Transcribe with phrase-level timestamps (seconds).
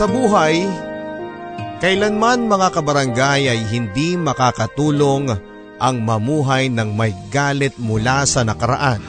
[0.00, 0.64] Sa buhay,
[1.84, 5.28] kailanman mga kabarangay ay hindi makakatulong
[5.76, 9.04] ang mamuhay ng may galit mula sa nakaraan.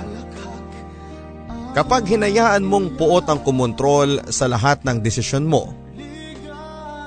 [1.71, 5.71] Kapag hinayaan mong puot ang kumontrol sa lahat ng desisyon mo,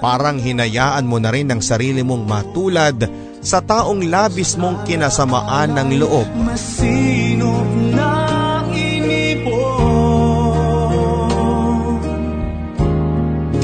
[0.00, 3.04] parang hinayaan mo na rin ang sarili mong matulad
[3.44, 6.24] sa taong labis mong kinasamaan ng loob.
[6.32, 7.23] Masinop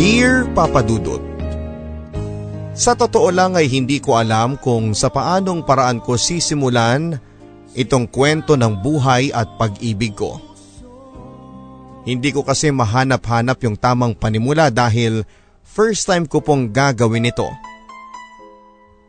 [0.00, 1.20] Dear Papa Dudut,
[2.72, 7.20] Sa totoo lang ay hindi ko alam kung sa paanong paraan ko sisimulan
[7.76, 10.40] itong kwento ng buhay at pag-ibig ko.
[12.08, 15.28] Hindi ko kasi mahanap-hanap yung tamang panimula dahil
[15.68, 17.52] first time ko pong gagawin ito.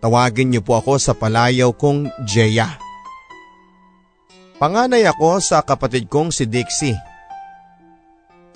[0.03, 2.67] Tawagin niyo po ako sa palayaw kong Jeya.
[4.59, 6.99] Panganay ako sa kapatid kong si Dixie.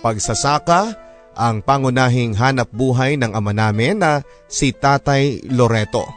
[0.03, 1.04] Pagsasaka,
[1.35, 6.07] ang pangunahing hanap buhay ng ama namin na si Tatay Loreto.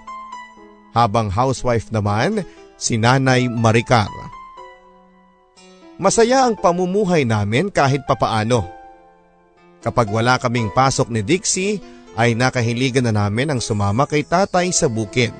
[0.95, 2.47] Habang housewife naman,
[2.79, 4.09] si Nanay Maricar.
[5.99, 8.63] Masaya ang pamumuhay namin kahit papaano.
[9.83, 11.83] Kapag wala kaming pasok ni Dixie,
[12.15, 15.35] ay nakahiligan na namin ang sumama kay tatay sa bukid.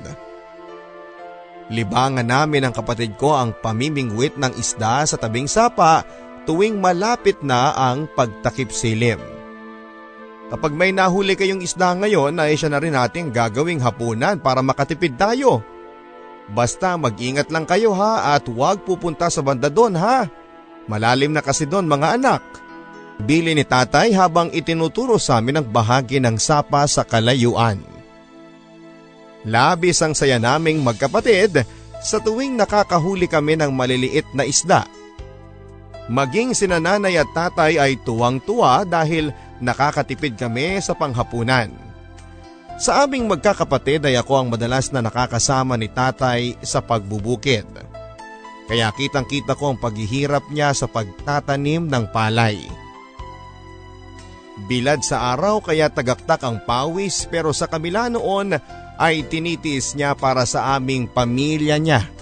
[1.71, 6.03] Libangan namin ang kapatid ko ang pamimingwit ng isda sa tabing sapa
[6.43, 9.38] tuwing malapit na ang pagtakip silim.
[10.49, 15.13] Kapag may nahuli kayong isda ngayon ay siya na rin nating gagawing hapunan para makatipid
[15.13, 15.61] tayo.
[16.49, 20.25] Basta mag-ingat lang kayo ha at huwag pupunta sa banda doon ha.
[20.89, 22.41] Malalim na kasi doon mga anak.
[23.21, 27.77] Bili ni tatay habang itinuturo sa amin ang bahagi ng sapa sa kalayuan.
[29.45, 31.61] Labis ang saya naming magkapatid
[32.01, 34.87] sa tuwing nakakahuli kami ng maliliit na isda.
[36.09, 39.29] Maging sinananay at tatay ay tuwang-tuwa dahil
[39.61, 41.69] nakakatipid kami sa panghapunan.
[42.81, 47.67] Sa aming magkakapatid ay ako ang madalas na nakakasama ni tatay sa pagbubukid.
[48.65, 52.57] Kaya kitang kita ko ang paghihirap niya sa pagtatanim ng palay.
[54.65, 58.57] Bilad sa araw kaya tagaktak ang pawis pero sa kabila noon
[58.99, 62.18] ay tinitiis niya para sa aming pamilya niya.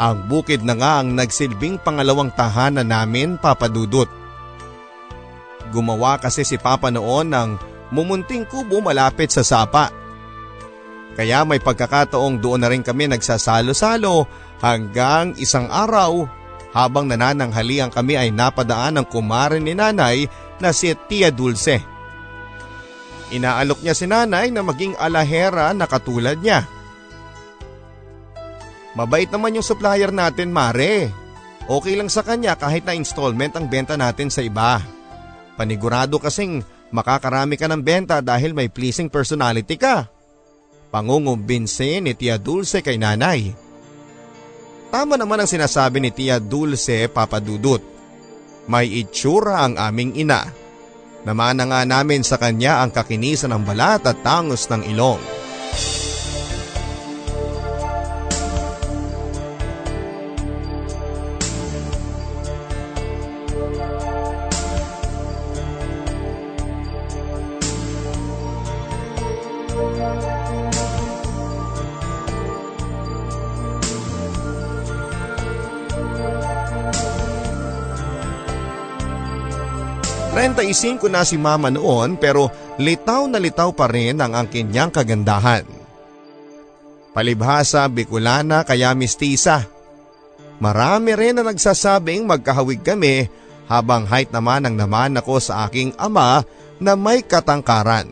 [0.00, 4.08] Ang bukid na nga ang nagsilbing pangalawang tahanan namin papadudot.
[5.68, 7.50] Gumawa kasi si Papa noon ng
[7.92, 9.92] mumunting kubo malapit sa sapa.
[11.20, 14.24] Kaya may pagkakataong doon na rin kami nagsasalo-salo
[14.64, 16.24] hanggang isang araw
[16.72, 20.30] habang nanananghalian kami ay napadaan ng kumarin ni nanay
[20.62, 21.82] na si Tia Dulce.
[23.36, 26.64] Inaalok niya si nanay na maging alahera na katulad niya.
[28.98, 31.10] Mabait naman yung supplier natin, Mare.
[31.70, 34.82] Okay lang sa kanya kahit na installment ang benta natin sa iba.
[35.54, 40.10] Panigurado kasing makakarami ka ng benta dahil may pleasing personality ka.
[40.90, 43.54] Pangungumbinse ni Tia Dulce kay nanay.
[44.90, 47.78] Tama naman ang sinasabi ni Tia Dulce Papadudut.
[48.66, 50.50] May itsura ang aming ina.
[51.22, 55.22] Namana nga namin sa kanya ang kakinisan ng balat at tangos ng ilong.
[80.72, 82.46] 35 na si mama noon pero
[82.78, 85.66] litaw na litaw pa rin ang ang kanyang kagandahan.
[87.10, 89.66] Palibhasa Bicolana kaya mistisa.
[90.62, 93.26] Marami rin na nagsasabing magkahawig kami
[93.66, 96.46] habang height naman ang naman ako sa aking ama
[96.78, 98.06] na may katangkaran.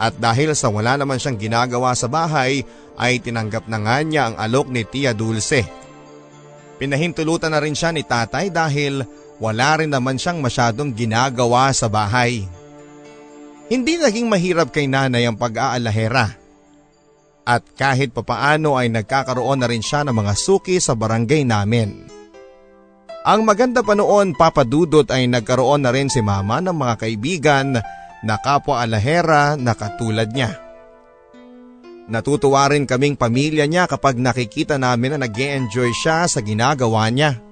[0.00, 2.64] At dahil sa wala naman siyang ginagawa sa bahay
[2.96, 5.62] ay tinanggap na nga niya ang alok ni Tia Dulce.
[6.80, 9.06] Pinahintulutan na rin siya ni tatay dahil
[9.42, 12.46] wala rin naman siyang masyadong ginagawa sa bahay.
[13.66, 16.38] Hindi naging mahirap kay nanay ang pag-aalahera.
[17.42, 22.06] At kahit papaano ay nagkakaroon na rin siya ng mga suki sa barangay namin.
[23.26, 27.82] Ang maganda pa noon papadudot ay nagkaroon na rin si mama ng mga kaibigan
[28.22, 30.54] na kapwa alahera na katulad niya.
[32.06, 37.51] Natutuwa rin kaming pamilya niya kapag nakikita namin na nag enjoy siya sa ginagawa niya.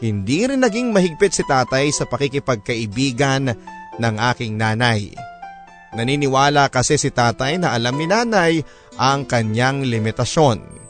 [0.00, 3.52] Hindi rin naging mahigpit si tatay sa pakikipagkaibigan
[4.00, 5.12] ng aking nanay.
[5.92, 8.64] Naniniwala kasi si tatay na alam ni nanay
[8.96, 10.80] ang kanyang limitasyon.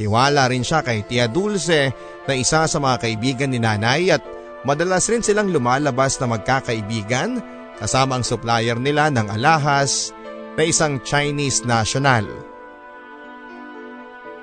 [0.00, 1.92] Tiwala rin siya kay Tia Dulce
[2.24, 4.24] na isa sa mga kaibigan ni nanay at
[4.64, 7.36] madalas rin silang lumalabas na magkakaibigan
[7.76, 10.16] kasama ang supplier nila ng alahas
[10.56, 12.51] na isang Chinese national.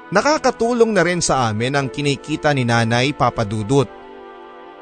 [0.10, 3.86] Nakakatulong na rin sa amin ang kinikita ni nanay papadudot.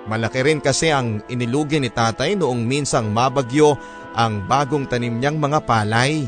[0.08, 3.76] Malaki rin kasi ang inilugi ni tatay noong minsang mabagyo
[4.16, 6.24] ang bagong tanim niyang mga palay.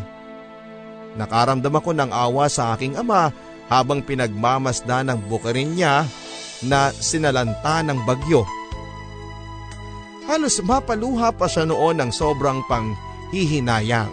[1.16, 3.32] Nakaramdam ako ng awa sa aking ama
[3.72, 6.04] habang pinagmamasda ng bukirin niya
[6.68, 8.44] na sinalanta ng bagyo.
[10.28, 14.12] Halos mapaluha pa siya noon ng sobrang panghihinayang.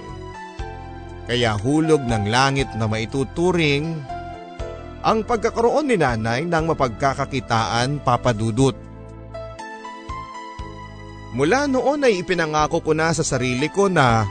[1.26, 3.98] Kaya hulog ng langit na maituturing
[5.02, 8.76] ang pagkakaroon ni nanay ng mapagkakakitaan papadudot.
[11.36, 14.24] Mula noon ay ipinangako ko na sa sarili ko na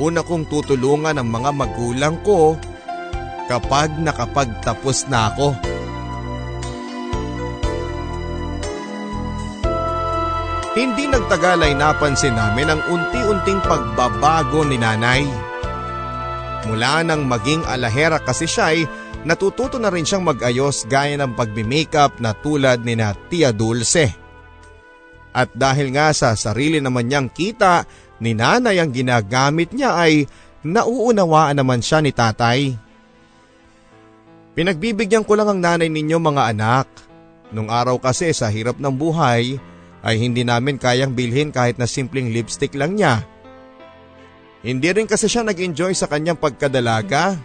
[0.00, 2.56] una kong tutulungan ang mga magulang ko
[3.50, 5.52] kapag nakapagtapos na ako.
[10.70, 15.26] Hindi nagtagal ay napansin namin ang unti-unting pagbabago ni nanay.
[16.70, 18.86] Mula nang maging alahera kasi siya ay
[19.24, 24.16] natututo na rin siyang mag-ayos gaya ng pagbi-makeup na tulad ni na Tia Dulce.
[25.30, 27.86] At dahil nga sa sarili naman niyang kita
[28.18, 30.26] ni nanay ang ginagamit niya ay
[30.66, 32.74] nauunawaan naman siya ni tatay.
[34.58, 36.88] Pinagbibigyan ko lang ang nanay ninyo mga anak.
[37.54, 39.58] Nung araw kasi sa hirap ng buhay
[40.00, 43.22] ay hindi namin kayang bilhin kahit na simpleng lipstick lang niya.
[44.60, 47.38] Hindi rin kasi siya nag-enjoy sa kanyang pagkadalaga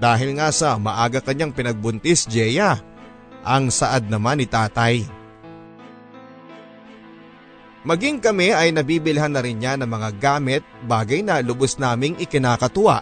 [0.00, 2.80] dahil nga sa maaga kanyang pinagbuntis Jeya,
[3.44, 5.04] ang saad naman ni tatay.
[7.84, 13.00] Maging kami ay nabibilhan na rin niya ng mga gamit bagay na lubos naming ikinakatuwa.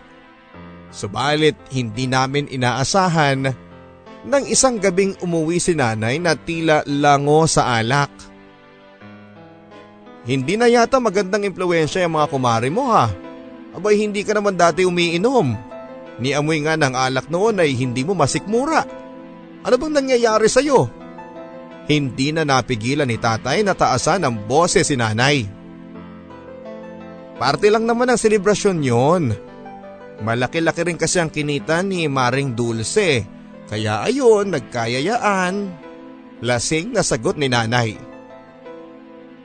[0.90, 3.50] Subalit hindi namin inaasahan
[4.26, 8.10] nang isang gabing umuwi si nanay na tila lango sa alak.
[10.26, 13.10] Hindi na yata magandang impluensya yung mga kumari mo ha.
[13.74, 15.67] Abay hindi ka naman dati umiinom.
[16.18, 18.82] Ni amoy nga ng alak noon ay hindi mo masikmura.
[19.62, 20.90] Ano bang nangyayari sa'yo?
[21.88, 25.46] Hindi na napigilan ni tatay na taasan ang boses si nanay.
[27.38, 29.24] Parte lang naman ang selebrasyon yon.
[30.18, 33.22] Malaki-laki rin kasi ang kinita ni Maring Dulce.
[33.70, 35.54] Kaya ayon, nagkayayaan.
[36.42, 37.94] Lasing na sagot ni nanay.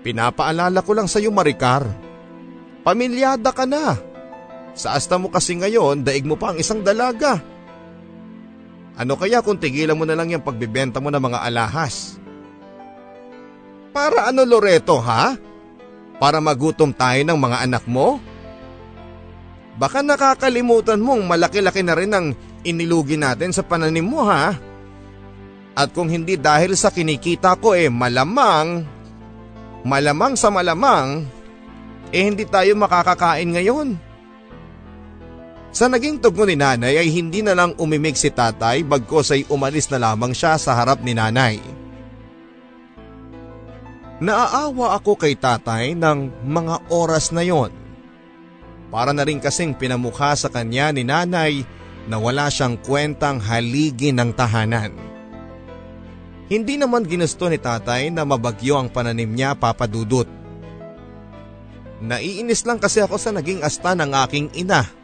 [0.01, 1.86] Pinapaalala ko lang sa iyo Maricar.
[2.84, 4.12] Pamilyada ka na.
[4.74, 7.38] Sa asta mo kasi ngayon, daig mo pa ang isang dalaga.
[8.94, 12.18] Ano kaya kung tigilan mo na lang yung pagbibenta mo ng mga alahas?
[13.94, 15.38] Para ano Loreto ha?
[16.18, 18.18] Para magutom tayo ng mga anak mo?
[19.77, 22.27] Baka nakakalimutan mong malaki-laki na rin ang
[22.62, 24.53] inilugi natin sa pananim mo ha?
[25.74, 28.86] At kung hindi dahil sa kinikita ko eh malamang,
[29.82, 31.25] malamang sa malamang,
[32.13, 34.12] eh hindi tayo makakakain ngayon.
[35.74, 39.89] Sa naging tugon ni nanay ay hindi na lang umimik si tatay bagkos ay umalis
[39.89, 41.58] na lamang siya sa harap ni nanay.
[44.22, 47.74] Naaawa ako kay tatay ng mga oras na yon.
[48.94, 51.65] Para na rin kasing pinamukha sa kanya ni nanay
[52.06, 54.94] na wala siyang kwentang haligi ng tahanan.
[56.53, 60.30] Hindi naman ginusto ni tatay na mabagyo ang pananim niya papadudot.
[61.98, 65.03] Naiinis lang kasi ako sa naging asta ng aking ina.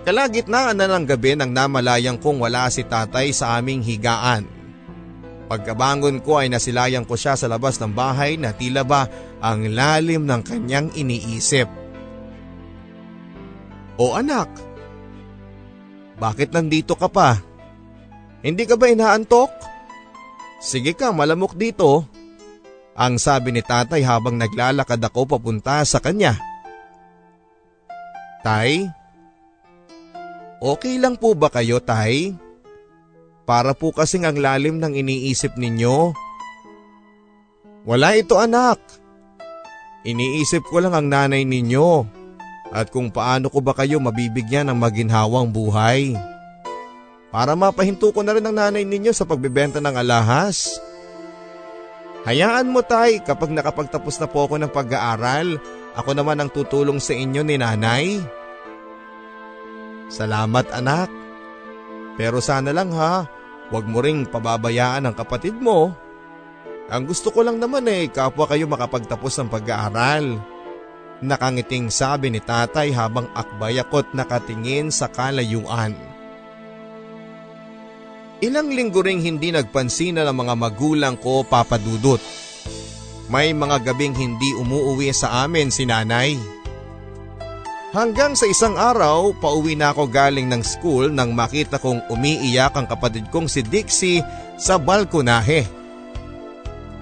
[0.00, 4.48] Kalagitnaan na ng gabi nang namalayang kong wala si tatay sa aming higaan.
[5.50, 9.10] Pagkabangon ko ay nasilayang ko siya sa labas ng bahay na tila ba
[9.42, 11.66] ang lalim ng kanyang iniisip.
[14.00, 14.48] O anak,
[16.16, 17.36] bakit nandito ka pa?
[18.40, 19.52] Hindi ka ba inaantok?
[20.60, 22.08] Sige ka, malamok dito.
[22.96, 26.36] Ang sabi ni tatay habang naglalakad ako papunta sa kanya.
[28.40, 28.88] Tay,
[30.60, 32.36] okay lang po ba kayo tay?
[33.48, 36.14] Para po kasing ang lalim ng iniisip ninyo.
[37.88, 38.78] Wala ito anak.
[40.06, 42.06] Iniisip ko lang ang nanay ninyo
[42.70, 46.14] at kung paano ko ba kayo mabibigyan ng maginhawang buhay.
[47.34, 50.78] Para mapahinto ko na rin ang nanay ninyo sa pagbebenta ng alahas.
[52.26, 55.56] Hayaan mo tay kapag nakapagtapos na po ako ng pag-aaral,
[55.96, 58.20] ako naman ang tutulong sa inyo ni nanay.
[60.10, 61.06] Salamat anak.
[62.18, 63.30] Pero sana lang ha,
[63.70, 65.94] huwag mo ring pababayaan ang kapatid mo.
[66.90, 70.42] Ang gusto ko lang naman eh, kapwa kayo makapagtapos ng pag-aaral.
[71.22, 75.94] Nakangiting sabi ni tatay habang akbay ako't nakatingin sa kalayuan.
[78.42, 82.18] Ilang linggo ring hindi nagpansin ng mga magulang ko papadudot.
[83.30, 86.59] May mga gabing hindi umuuwi sa amin si nanay.
[87.90, 92.86] Hanggang sa isang araw, pauwi na ako galing ng school nang makita kong umiiyak ang
[92.86, 94.22] kapatid kong si Dixie
[94.54, 95.66] sa balkonahe.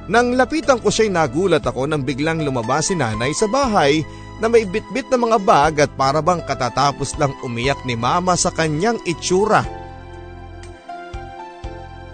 [0.08, 4.00] Nang lapitan ko siya'y nagulat ako nang biglang lumabas si nanay sa bahay
[4.40, 8.96] na may bitbit na mga bag at parabang katatapos lang umiyak ni mama sa kanyang
[9.04, 9.68] itsura.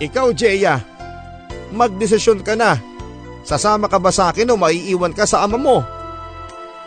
[0.03, 0.83] Ikaw Jeya,
[1.71, 2.75] magdesisyon ka na.
[3.47, 5.87] Sasama ka ba sa akin o maiiwan ka sa ama mo?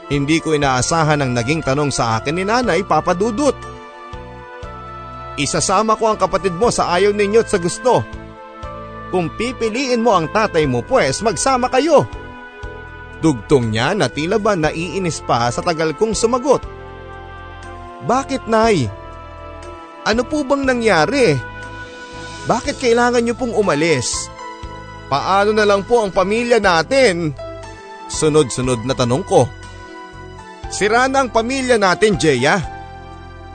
[0.08, 3.56] Hindi ko inaasahan ang naging tanong sa akin ni nanay papadudot.
[5.38, 8.02] Isasama ko ang kapatid mo sa ayaw ninyo at sa gusto.
[9.12, 12.08] Kung pipiliin mo ang tatay mo pues magsama kayo.
[13.20, 16.64] Dugtong niya na tila ba naiinis pa sa tagal kong sumagot.
[18.08, 18.88] Bakit nay?
[20.08, 21.36] Ano po bang nangyari?
[22.48, 24.32] Bakit kailangan niyo pong umalis?
[25.12, 27.36] Paano na lang po ang pamilya natin?
[28.08, 29.48] Sunod-sunod na tanong ko.
[30.68, 32.60] Sira na ang pamilya natin, Jeya.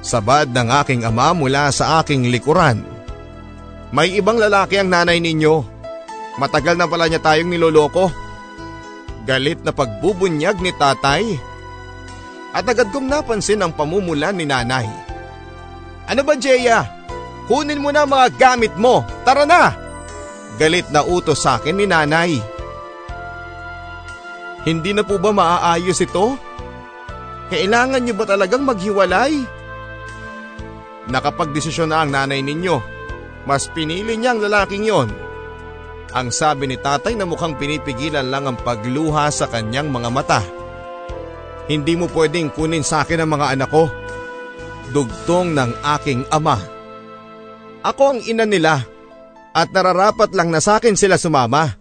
[0.03, 2.83] Sabad ng aking ama mula sa aking likuran.
[3.93, 5.63] May ibang lalaki ang nanay ninyo.
[6.41, 8.09] Matagal na pala niya tayong niloloko.
[9.29, 11.23] Galit na pagbubunyag ni tatay.
[12.57, 14.89] At agad kong napansin ang pamumula ni nanay.
[16.09, 16.83] Ano ba Jeya?
[17.47, 19.07] Kunin mo na mga gamit mo.
[19.23, 19.77] Tara na!
[20.57, 22.41] Galit na utos sa akin ni nanay.
[24.67, 26.39] Hindi na po ba maaayos ito?
[27.49, 29.43] Kailangan niyo ba talagang maghiwalay?
[31.11, 32.93] Nakapagdesisyon na ang nanay ninyo
[33.45, 35.11] mas pinili niya ang lalaking yon.
[36.13, 40.41] Ang sabi ni tatay na mukhang pinipigilan lang ang pagluha sa kanyang mga mata.
[41.67, 43.89] Hindi mo pwedeng kunin sa akin ang mga anak ko.
[44.93, 46.61] Dugtong ng aking ama.
[47.81, 48.85] Ako ang ina nila
[49.57, 51.81] at nararapat lang na sa akin sila sumama.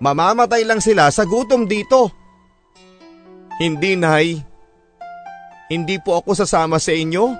[0.00, 2.08] Mamamatay lang sila sa gutom dito.
[3.60, 4.51] Hindi nay.
[5.72, 7.32] Hindi po ako sasama sa inyo.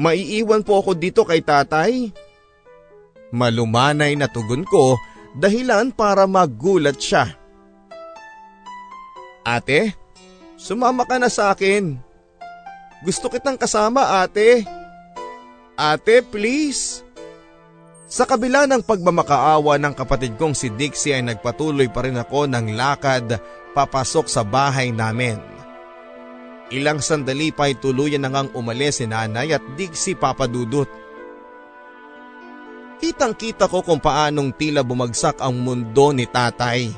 [0.00, 2.08] Maiiwan po ako dito kay tatay.
[3.36, 4.96] Malumanay na tugon ko
[5.36, 7.36] dahilan para magulat siya.
[9.44, 9.92] Ate,
[10.56, 12.00] sumama ka na sa akin.
[13.04, 14.64] Gusto kitang kasama ate.
[15.76, 17.04] Ate, please.
[18.08, 22.72] Sa kabila ng pagmamakaawa ng kapatid kong si Dixie ay nagpatuloy pa rin ako ng
[22.72, 23.36] lakad
[23.76, 25.51] papasok sa bahay namin.
[26.72, 30.88] Ilang sandali pa ay tuluyan na ngang umalis si nanay at digsi papadudot.
[32.96, 36.88] Kitang kita ko kung paanong tila bumagsak ang mundo ni tatay.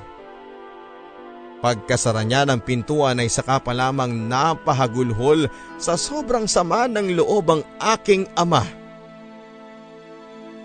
[1.58, 5.48] Pagkasara niya ng pintuan ay saka pa lamang napahagulhol
[5.80, 8.62] sa sobrang sama ng loob ang aking ama.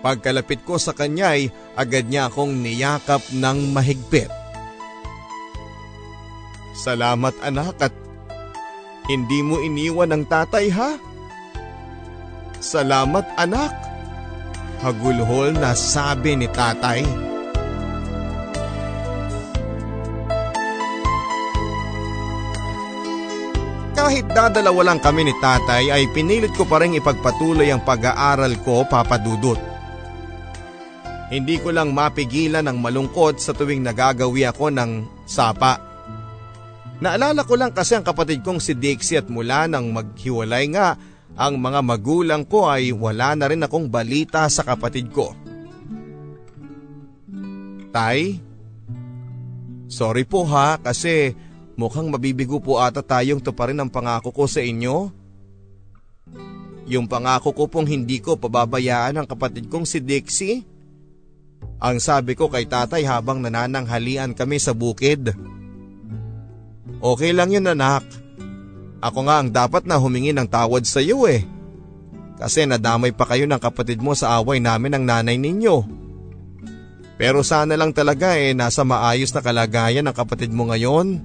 [0.04, 4.28] Pagkalapit ko sa kanya ay agad niya akong niyakap ng mahigpit.
[6.76, 8.09] Salamat anak at
[9.10, 10.94] hindi mo iniwan ng tatay ha?
[12.62, 13.74] Salamat anak.
[14.80, 17.02] Hagulhol na sabi ni tatay.
[23.98, 28.86] Kahit dadalawa lang kami ni tatay ay pinilit ko pa rin ipagpatuloy ang pag-aaral ko
[28.88, 29.58] papadudot.
[31.30, 34.90] Hindi ko lang mapigilan ang malungkot sa tuwing nagagawi ako ng
[35.28, 35.89] sapa.
[37.00, 41.00] Naalala ko lang kasi ang kapatid kong si Dixie at mula nang maghiwalay nga
[41.32, 45.32] ang mga magulang ko ay wala na rin akong balita sa kapatid ko.
[47.90, 48.38] Tay,
[49.88, 51.32] sorry po ha kasi
[51.80, 55.08] Mukhang mabibigo po ata tayong tuparin ang pangako ko sa inyo.
[56.84, 60.60] Yung pangako ko pong hindi ko pababayaan ang kapatid kong si Dixie.
[61.80, 65.32] Ang sabi ko kay tatay habang nanananghalian kami sa bukid.
[67.00, 68.04] Okay lang yun anak.
[69.00, 71.48] Ako nga ang dapat na humingi ng tawad sa iyo eh.
[72.36, 75.76] Kasi nadamay pa kayo ng kapatid mo sa away namin ng nanay ninyo.
[77.20, 81.20] Pero sana lang talaga eh nasa maayos na kalagayan ng kapatid mo ngayon.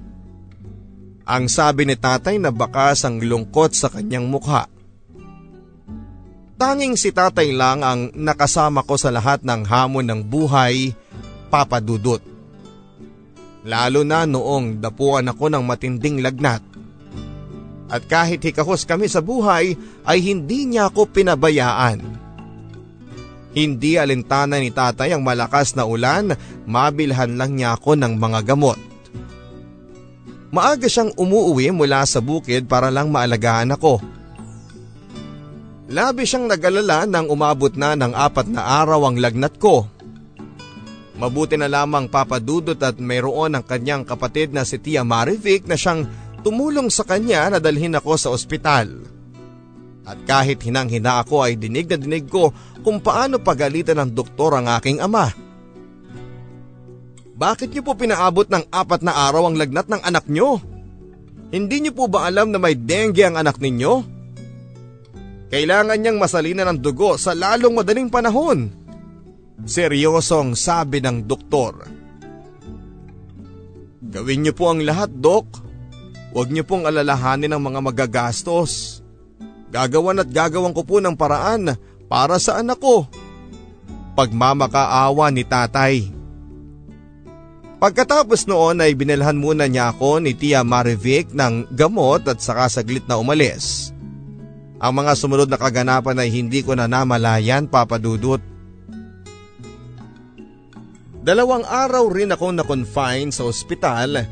[1.24, 4.68] Ang sabi ni tatay na bakas ang lungkot sa kanyang mukha.
[6.56, 10.96] Tanging si tatay lang ang nakasama ko sa lahat ng hamon ng buhay,
[11.52, 12.35] papadudot.
[13.66, 16.62] Lalo na noong dapuan ako ng matinding lagnat.
[17.90, 19.74] At kahit hikahos kami sa buhay
[20.06, 21.98] ay hindi niya ako pinabayaan.
[23.56, 28.78] Hindi alintana ni tatay ang malakas na ulan, mabilhan lang niya ako ng mga gamot.
[30.54, 33.98] Maaga siyang umuuwi mula sa bukid para lang maalagaan ako.
[35.90, 39.90] Labi siyang nagalala nang umabot na ng apat na araw ang lagnat ko.
[41.16, 46.04] Mabuti na lamang papadudot at mayroon ang kanyang kapatid na si Tia Marivic na siyang
[46.44, 49.00] tumulong sa kanya na dalhin ako sa ospital.
[50.06, 52.52] At kahit hinang-hina ako ay dinig na dinig ko
[52.84, 55.32] kung paano pagalitan ng doktor ang aking ama.
[57.36, 60.62] Bakit niyo po pinaabot ng apat na araw ang lagnat ng anak niyo?
[61.50, 64.16] Hindi niyo po ba alam na may dengue ang anak ninyo?
[65.50, 68.85] Kailangan niyang masalina ng dugo sa lalong madaling panahon.
[69.64, 71.88] Seryosong sabi ng doktor.
[74.04, 75.64] Gawin niyo po ang lahat, Dok.
[76.36, 79.00] Huwag niyo pong alalahanin ang mga magagastos.
[79.72, 81.72] Gagawan at gagawan ko po ng paraan
[82.06, 83.08] para sa anak ko.
[84.12, 86.12] Pagmamakaawa ni tatay.
[87.76, 93.04] Pagkatapos noon ay binilhan muna niya ako ni Tia Marivic ng gamot at saka saglit
[93.04, 93.92] na umalis.
[94.80, 98.40] Ang mga sumunod na kaganapan ay hindi ko na namalayan papadudot.
[101.26, 104.22] Dalawang araw rin ako na-confine sa ospital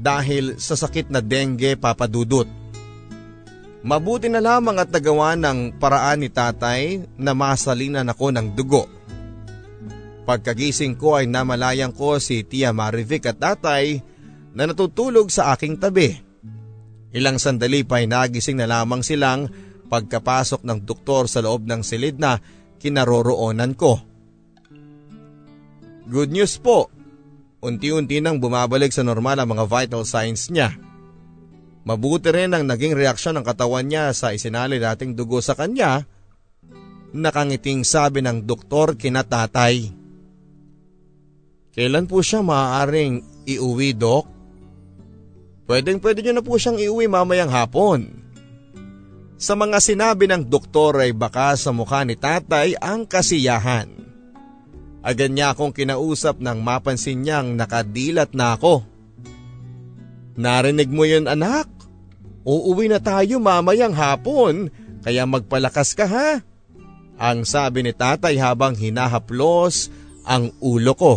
[0.00, 2.48] dahil sa sakit na dengue papadudot.
[3.84, 8.88] Mabuti na lamang at nagawa ng paraan ni tatay na masalinan ako ng dugo.
[10.24, 14.00] Pagkagising ko ay namalayang ko si Tia Marivic at tatay
[14.56, 16.16] na natutulog sa aking tabi.
[17.12, 19.52] Ilang sandali pa ay nagising na lamang silang
[19.92, 22.40] pagkapasok ng doktor sa loob ng silid na
[22.80, 24.07] kinaroroonan ko.
[26.08, 26.88] Good news po.
[27.60, 30.72] Unti-unti nang bumabalik sa normal ang mga vital signs niya.
[31.84, 36.08] Mabuti rin ang naging reaksyon ng katawan niya sa isinali dating dugo sa kanya.
[37.12, 39.92] Nakangiting sabi ng doktor kina tatay.
[41.76, 44.24] Kailan po siya maaaring iuwi, Dok?
[45.68, 48.08] Pwedeng pwede nyo na po siyang iuwi mamayang hapon.
[49.36, 54.07] Sa mga sinabi ng doktor ay baka sa mukha ni tatay ang kasiyahan.
[55.08, 58.84] Agad niya akong kinausap nang mapansin niyang nakadilat na ako.
[60.36, 61.64] Narinig mo yun anak?
[62.44, 64.68] Uuwi na tayo mamayang hapon
[65.00, 66.44] kaya magpalakas ka ha.
[67.16, 69.88] Ang sabi ni tatay habang hinahaplos
[70.28, 71.14] ang ulo ko.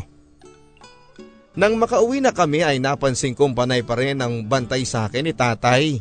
[1.59, 5.35] Nang makauwi na kami ay napansin kong panay pa rin ang bantay sa akin ni
[5.35, 5.99] tatay.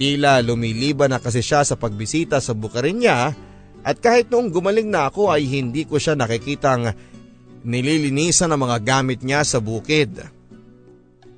[0.00, 3.36] Tila lumiliban na kasi siya sa pagbisita sa bukarin niya
[3.82, 6.94] at kahit noong gumaling na ako ay hindi ko siya nakikitang
[7.66, 10.22] nililinisan ang mga gamit niya sa bukid.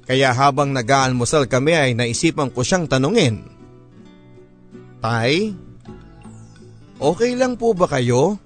[0.05, 3.41] Kaya habang nag-aalmusal kami ay naisipan ko siyang tanungin.
[5.01, 5.57] Tay,
[7.01, 8.37] okay lang po ba kayo?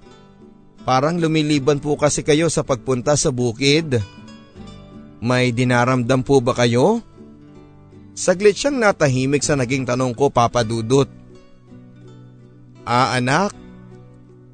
[0.87, 3.99] Parang lumiliban po kasi kayo sa pagpunta sa bukid.
[5.19, 7.03] May dinaramdam po ba kayo?
[8.15, 11.07] Saglit siyang natahimik sa naging tanong ko papadudot.
[12.87, 13.51] Ah anak,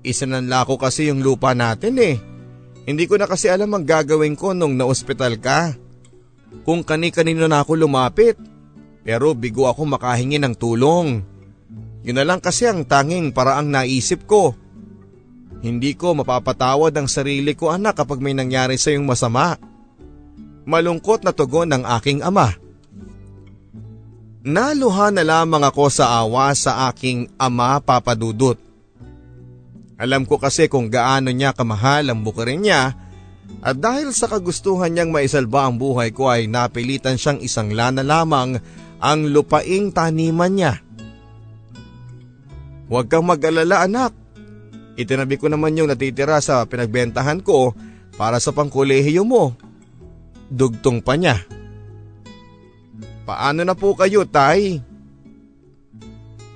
[0.05, 2.15] isinanla ko kasi yung lupa natin eh.
[2.85, 5.73] Hindi ko na kasi alam ang gagawin ko nung naospital ka.
[6.61, 8.37] Kung kani-kanino na ako lumapit.
[9.05, 11.21] Pero bigo ako makahingi ng tulong.
[12.05, 14.53] Yun na lang kasi ang tanging paraang naisip ko.
[15.65, 19.57] Hindi ko mapapatawad ang sarili ko anak kapag may nangyari sa yung masama.
[20.65, 22.53] Malungkot na tugon ng aking ama.
[24.45, 28.64] Naluha na lamang ako sa awa sa aking ama papadudot.
[29.95, 32.95] Alam ko kasi kung gaano niya kamahal ang bukirin niya
[33.65, 38.59] at dahil sa kagustuhan niyang maisalba ang buhay ko ay napilitan siyang isang lana lamang
[38.99, 40.73] ang lupaing taniman niya.
[42.85, 44.13] Huwag kang mag-alala anak.
[44.95, 47.73] Itinabi ko naman yung natitira sa pinagbentahan ko
[48.15, 49.57] para sa pangkolehiyo mo.
[50.47, 51.41] Dugtong pa niya.
[53.25, 54.79] Paano na po kayo, tay?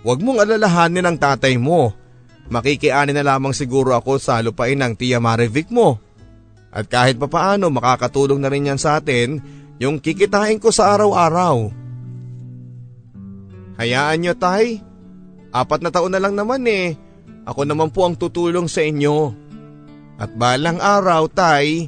[0.05, 1.91] Huwag mong alalahanin ang tatay mo.
[2.49, 6.01] Makikiani na lamang siguro ako sa lupain ng Tia Marivic mo.
[6.73, 9.41] At kahit papaano makakatulong na rin yan sa atin
[9.77, 11.69] yung kikitain ko sa araw-araw.
[13.79, 14.81] Hayaan nyo tay,
[15.53, 16.97] apat na taon na lang naman eh.
[17.45, 19.33] Ako naman po ang tutulong sa inyo.
[20.19, 21.87] At balang araw tay,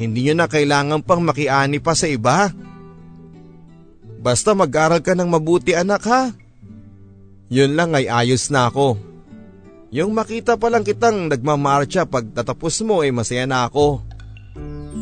[0.00, 2.48] hindi nyo na kailangan pang makiani pa sa iba.
[4.22, 6.32] Basta mag-aral ka ng mabuti anak ha.
[7.52, 9.09] Yun lang ay ayos na ako.
[9.90, 13.98] Yung makita pa lang kitang nagmamarcha pag tatapos mo ay masaya na ako.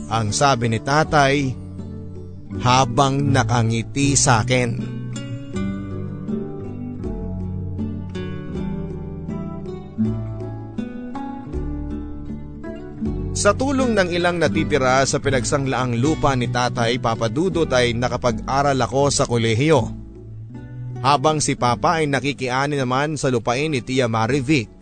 [0.09, 1.53] Ang sabi ni tatay
[2.65, 4.97] habang nakangiti sa akin.
[13.37, 19.29] Sa tulong ng ilang natitira sa pinagsanglaang lupa ni tatay papadudot ay nakapag-aral ako sa
[19.29, 19.85] kolehiyo.
[20.99, 24.78] Habang si papa ay nakikiani naman sa lupain ni Tia Marivic.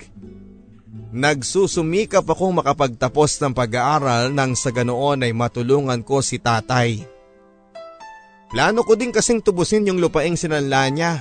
[1.16, 7.00] Nagsusumikap akong makapagtapos ng pag-aaral nang sa ganoon ay matulungan ko si tatay.
[8.52, 11.12] Plano ko din kasing tubusin yung lupaing sinanla niya.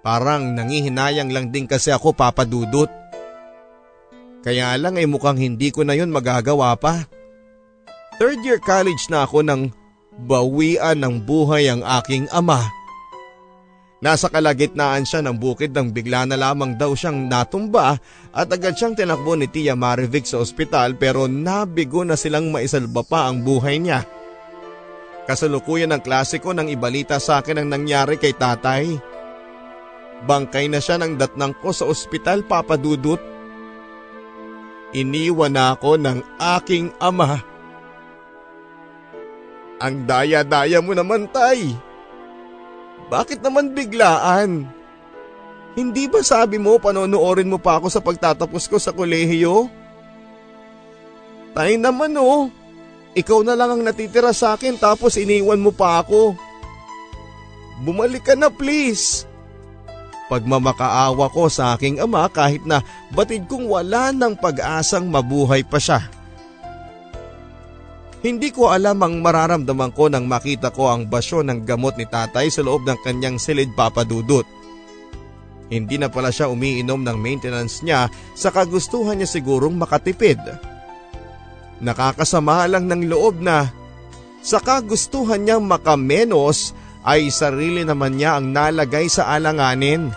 [0.00, 2.90] Parang nangihinayang lang din kasi ako papadudot.
[4.42, 7.04] Kaya lang ay mukhang hindi ko na yun magagawa pa.
[8.16, 9.70] Third year college na ako nang
[10.24, 12.66] bawian ng buhay ang aking ama.
[13.98, 17.98] Nasa kalagitnaan siya ng bukid nang bigla na lamang daw siyang natumba
[18.30, 23.26] at agad siyang tinakbo ni Tia Marivic sa ospital pero nabigo na silang maisalba pa
[23.26, 24.06] ang buhay niya.
[25.26, 28.96] Kasalukuyan ng klase ko nang ibalita sa akin ang nangyari kay tatay.
[30.30, 33.18] Bangkay na siya ng datnang ko sa ospital papadudot.
[34.94, 37.42] Iniwan ako ng aking ama.
[39.82, 41.87] Ang daya-daya mo naman tay.
[43.08, 44.68] Bakit naman biglaan?
[45.72, 49.70] Hindi ba sabi mo panonoorin mo pa ako sa pagtatapos ko sa kolehiyo?
[51.56, 52.52] Tay naman oh,
[53.16, 56.36] ikaw na lang ang natitira sa akin tapos iniwan mo pa ako.
[57.82, 59.28] Bumalik ka na please
[60.28, 62.84] pagmamakaawa ko sa aking ama kahit na
[63.16, 66.04] batid kong wala ng pag-asang mabuhay pa siya.
[68.18, 72.50] Hindi ko alam ang mararamdaman ko nang makita ko ang basyo ng gamot ni tatay
[72.50, 74.42] sa loob ng kanyang silid papadudot.
[75.68, 80.40] Hindi na pala siya umiinom ng maintenance niya sa kagustuhan niya sigurong makatipid.
[81.78, 83.70] Nakakasama lang ng loob na
[84.42, 86.74] sa kagustuhan niyang makamenos
[87.06, 90.10] ay sarili naman niya ang nalagay sa alanganin.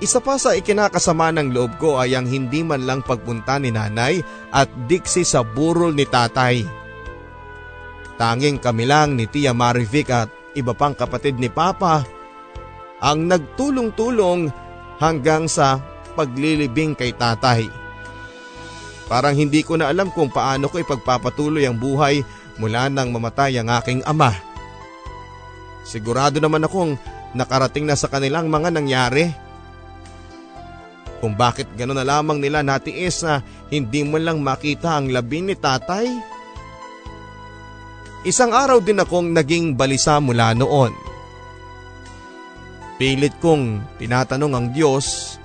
[0.00, 4.24] Isa pa sa ikinakasama ng loob ko ay ang hindi man lang pagpunta ni nanay
[4.48, 6.64] at diksi sa burol ni tatay.
[8.16, 12.00] Tanging kami lang ni Tia Marivic at iba pang kapatid ni Papa
[13.04, 14.48] ang nagtulong-tulong
[15.00, 15.80] hanggang sa
[16.16, 17.68] paglilibing kay tatay.
[19.04, 22.24] Parang hindi ko na alam kung paano ko ipagpapatuloy ang buhay
[22.56, 24.32] mula nang mamatay ang aking ama.
[25.84, 26.96] Sigurado naman akong
[27.36, 29.49] nakarating na sa kanilang mga nangyari
[31.20, 35.54] kung bakit gano'n na lamang nila natiis na hindi mo lang makita ang labi ni
[35.54, 36.08] tatay.
[38.24, 40.92] Isang araw din akong naging balisa mula noon.
[43.00, 45.36] Pilit kong tinatanong ang Diyos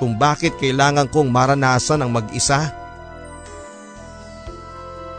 [0.00, 2.72] kung bakit kailangan kong maranasan ang mag-isa.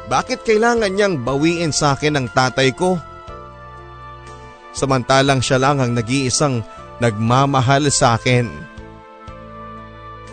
[0.09, 2.97] Bakit kailangan niyang bawiin sa akin ang tatay ko?
[4.73, 6.65] Samantalang siya lang ang nag-iisang
[6.97, 8.70] nagmamahal sa akin.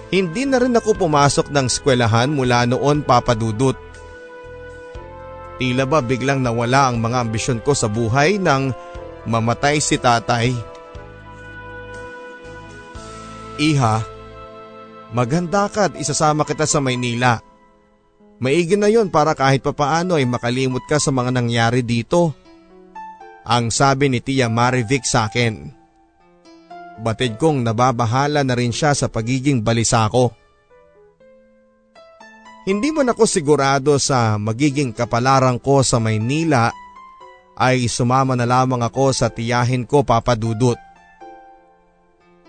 [0.08, 3.76] Hindi na rin ako pumasok ng eskwelahan mula noon papadudot.
[5.60, 8.72] Tila ba biglang nawala ang mga ambisyon ko sa buhay nang
[9.28, 10.54] mamatay si tatay.
[13.58, 14.00] Iha,
[15.12, 17.42] maganda ka at isasama kita sa Maynila.
[18.38, 22.32] Maigi na yon para kahit papaano ay makalimot ka sa mga nangyari dito.
[23.42, 25.77] Ang sabi ni Tia Marivic sa akin.
[26.98, 30.34] Batid kong nababahala na rin siya sa pagiging balisa ko.
[32.68, 36.68] Hindi man ako sigurado sa magiging kapalaran ko sa Maynila
[37.56, 40.76] ay sumama na lamang ako sa tiyahin ko papadudot.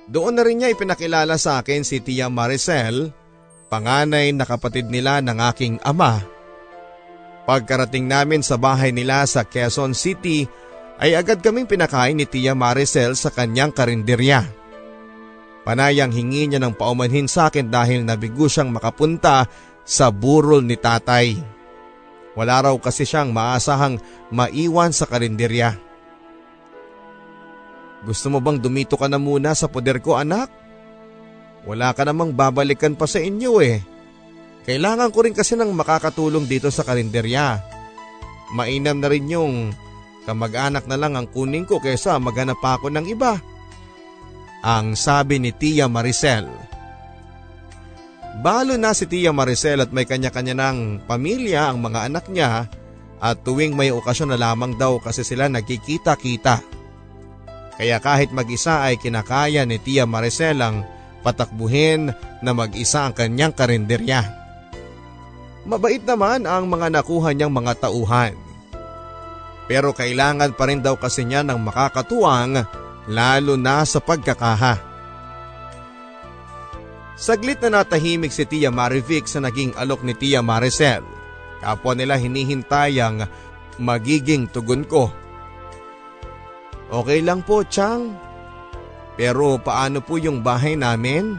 [0.10, 3.14] Doon na rin niya ipinakilala sa akin si Tia Maricel,
[3.70, 6.26] panganay na kapatid nila ng aking ama.
[7.46, 10.50] Pagkarating namin sa bahay nila sa Quezon City
[11.00, 14.44] ay agad kaming pinakain ni Tia Maricel sa kanyang karinderya.
[15.64, 19.48] Panayang hingi niya ng paumanhin sa akin dahil nabigo siyang makapunta
[19.88, 21.40] sa burol ni tatay.
[22.36, 24.00] Wala raw kasi siyang maasahang
[24.32, 25.76] maiwan sa karinderya.
[28.04, 30.48] Gusto mo bang dumito ka na muna sa poder ko anak?
[31.68, 33.84] Wala ka namang babalikan pa sa inyo eh.
[34.64, 37.60] Kailangan ko rin kasi ng makakatulong dito sa karinderya.
[38.56, 39.76] Mainam na rin yung
[40.30, 43.42] kamag-anak na lang ang kuning ko kaysa maghanap ako ng iba.
[44.62, 46.46] Ang sabi ni Tia Maricel.
[48.46, 52.70] Balo na si Tia Maricel at may kanya-kanya ng pamilya ang mga anak niya
[53.18, 56.62] at tuwing may okasyon na lamang daw kasi sila nagkikita-kita.
[57.80, 60.86] Kaya kahit mag-isa ay kinakaya ni Tia Maricel ang
[61.26, 62.14] patakbuhin
[62.46, 64.24] na mag-isa ang kanyang karinderya.
[65.66, 68.49] Mabait naman ang mga nakuha niyang mga tauhan.
[69.70, 72.66] Pero kailangan pa rin daw kasi niya ng makakatuwang
[73.06, 74.82] lalo na sa pagkakaha.
[77.14, 81.06] Saglit na natahimik si Tia Marivic sa naging alok ni Tia Maricel.
[81.62, 83.28] Kapwa nila hinihintay ang
[83.78, 85.12] magiging tugon ko.
[86.90, 88.16] Okay lang po, Chang.
[89.20, 91.36] Pero paano po yung bahay namin?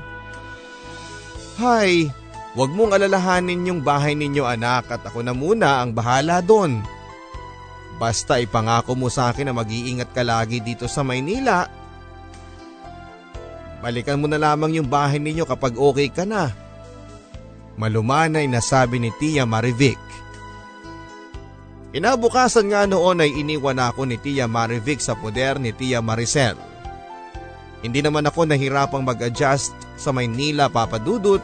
[1.56, 2.12] Hay,
[2.52, 6.84] wag mong alalahanin yung bahay ninyo anak at ako na muna ang bahala doon.
[8.00, 11.68] Basta ipangako mo sa akin na mag-iingat ka lagi dito sa Maynila
[13.80, 16.52] Balikan mo na lamang yung bahay ninyo kapag okay ka na.
[17.80, 19.96] Malumanay na sabi ni Tia Marivic.
[21.96, 26.54] Inabukasan nga noon ay iniwan ako ni Tia Marivic sa poder ni Tia Maricel.
[27.80, 31.40] Hindi naman ako nahirapang mag-adjust sa Maynila papadudot.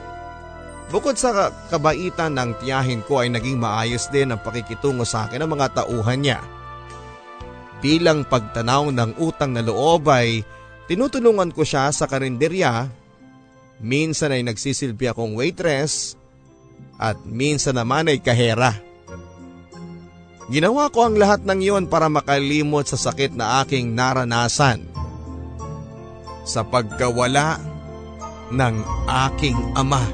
[0.87, 5.51] Bukod sa kabaitan ng tiyahin ko ay naging maayos din ang pakikitungo sa akin ng
[5.51, 6.40] mga tauhan niya.
[7.83, 10.46] Bilang pagtanaw ng utang na loob ay
[10.87, 12.87] Tinutulungan ko siya sa karinderya,
[13.83, 16.14] minsan ay nagsisilbi akong waitress
[16.94, 18.70] at minsan naman ay kahera.
[20.46, 24.87] Ginawa ko ang lahat ng iyon para makalimot sa sakit na aking naranasan.
[26.46, 27.59] Sa pagkawala
[28.55, 28.77] ng
[29.27, 30.07] aking ama.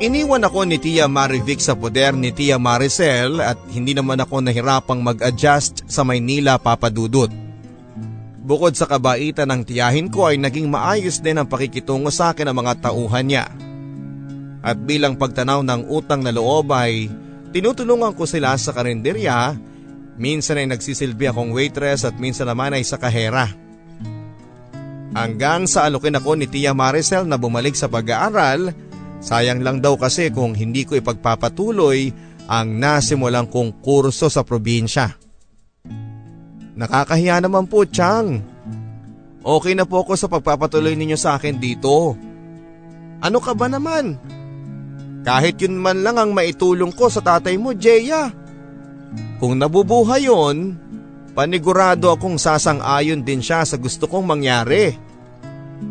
[0.00, 5.04] Iniwan ako ni Tia Marivic sa poder ni Tia Maricel at hindi naman ako nahirapang
[5.04, 7.28] mag-adjust sa Maynila papadudot.
[8.40, 12.56] Bukod sa kabaitan ng tiyahin ko ay naging maayos din ang pakikitungo sa akin ng
[12.56, 13.52] mga tauhan niya.
[14.64, 17.12] At bilang pagtanaw ng utang na loob ay
[17.52, 19.52] tinutulungan ko sila sa karinderya,
[20.16, 23.52] minsan ay nagsisilbi akong waitress at minsan naman ay sa kahera.
[25.12, 28.88] Hanggang sa alukin ako ni Tia Maricel na bumalik sa pag-aaral
[29.20, 32.08] Sayang lang daw kasi kung hindi ko ipagpapatuloy
[32.48, 35.14] ang nasimulang kong kurso sa probinsya.
[36.74, 38.40] Nakakahiya naman po, Chang.
[39.44, 42.16] Okay na po ako sa pagpapatuloy ninyo sa akin dito.
[43.20, 44.16] Ano ka ba naman?
[45.20, 48.32] Kahit yun man lang ang maitulong ko sa tatay mo, Jeya.
[49.36, 50.80] Kung nabubuhay yon,
[51.36, 54.96] panigurado akong sasang-ayon din siya sa gusto kong mangyari.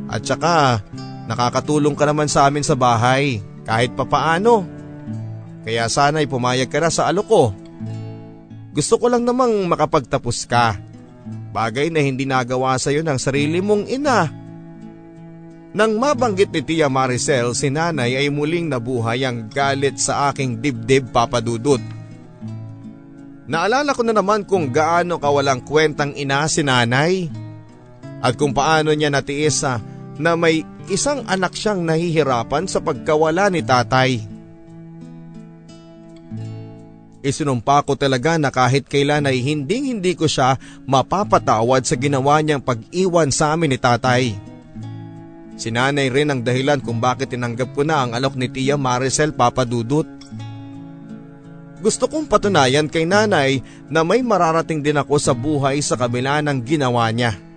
[0.09, 0.81] At saka,
[1.29, 4.65] Nakakatulong ka naman sa amin sa bahay kahit papaano.
[5.61, 7.43] Kaya sana'y pumayag ka na sa alok ko.
[8.73, 10.81] Gusto ko lang namang makapagtapos ka.
[11.53, 14.25] Bagay na hindi nagawa sa iyo ng sarili mong ina.
[15.69, 21.13] Nang mabanggit ni Tia Maricel, si nanay ay muling nabuhay ang galit sa aking dibdib
[21.13, 21.81] papadudot.
[23.45, 27.29] Naalala ko na naman kung gaano kawalang kwentang ina si nanay
[28.17, 29.77] at kung paano niya natiis sa
[30.17, 34.25] na may isang anak siyang nahihirapan sa pagkawala ni tatay.
[37.19, 40.55] Isinumpa ko talaga na kahit kailan ay hinding hindi ko siya
[40.87, 44.33] mapapatawad sa ginawa niyang pag-iwan sa amin ni tatay.
[45.59, 50.07] Sinanay rin ang dahilan kung bakit tinanggap ko na ang alok ni Tia Maricel Papadudut.
[51.83, 53.59] Gusto kong patunayan kay nanay
[53.91, 57.48] na may mararating din ako sa buhay sa kabila ng ginawa niya.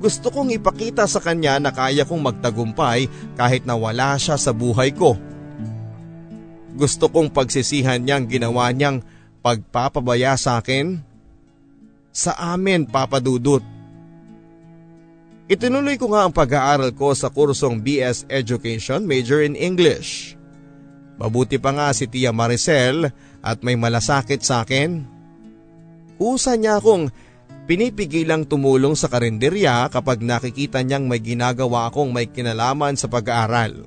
[0.00, 3.04] Gusto kong ipakita sa kanya na kaya kong magtagumpay
[3.36, 5.20] kahit na wala siya sa buhay ko.
[6.72, 9.04] Gusto kong pagsisihan niyang ginawa niyang
[9.44, 11.04] pagpapabaya sa akin.
[12.10, 13.60] Sa amin, Papadudut.
[15.50, 20.38] Itinuloy ko nga ang pag-aaral ko sa kursong BS Education major in English.
[21.20, 23.12] Mabuti pa nga si Tia Maricel
[23.44, 25.04] at may malasakit sa akin.
[26.16, 27.12] Kusa niya akong
[27.68, 33.84] pinipigilang tumulong sa karinderya kapag nakikita niyang may ginagawa akong may kinalaman sa pag-aaral.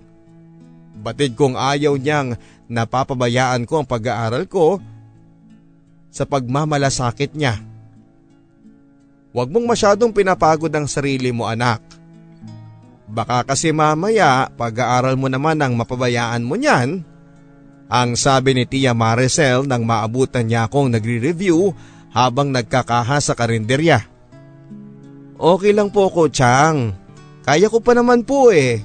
[0.94, 2.38] Batid kong ayaw niyang
[2.70, 4.78] napapabayaan ko ang pag-aaral ko
[6.14, 7.58] sa pagmamalasakit niya.
[9.34, 11.82] Huwag mong masyadong pinapagod ang sarili mo anak.
[13.10, 17.02] Baka kasi mamaya pag-aaral mo naman ang mapabayaan mo niyan.
[17.90, 21.74] Ang sabi ni Tia Maricel nang maabutan niya akong nagre-review
[22.14, 24.06] habang nagkakaha sa karinderya.
[25.36, 26.94] Okay lang po ko, Chang.
[27.44, 28.80] Kaya ko pa naman po eh.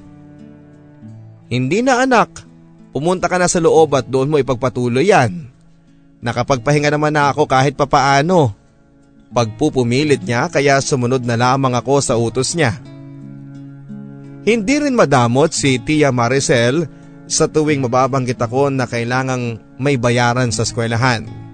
[1.47, 2.43] Hindi na anak.
[2.91, 5.47] Pumunta ka na sa loob at doon mo ipagpatuloy yan.
[6.19, 8.51] Nakapagpahinga naman na ako kahit papaano.
[9.31, 12.75] Pagpupumilit niya kaya sumunod na lamang ako sa utos niya.
[14.43, 16.89] Hindi rin madamot si Tia Maricel
[17.29, 21.48] sa tuwing mababanggit ako na kailangang may bayaran sa eskwelahan.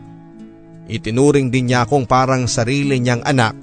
[0.85, 3.57] Itinuring din niya akong parang sarili niyang anak.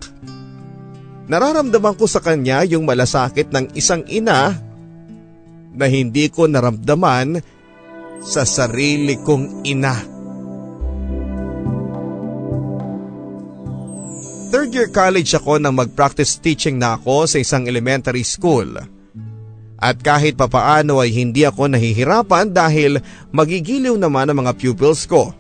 [1.30, 4.58] Nararamdaman ko sa kanya yung malasakit ng isang ina
[5.72, 7.40] na hindi ko naramdaman
[8.26, 9.96] sa sarili kong ina.
[14.52, 18.68] Third year college ako nang mag-practice teaching na ako sa isang elementary school.
[19.82, 23.00] At kahit papaano ay hindi ako nahihirapan dahil
[23.32, 25.32] magigiliw naman ang mga pupils ko.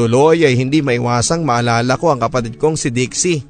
[0.00, 3.44] Tuloy ay hindi maiwasang maalala ko ang kapatid kong si Dixie.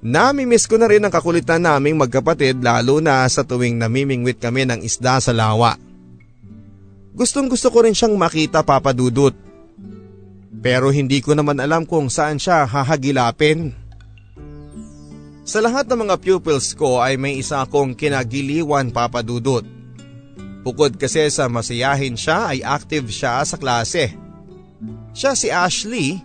[0.00, 4.80] Namimiss ko na rin ang kakulitan naming magkapatid lalo na sa tuwing namimingwit kami ng
[4.80, 5.76] isda sa lawa.
[7.12, 9.36] Gustong gusto ko rin siyang makita papadudot.
[10.64, 13.76] Pero hindi ko naman alam kung saan siya hahagilapin.
[15.44, 19.68] Sa lahat ng mga pupils ko ay may isa akong kinagiliwan papadudot.
[20.64, 24.31] Bukod kasi sa masiyahin siya ay active siya sa klase.
[25.12, 26.18] Siya si Ashley.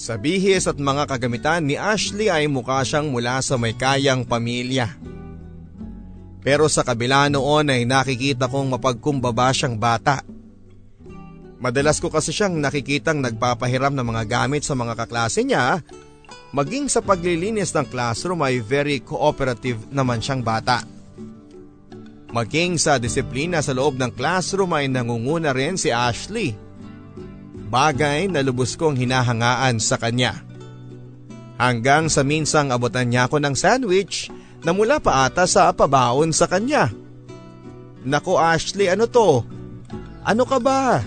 [0.00, 4.96] Sa bihis at mga kagamitan ni Ashley ay mukha siyang mula sa may kayang pamilya.
[6.40, 10.24] Pero sa kabila noon ay nakikita kong mapagkumbaba siyang bata.
[11.60, 15.84] Madalas ko kasi siyang nakikitang nagpapahiram ng mga gamit sa mga kaklase niya.
[16.56, 20.80] Maging sa paglilinis ng classroom ay very cooperative naman siyang bata.
[22.32, 26.69] Maging sa disiplina sa loob ng classroom ay nangunguna rin si Ashley.
[27.70, 30.42] Bagay na lubos kong hinahangaan sa kanya.
[31.54, 34.26] Hanggang sa minsang abutan niya ako ng sandwich
[34.66, 36.90] na mula pa ata sa pabaon sa kanya.
[38.02, 39.46] Nako Ashley, ano to?
[40.26, 40.98] Ano ka ba?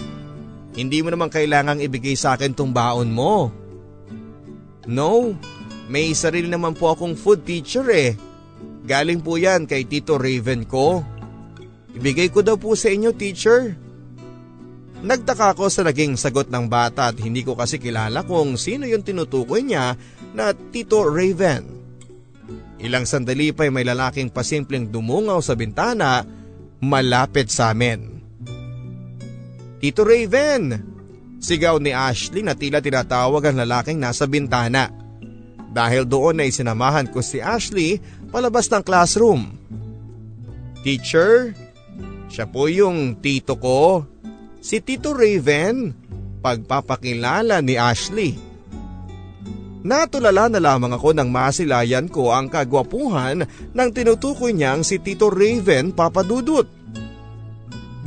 [0.73, 3.52] Hindi mo naman kailangang ibigay sa akin tong baon mo.
[4.88, 5.36] No,
[5.91, 8.15] may sarili naman po akong food teacher eh.
[8.88, 11.04] Galing po yan kay Tito Raven ko.
[11.93, 13.82] Ibigay ko daw po sa inyo teacher.
[15.03, 19.03] Nagtaka ko sa naging sagot ng bata at hindi ko kasi kilala kung sino yung
[19.03, 19.99] tinutukoy niya
[20.31, 21.67] na Tito Raven.
[22.79, 26.23] Ilang sandali pa ay may lalaking pasimpleng dumungaw sa bintana
[26.79, 28.23] malapit sa amin.
[29.83, 30.95] Tito Raven!
[31.43, 34.87] Sigaw ni Ashley na tila tinatawag ang lalaking nasa bintana.
[35.67, 37.99] Dahil doon ay sinamahan ko si Ashley
[38.31, 39.51] palabas ng classroom.
[40.87, 41.51] Teacher,
[42.31, 44.07] siya po yung tito ko.
[44.63, 45.91] Si Tito Raven,
[46.39, 48.39] pagpapakilala ni Ashley.
[49.84, 55.91] Natulala na lamang ako nang masilayan ko ang kagwapuhan ng tinutukoy niyang si Tito Raven
[55.91, 56.64] Papadudut.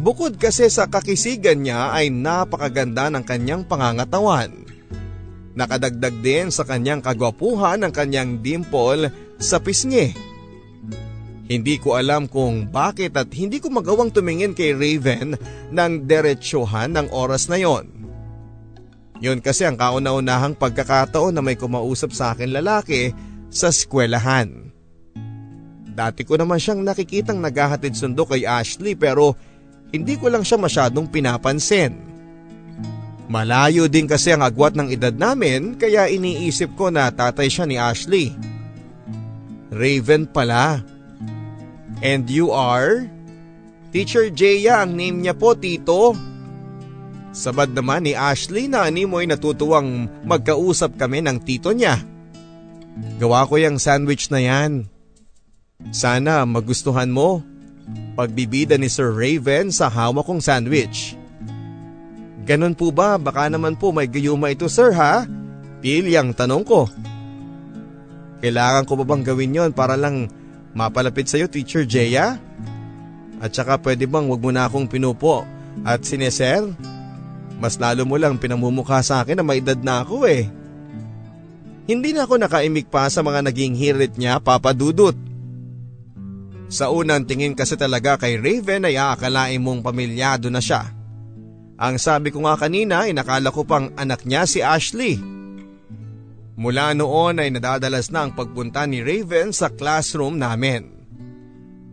[0.00, 4.48] Bukod kasi sa kakisigan niya ay napakaganda ng kanyang pangangatawan.
[5.52, 10.25] Nakadagdag din sa kanyang kagwapuhan ang kanyang dimple sa pisngi.
[11.46, 15.38] Hindi ko alam kung bakit at hindi ko magawang tumingin kay Raven
[15.70, 17.86] ng diretsyohan ng oras na yon.
[19.22, 23.14] Yun kasi ang kauna-unahang pagkakataon na may kumausap sa akin lalaki
[23.48, 24.68] sa eskwelahan.
[25.96, 29.32] Dati ko naman siyang nakikitang naghahatid sundo kay Ashley pero
[29.94, 31.96] hindi ko lang siya masyadong pinapansin.
[33.26, 37.80] Malayo din kasi ang agwat ng edad namin kaya iniisip ko na tatay siya ni
[37.80, 38.34] Ashley.
[39.72, 40.84] Raven pala.
[42.04, 43.08] And you are?
[43.94, 46.12] Teacher Jaya ang name niya po, Tito.
[47.36, 52.00] Sabad naman ni Ashley na animoy natutuwang magkausap kami ng tito niya.
[53.20, 54.88] Gawa ko yung sandwich na yan.
[55.92, 57.44] Sana magustuhan mo.
[58.16, 61.12] Pagbibida ni Sir Raven sa hawak kong sandwich.
[62.48, 63.20] Ganon po ba?
[63.20, 65.28] Baka naman po may gayuma ito sir ha?
[65.84, 66.88] Pilyang tanong ko.
[68.40, 70.30] Kailangan ko ba bang gawin yon para lang
[70.76, 72.36] mapalapit sa'yo Teacher Jaya?
[73.40, 75.48] At saka pwede bang wag mo na akong pinupo
[75.88, 76.68] at sineser?
[77.56, 80.44] Mas lalo mo lang pinamumukha sa akin na may edad na ako eh.
[81.88, 85.16] Hindi na ako nakaimik pa sa mga naging hirit niya papadudot.
[86.66, 90.92] Sa unang tingin kasi talaga kay Raven ay aakalain mong pamilyado na siya.
[91.76, 95.20] Ang sabi ko nga kanina inakala ko pang anak niya si Ashley.
[96.56, 100.88] Mula noon ay nadadalas na ang pagpunta ni Raven sa classroom namin.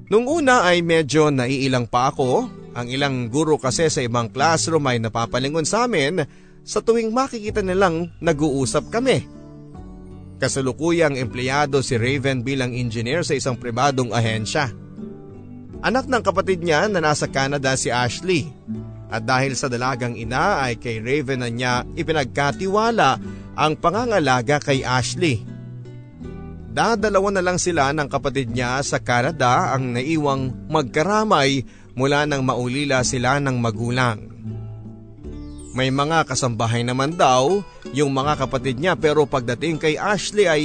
[0.07, 5.03] Nung una ay medyo naiilang pa ako, ang ilang guro kasi sa ibang classroom ay
[5.03, 6.23] napapalingon sa amin
[6.63, 9.27] sa tuwing makikita nilang nag-uusap kami.
[10.39, 14.71] Kasalukuyang empleyado si Raven bilang engineer sa isang pribadong ahensya.
[15.83, 18.47] Anak ng kapatid niya na nasa Canada si Ashley.
[19.11, 23.19] At dahil sa dalagang ina ay kay Raven na niya ipinagkatiwala
[23.53, 25.45] ang pangangalaga kay Ashley.
[26.73, 31.61] Dadalawa na lang sila ng kapatid niya sa Canada ang naiwang magkaramay
[31.93, 34.33] mula nang maulila sila ng magulang.
[35.73, 37.61] May mga kasambahay naman daw
[37.93, 40.63] yung mga kapatid niya pero pagdating kay Ashley ay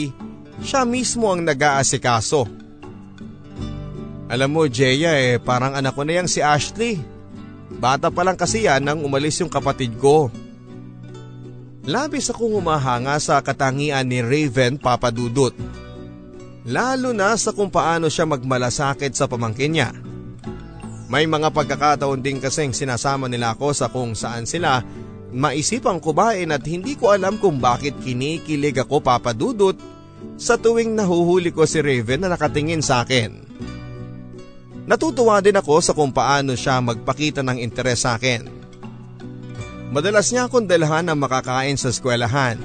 [0.65, 2.49] siya mismo ang nag-aasikaso.
[4.29, 7.01] Alam mo Jeya eh parang anak ko na yang si Ashley.
[7.69, 10.33] Bata pa lang kasi yan nang umalis yung kapatid ko.
[11.89, 15.57] Labis akong humahanga sa katangian ni Raven Papadudut.
[16.69, 19.97] Lalo na sa kung paano siya magmalasakit sa pamangkin niya.
[21.09, 24.85] May mga pagkakataon din kasing sinasama nila ako sa kung saan sila
[25.33, 29.81] maisipang kumain at hindi ko alam kung bakit kinikilig ako papadudot
[30.37, 33.33] sa tuwing nahuhuli ko si Raven na nakatingin sa akin.
[34.85, 38.58] Natutuwa din ako sa kung paano siya magpakita ng interes sa akin.
[39.89, 42.61] Madalas niya akong dalhan ng makakain sa eskwelahan.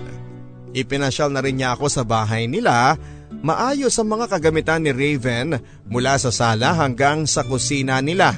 [0.75, 2.99] Ipinasyal na rin niya ako sa bahay nila
[3.43, 8.35] maayos ang mga kagamitan ni Raven mula sa sala hanggang sa kusina nila.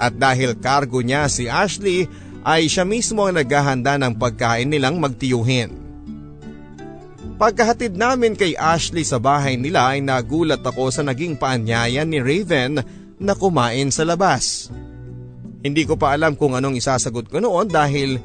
[0.00, 2.08] At dahil cargo niya si Ashley
[2.40, 5.76] ay siya mismo ang naghahanda ng pagkain nilang magtiyuhin.
[7.36, 12.80] Pagkahatid namin kay Ashley sa bahay nila ay nagulat ako sa naging paanyayan ni Raven
[13.20, 14.68] na kumain sa labas.
[15.60, 18.16] Hindi ko pa alam kung anong isasagot ko noon dahil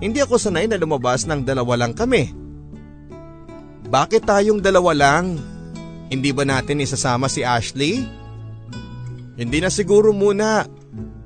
[0.00, 2.32] hindi ako sanay na lumabas ng dalawa lang kami.
[3.88, 5.36] Bakit tayong dalawa lang?
[6.08, 8.04] Hindi ba natin isasama si Ashley?
[9.36, 10.64] Hindi na siguro muna.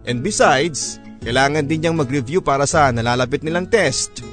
[0.02, 4.26] And besides, kailangan din niyang mag-review para sa nalalapit nilang test.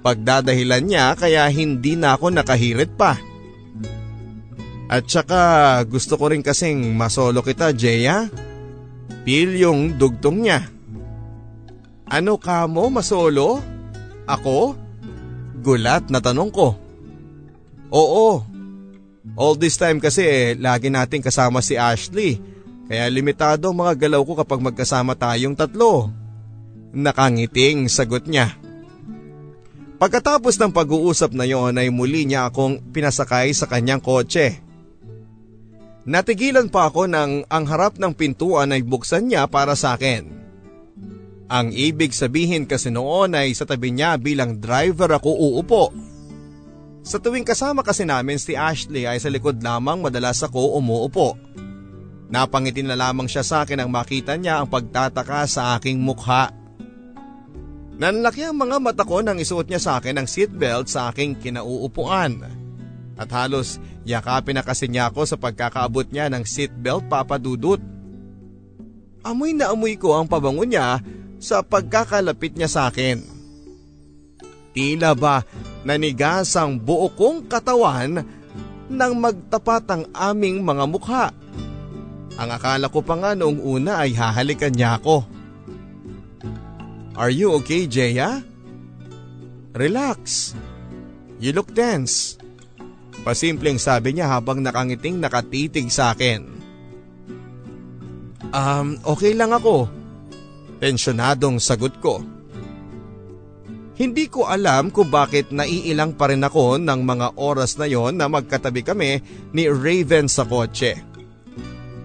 [0.00, 3.20] Pagdadahilan niya kaya hindi na ako nakahirit pa.
[4.92, 8.28] At saka gusto ko rin kasing masolo kita, Jeya.
[9.22, 10.66] Feel yung dugtong niya.
[12.10, 13.62] Ano ka mo, masolo?
[14.26, 14.74] Ako?
[15.62, 16.74] Gulat na tanong ko.
[17.94, 18.42] Oo.
[19.38, 22.42] All this time kasi eh, lagi nating kasama si Ashley.
[22.90, 26.10] Kaya limitado ang mga galaw ko kapag magkasama tayong tatlo.
[26.92, 28.52] Nakangiting sagot niya.
[30.02, 34.58] Pagkatapos ng pag-uusap na yon ay muli niya akong pinasakay sa kanyang kotse.
[36.02, 40.26] Natigilan pa ako nang ang harap ng pintuan ay buksan niya para sa akin.
[41.46, 45.94] Ang ibig sabihin kasi noon ay sa tabi niya bilang driver ako uupo.
[47.06, 51.38] Sa tuwing kasama kasi namin si Ashley ay sa likod lamang madalas ako umuupo.
[52.32, 56.50] Napangitin na lamang siya sa akin ang makita niya ang pagtataka sa aking mukha.
[58.00, 62.61] Nanlaki ang mga mata ko nang isuot niya sa akin ang seatbelt sa aking kinauupuan.
[63.22, 67.78] At halos yakapin na kasi niya ako sa pagkakaabot niya ng seatbelt papadudot.
[69.22, 70.98] Amoy na amoy ko ang pabango niya
[71.38, 73.22] sa pagkakalapit niya sa akin.
[74.74, 75.46] Tila ba
[75.86, 78.26] nanigas ang buo kong katawan
[78.90, 81.26] nang magtapat ang aming mga mukha.
[82.34, 85.22] Ang akala ko pa nga noong una ay hahalikan niya ako.
[87.14, 88.42] Are you okay, Jaya?
[89.78, 90.52] Relax.
[91.38, 92.41] You look tense.
[93.20, 96.48] Pasimpleng sabi niya habang nakangiting nakatitig sa akin.
[98.52, 99.86] Um, okay lang ako.
[100.80, 102.24] Tensyonadong sagot ko.
[103.92, 108.26] Hindi ko alam kung bakit naiilang pa rin ako ng mga oras na yon na
[108.26, 109.22] magkatabi kami
[109.54, 110.98] ni Raven sa kotse.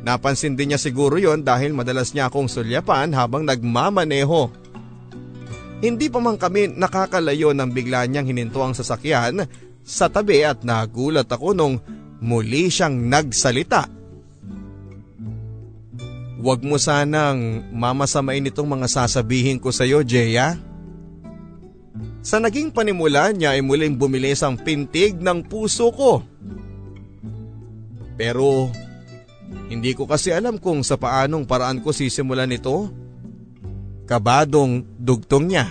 [0.05, 4.47] Napansin din niya siguro yon dahil madalas niya akong sulyapan habang nagmamaneho.
[5.81, 9.43] Hindi pa man kami nakakalayo nang bigla niyang hininto ang sasakyan
[9.87, 11.79] sa tabi at nagulat ako nung
[12.19, 13.87] muli siyang nagsalita.
[16.37, 20.59] Huwag mo sanang mamasamain itong mga sasabihin ko sa iyo, Jeya.
[22.21, 26.21] Sa naging panimula niya ay muling bumilis ang pintig ng puso ko.
[28.19, 28.69] Pero
[29.71, 32.91] hindi ko kasi alam kung sa paanong paraan ko sisimulan ito.
[34.03, 35.65] Kabadong dugtong niya.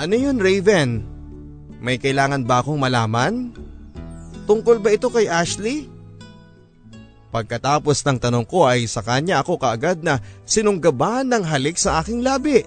[0.00, 1.11] Ano yun Raven?
[1.82, 3.50] May kailangan ba akong malaman?
[4.46, 5.90] Tungkol ba ito kay Ashley?
[7.34, 12.22] Pagkatapos ng tanong ko ay sa kanya ako kaagad na sinunggaban ng halik sa aking
[12.22, 12.62] labi.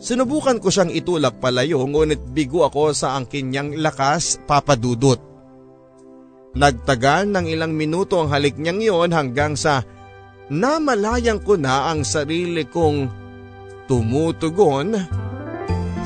[0.00, 5.20] Sinubukan ko siyang itulak palayo ngunit bigo ako sa angkin niyang lakas papadudot.
[6.56, 9.84] Nagtagal ng ilang minuto ang halik niyang yon hanggang sa
[10.48, 13.12] namalayang ko na ang sarili kong
[13.90, 14.94] tumutugon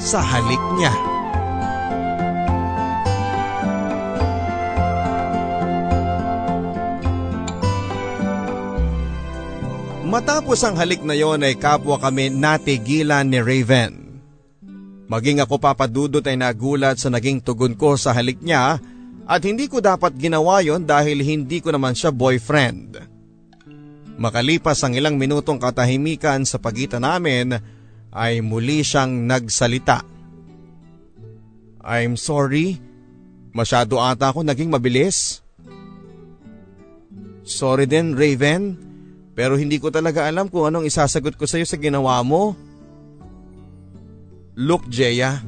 [0.01, 1.20] sa halik niya.
[10.11, 14.19] Matapos ang halik na yon ay kapwa kami natigilan ni Raven.
[15.07, 18.83] Maging ako papadudot ay nagulat sa naging tugon ko sa halik niya
[19.31, 22.99] at hindi ko dapat ginawa yon dahil hindi ko naman siya boyfriend.
[24.19, 27.55] Makalipas ang ilang minutong katahimikan sa pagitan namin
[28.11, 30.03] ay muli siyang nagsalita.
[31.87, 32.83] I'm sorry,
[33.55, 35.39] masyado ata ako naging mabilis.
[37.47, 38.90] Sorry din Raven,
[39.35, 42.59] pero hindi ko talaga alam kung anong isasagot ko sa iyo sa ginawa mo.
[44.59, 45.41] Look, Jeya.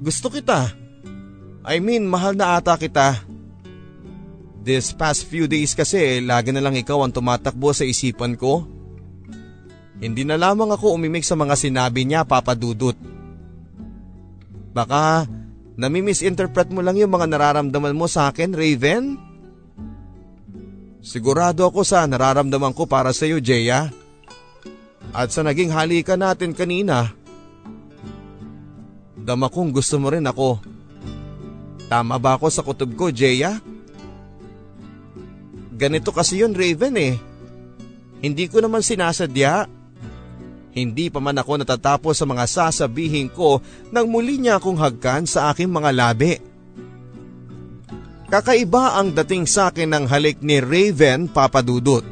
[0.00, 0.72] Gusto kita.
[1.64, 3.20] I mean, mahal na ata kita.
[4.64, 8.64] This past few days kasi, lagi na lang ikaw ang tumatakbo sa isipan ko.
[10.00, 12.96] Hindi na lamang ako umimik sa mga sinabi niya, Papa Dudut.
[14.74, 15.28] Baka
[15.76, 19.04] nami-misinterpret mo lang yung mga nararamdaman mo sa akin, Raven?
[19.20, 19.33] Raven?
[21.04, 23.92] Sigurado ako sa nararamdaman ko para sa iyo, Jeya.
[25.12, 27.12] At sa naging halika natin kanina,
[29.12, 30.64] dama kong gusto mo rin ako.
[31.92, 33.60] Tama ba ako sa kutob ko, Jeya?
[35.76, 37.20] Ganito kasi yun, Raven eh.
[38.24, 39.68] Hindi ko naman sinasadya.
[40.72, 43.60] Hindi pa man ako natatapos sa mga sasabihin ko
[43.92, 46.53] nang muli niya akong hagkan sa aking mga labi.
[48.34, 52.02] Kakaiba ang dating sa akin ng halik ni Raven Papadudot.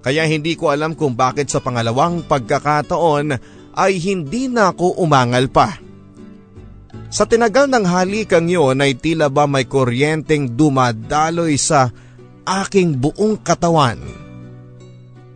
[0.00, 3.36] Kaya hindi ko alam kung bakit sa pangalawang pagkakataon
[3.76, 5.76] ay hindi na ako umangal pa.
[7.12, 11.92] Sa tinagal ng halikang yon ay tila ba may kuryenteng dumadaloy sa
[12.48, 14.00] aking buong katawan.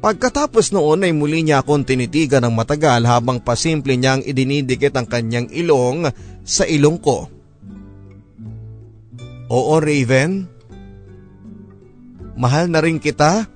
[0.01, 5.53] Pagkatapos noon ay muli niya akong tinitigan ng matagal habang pasimple niyang idinidikit ang kanyang
[5.53, 6.09] ilong
[6.41, 7.40] sa ilong ko.
[9.51, 10.47] Oo Raven.
[12.39, 13.51] Mahal na rin kita.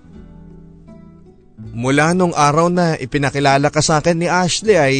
[1.74, 4.94] Mula nung araw na ipinakilala ka sa akin ni Ashley ay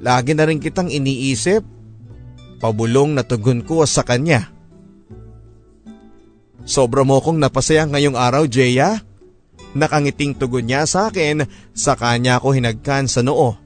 [0.00, 1.60] lagi na rin kitang iniisip.
[2.60, 4.48] Pabulong na tugon ko sa kanya.
[6.64, 9.00] Sobra mo kong napasaya ngayong araw, Jeya.
[9.72, 13.56] Nakangiting tugon niya sa akin sa kanya ako hinagkan sa noo.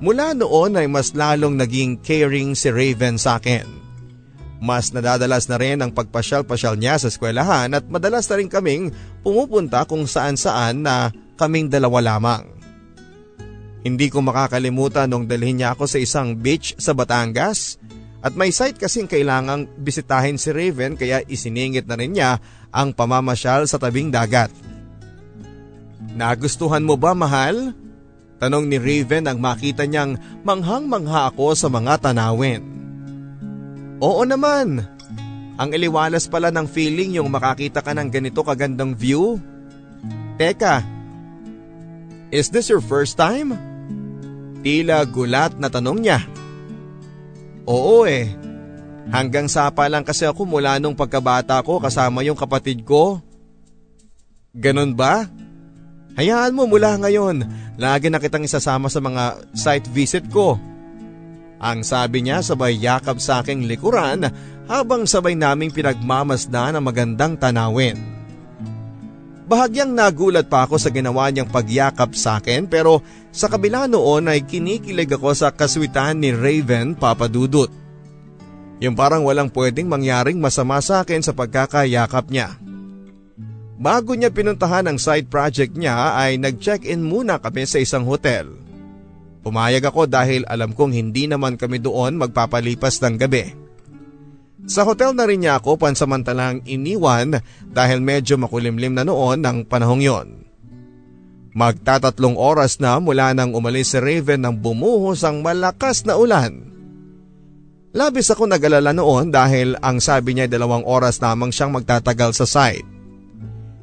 [0.00, 3.89] Mula noon ay mas lalong naging caring si Raven sa akin.
[4.60, 8.92] Mas nadadalas na rin ang pagpasyal-pasyal niya sa eskwelahan at madalas na rin kaming
[9.24, 11.08] pumupunta kung saan saan na
[11.40, 12.44] kaming dalawa lamang.
[13.80, 17.80] Hindi ko makakalimutan nung dalhin niya ako sa isang beach sa Batangas
[18.20, 22.36] at may site kasing kailangang bisitahin si Raven kaya isiningit na rin niya
[22.68, 24.52] ang pamamasyal sa tabing dagat.
[26.12, 27.72] Nagustuhan mo ba mahal?
[28.36, 32.60] Tanong ni Raven ang makita niyang manghang-mangha ako sa mga tanawin.
[34.00, 34.80] Oo naman.
[35.60, 39.36] Ang iliwalas pala ng feeling yung makakita ka ng ganito kagandang view.
[40.40, 40.80] Teka,
[42.32, 43.52] is this your first time?
[44.64, 46.24] Tila gulat na tanong niya.
[47.68, 48.32] Oo eh.
[49.12, 53.20] Hanggang sapa lang kasi ako mula nung pagkabata ko kasama yung kapatid ko.
[54.56, 55.28] Ganon ba?
[56.16, 57.44] Hayaan mo mula ngayon,
[57.76, 60.56] lagi na kitang isasama sa mga site visit ko.
[61.60, 64.24] Ang sabi niya sabay yakap sa aking likuran
[64.64, 68.00] habang sabay naming pinagmamasdan ang magandang tanawin.
[69.44, 74.46] Bahagyang nagulat pa ako sa ginawa niyang pagyakap sa akin pero sa kabila noon ay
[74.46, 77.68] kinikilig ako sa kaswitan ni Raven Papadudut.
[78.80, 82.56] Yung parang walang pwedeng mangyaring masama sa akin sa pagkakayakap niya.
[83.76, 88.69] Bago niya pinuntahan ang side project niya ay nag-check-in muna kami sa isang hotel.
[89.40, 93.56] Pumayag ako dahil alam kong hindi naman kami doon magpapalipas ng gabi.
[94.68, 97.40] Sa hotel na rin niya ako pansamantalang iniwan
[97.72, 100.28] dahil medyo makulimlim na noon ng panahong yon.
[101.56, 106.70] Magtatatlong oras na mula nang umalis si Raven nang bumuhos ang malakas na ulan.
[107.90, 112.86] Labis ako nag-alala noon dahil ang sabi niya dalawang oras lamang siyang magtatagal sa site.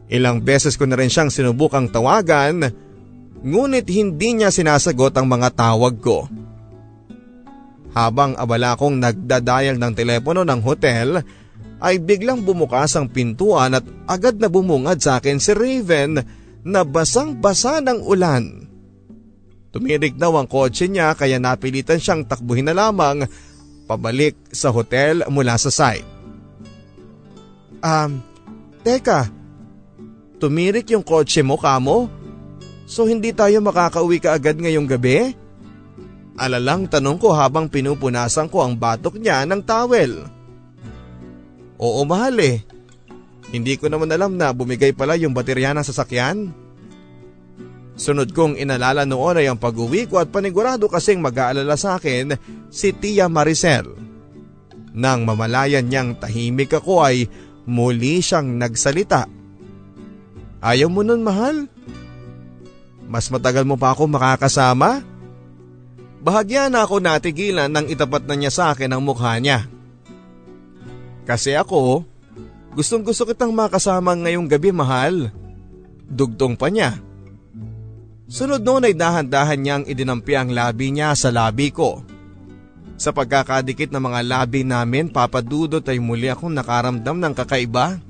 [0.08, 2.72] Ilang beses ko na rin siyang sinubukang tawagan
[3.44, 6.26] ngunit hindi niya sinasagot ang mga tawag ko.
[7.98, 11.22] Habang abala kong nagdadial ng telepono ng hotel
[11.82, 16.22] ay biglang bumukas ang pintuan at agad na bumungad sa akin si Raven
[16.66, 18.44] na basang-basa ng ulan.
[19.74, 23.30] Tumirik daw ang kotse niya kaya napilitan siyang takbuhin na lamang
[23.86, 26.08] pabalik sa hotel mula sa site.
[27.78, 28.26] Um,
[28.82, 29.30] teka,
[30.42, 32.10] tumirik yung kotse mo kamo?
[32.88, 35.36] So hindi tayo makakauwi ka agad ngayong gabi?
[36.40, 40.24] Alalang tanong ko habang pinupunasan ko ang batok niya ng towel.
[41.76, 42.64] Oo mahal eh.
[43.52, 46.56] Hindi ko naman alam na bumigay pala yung baterya ng sasakyan.
[47.98, 52.38] Sunod kong inalala noon ay ang pag-uwi ko at panigurado kasing mag-aalala sa akin
[52.72, 53.90] si Tia Maricel.
[54.94, 57.28] Nang mamalayan niyang tahimik ako ay
[57.68, 59.26] muli siyang nagsalita.
[60.62, 61.68] Ayaw mo nun mahal?
[63.08, 65.02] Mas matagal mo pa ako makakasama?
[66.20, 69.64] Bahagya na ako natigilan nang itapat na niya sa akin ang mukha niya.
[71.24, 72.04] Kasi ako,
[72.76, 75.32] gustong gusto kitang makasama ngayong gabi mahal.
[76.08, 77.00] Dugtong pa niya.
[78.28, 82.04] Sunod noon ay dahan-dahan niyang idinampi ang labi niya sa labi ko.
[83.00, 88.04] Sa pagkakadikit ng mga labi namin, papadudot ay muli akong nakaramdam ng kakaiba.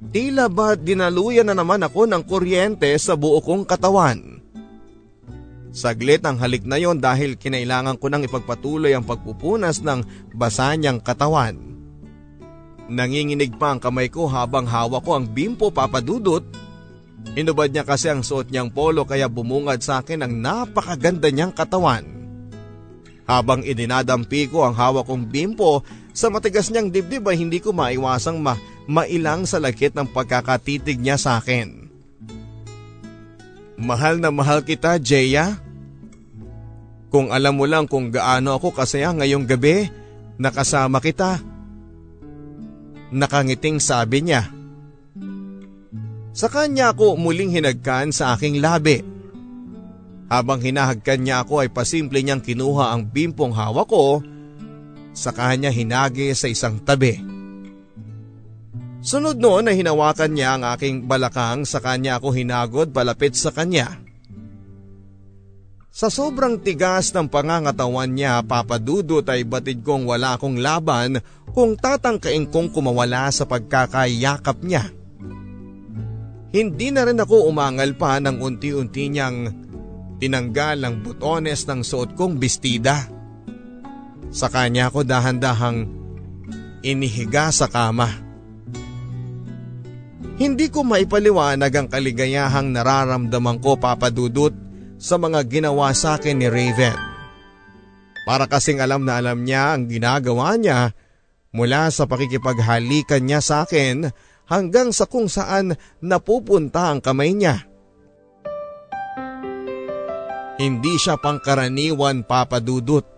[0.00, 4.40] Tila ba dinaluyan na naman ako ng kuryente sa buo kong katawan?
[5.70, 11.04] Saglit ang halik na yon dahil kinailangan ko nang ipagpatuloy ang pagpupunas ng basa niyang
[11.04, 11.60] katawan.
[12.90, 16.42] Nanginginig pa ang kamay ko habang hawak ko ang bimpo papadudot
[17.38, 22.02] Inubad niya kasi ang suot niyang polo kaya bumungad sa akin ang napakaganda niyang katawan.
[23.30, 28.42] Habang idinadampi ko ang hawak kong bimpo sa matigas niyang dibdib ay hindi ko maiwasang
[28.42, 28.58] ma
[28.90, 31.86] mailang sa lakit ng pagkakatitig niya sa akin.
[33.78, 35.62] Mahal na mahal kita, Jeya.
[37.08, 39.86] Kung alam mo lang kung gaano ako kasaya ngayong gabi,
[40.42, 41.38] nakasama kita.
[43.14, 44.50] Nakangiting sabi niya.
[46.34, 49.06] Sa kanya ako muling hinagkan sa aking labi.
[50.30, 54.22] Habang hinahagkan niya ako ay pasimple niyang kinuha ang bimpong hawak ko
[55.10, 57.39] sa kanya hinagi sa isang tabi.
[59.00, 63.96] Sunod noon ay hinawakan niya ang aking balakang sa kanya ako hinagod palapit sa kanya.
[65.90, 71.18] Sa sobrang tigas ng pangangatawan niya papadudot ay batid kong wala akong laban
[71.50, 74.84] kung tatangkain kong kumawala sa pagkakayakap niya.
[76.50, 79.50] Hindi na rin ako umangal pa nang unti-unti niyang
[80.20, 83.08] tinanggal ang butones ng suot kong bestida.
[84.30, 85.88] Sa kanya ako dahan-dahang
[86.84, 88.29] inihiga sa kama.
[90.20, 94.52] Hindi ko maipaliwanag ang kaligayahang nararamdaman ko papadudot
[95.00, 96.96] sa mga ginawa sa akin ni Raven.
[98.28, 100.92] Para kasing alam na alam niya ang ginagawa niya
[101.56, 104.12] mula sa pakikipaghalikan niya sa akin
[104.44, 105.72] hanggang sa kung saan
[106.04, 107.64] napupunta ang kamay niya.
[110.60, 113.08] Hindi siya pangkaraniwan papadudot.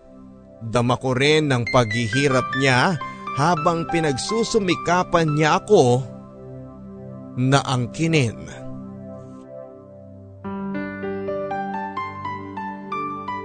[0.63, 2.95] Dama ko rin ng paghihirap niya
[3.35, 6.12] habang pinagsusumikapan niya ako
[7.37, 8.63] na angkinin.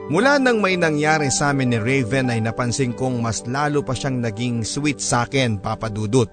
[0.09, 4.25] Mula nang may nangyari sa amin ni Raven ay napansin kong mas lalo pa siyang
[4.25, 6.33] naging sweet sa akin papadudot.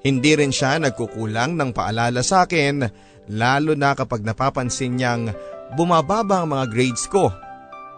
[0.00, 2.88] Hindi rin siya nagkukulang ng paalala sa akin
[3.28, 5.28] lalo na kapag napapansin niyang
[5.76, 7.28] bumababa ang mga grades ko.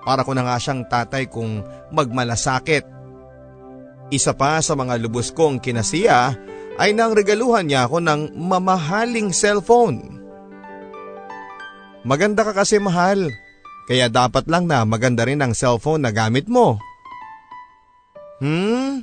[0.03, 1.63] Para ko na nga siyang tatay kung
[1.95, 2.87] magmalasakit.
[4.11, 6.35] Isa pa sa mga lubos kong kinasiya
[6.77, 10.21] ay nang regaluhan niya ako ng mamahaling cellphone.
[12.07, 13.33] Maganda ka kasi mahal,
[13.91, 16.79] kaya dapat lang na maganda rin ang cellphone na gamit mo.
[18.39, 19.03] Hmm,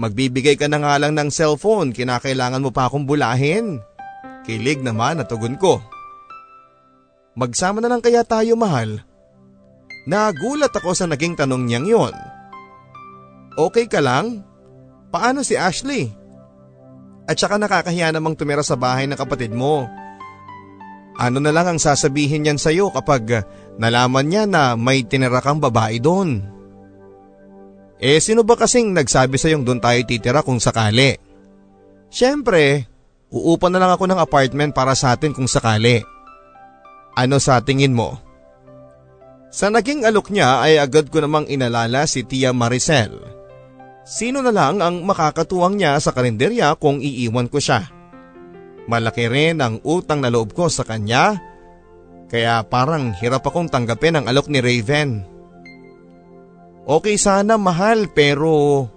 [0.00, 3.84] Magbibigay ka na nga lang ng cellphone, kinakailangan mo pa akong bulahin.
[4.48, 5.76] Kilig naman at tugon ko.
[7.36, 9.04] Magsama na lang kaya tayo mahal?
[10.08, 12.16] Nagulat ako sa naging tanong niyang yon.
[13.60, 14.40] Okay ka lang?
[15.12, 16.08] Paano si Ashley?
[17.30, 19.86] At saka nakakahiya namang tumira sa bahay ng kapatid mo.
[21.14, 23.46] Ano na lang ang sasabihin niyan sa'yo kapag
[23.78, 26.42] nalaman niya na may tinira kang babae doon?
[28.02, 31.14] Eh sino ba kasing nagsabi sa'yong doon tayo titira kung sakali?
[32.10, 32.90] Siyempre,
[33.30, 36.02] uupa na lang ako ng apartment para sa atin kung sakali.
[37.14, 38.18] Ano sa tingin mo?
[39.54, 43.39] Sa naging alok niya ay agad ko namang inalala si Tia Maricel.
[44.10, 47.86] Sino na lang ang makakatuwang niya sa karinderya kung iiwan ko siya?
[48.90, 51.38] Malaki rin ang utang na loob ko sa kanya
[52.26, 55.22] kaya parang hirap akong tanggapin ang alok ni Raven.
[56.90, 58.90] Okay sana mahal pero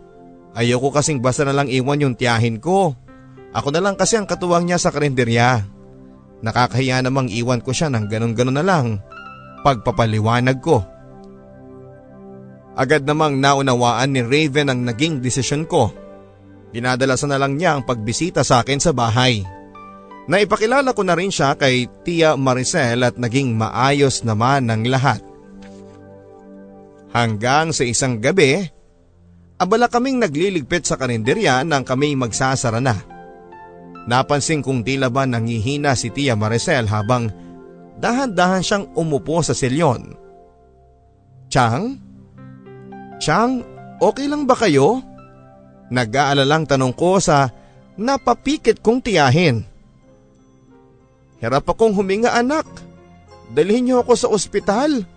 [0.58, 2.98] ayoko kasing basta na lang iwan yung tiyahin ko.
[3.54, 5.62] Ako na lang kasi ang katuwang niya sa karinderya.
[6.42, 8.98] Nakakahiya namang iwan ko siya ng ganun-ganun na lang
[9.62, 10.82] pagpapaliwanag ko.
[12.74, 15.94] Agad namang naunawaan ni Raven ang naging desisyon ko.
[16.74, 19.46] Dinadalasan na lang niya ang pagbisita sa akin sa bahay.
[20.26, 25.22] Naipakilala ko na rin siya kay Tia Maricel at naging maayos naman ang lahat.
[27.14, 28.66] Hanggang sa isang gabi,
[29.62, 32.98] abala kaming nagliligpit sa karinderya nang kami magsasara na.
[34.10, 37.30] Napansin kong tila ba nangihina si Tia Maricel habang
[38.02, 40.18] dahan-dahan siyang umupo sa silyon.
[41.54, 42.02] Chang?
[43.24, 43.64] Chang,
[44.04, 45.00] okay lang ba kayo?
[45.88, 47.56] Nag-aalalang tanong ko sa
[47.96, 49.64] napapikit kong tiyahin.
[51.40, 52.68] Hirap akong huminga anak.
[53.56, 55.08] Dalhin niyo ako sa ospital.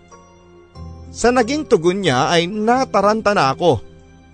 [1.11, 3.83] Sa naging tugon niya ay nataranta na ako.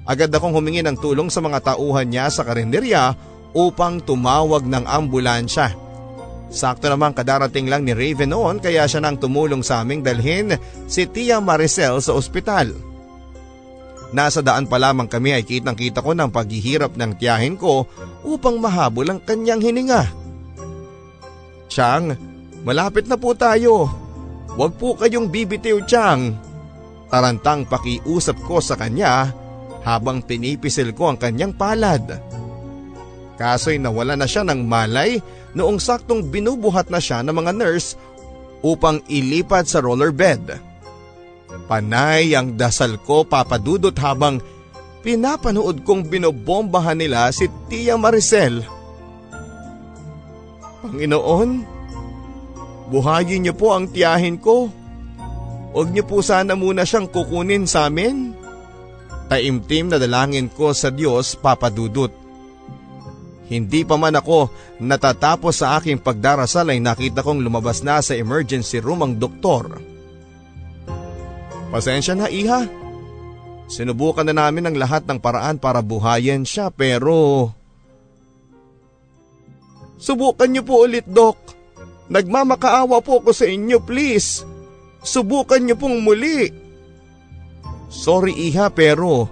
[0.06, 3.18] Agad akong humingi ng tulong sa mga tauhan niya sa karinderya
[3.58, 5.74] upang tumawag ng ambulansya.
[6.54, 10.54] Sakto naman kadarating lang ni Raven noon kaya siya nang tumulong sa aming dalhin
[10.86, 12.93] si Tia Maricel sa ospital.
[14.14, 17.90] Nasa daan pa lamang kami ay kitang kita ko ng paghihirap ng tiyahin ko
[18.22, 20.06] upang mahabol ang kanyang hininga.
[21.66, 22.14] Chang,
[22.62, 23.90] malapit na po tayo.
[24.54, 26.38] Huwag po kayong bibitiw, Chang.
[27.10, 29.34] Tarantang pakiusap ko sa kanya
[29.82, 32.22] habang pinipisil ko ang kanyang palad.
[33.34, 35.18] Kaso'y nawala na siya ng malay
[35.58, 37.98] noong saktong binubuhat na siya ng mga nurse
[38.62, 40.73] upang ilipat sa roller bed.
[41.70, 44.42] Panay ang dasal ko papadudot habang
[45.04, 48.64] pinapanood kong binobombahan nila si Tia Maricel.
[50.84, 51.50] Panginoon,
[52.92, 54.68] buhayin niyo po ang tiyahin ko.
[55.74, 58.36] Huwag niyo po sana muna siyang kukunin sa amin.
[59.32, 62.12] Taimtim na dalangin ko sa Diyos papadudot.
[63.48, 64.52] Hindi pa man ako
[64.82, 69.93] natatapos sa aking pagdarasal ay nakita kong lumabas na sa emergency room ang doktor.
[71.74, 72.70] Pasensya na iha.
[73.66, 77.50] Sinubukan na namin ang lahat ng paraan para buhayin siya pero...
[79.98, 81.34] Subukan niyo po ulit, Dok.
[82.14, 84.46] Nagmamakaawa po ako sa inyo, please.
[85.02, 86.54] Subukan niyo pong muli.
[87.90, 89.26] Sorry iha pero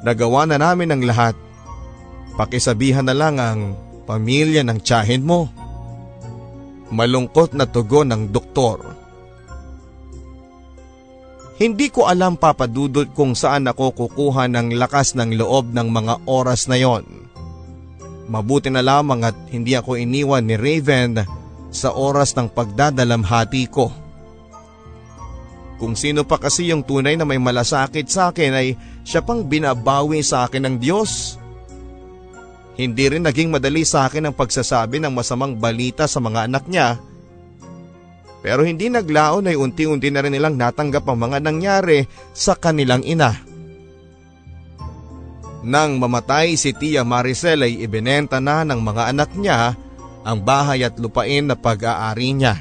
[0.00, 1.36] nagawa na namin ang lahat.
[2.40, 3.60] Pakisabihan na lang ang
[4.08, 5.52] pamilya ng tiyahin mo.
[6.88, 9.03] Malungkot na tugon ng doktor.
[11.54, 16.66] Hindi ko alam papadudod kung saan ako kukuha ng lakas ng loob ng mga oras
[16.66, 17.06] na yon.
[18.26, 21.22] Mabuti na lamang at hindi ako iniwan ni Raven
[21.70, 23.86] sa oras ng pagdadalamhati ko.
[25.78, 28.68] Kung sino pa kasi yung tunay na may malasakit sa akin ay
[29.06, 31.38] siya pang binabawi sa akin ng Diyos.
[32.74, 36.98] Hindi rin naging madali sa akin ang pagsasabi ng masamang balita sa mga anak niya.
[38.44, 42.04] Pero hindi naglaon ay unti-unti na rin nilang natanggap ang mga nangyari
[42.36, 43.32] sa kanilang ina.
[45.64, 49.72] Nang mamatay si Tia Maricel ay ibinenta na ng mga anak niya
[50.20, 52.60] ang bahay at lupain na pag-aari niya.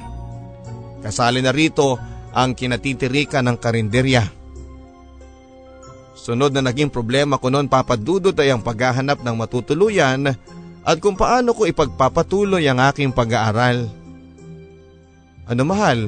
[1.04, 2.00] Kasali na rito
[2.32, 4.24] ang kinatitirikan ng karinderya.
[6.16, 10.32] Sunod na naging problema ko noon papadudot ay ang paghahanap ng matutuluyan
[10.88, 14.03] at kung paano ko ipagpapatuloy ang aking pag-aaral.
[15.44, 16.08] Ano mahal?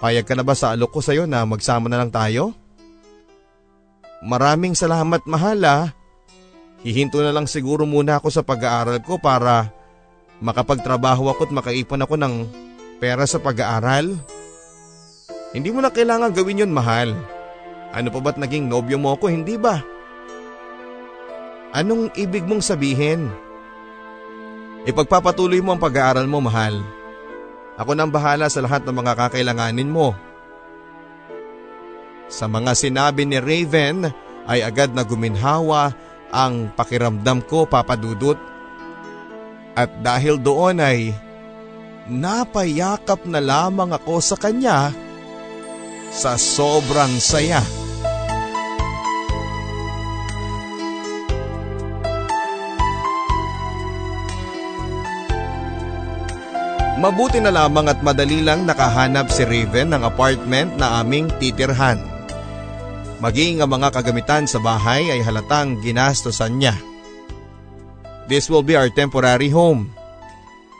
[0.00, 2.56] Payag ka na ba sa alok ko sa iyo na magsama na lang tayo?
[4.24, 5.84] Maraming salamat mahal ah.
[6.80, 9.68] Hihinto na lang siguro muna ako sa pag-aaral ko para
[10.40, 12.34] makapagtrabaho ako at makaipon ako ng
[12.96, 14.16] pera sa pag-aaral.
[15.52, 17.12] Hindi mo na kailangan gawin yon mahal.
[17.92, 19.84] Ano pa ba't naging nobyo mo ako, hindi ba?
[21.76, 23.28] Anong ibig mong sabihin?
[24.88, 26.80] Ipagpapatuloy mo ang pag-aaral mo, mahal.
[27.80, 30.12] Ako nang bahala sa lahat ng mga kakailanganin mo.
[32.28, 34.04] Sa mga sinabi ni Raven
[34.44, 35.96] ay agad na guminhawa
[36.28, 38.36] ang pakiramdam ko papadudot.
[39.72, 41.16] At dahil doon ay
[42.04, 44.92] napayakap na lamang ako sa kanya
[46.12, 47.79] sa sobrang saya.
[57.00, 61.96] Mabuti na lamang at madali lang nakahanap si Raven ng apartment na aming titirhan.
[63.24, 66.76] Maging ang mga kagamitan sa bahay ay halatang ginastosan niya.
[68.28, 69.88] This will be our temporary home.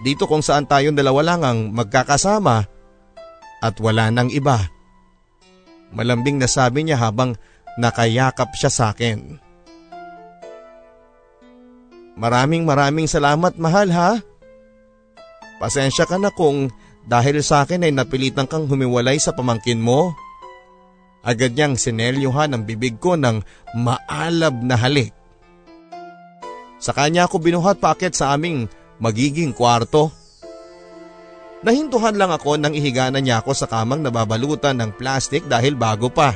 [0.04, 2.68] Dito kung saan tayong dalawa lang ang magkakasama
[3.64, 4.68] at wala nang iba.
[5.96, 7.32] Malambing na sabi niya habang
[7.80, 9.40] nakayakap siya sa akin.
[12.20, 14.20] Maraming maraming salamat mahal ha.
[15.61, 16.72] Pasensya ka na kung
[17.04, 20.16] dahil sa akin ay napilitan kang humiwalay sa pamangkin mo.
[21.20, 23.44] Agad niyang sinelyuhan ang bibig ko ng
[23.76, 25.12] maalab na halik.
[26.80, 30.08] Sa kanya ako binuhat paakit sa aming magiging kwarto.
[31.61, 36.32] Nahintuhan lang ako nang ihiganan niya ako sa kamang nababalutan ng plastik dahil bago pa.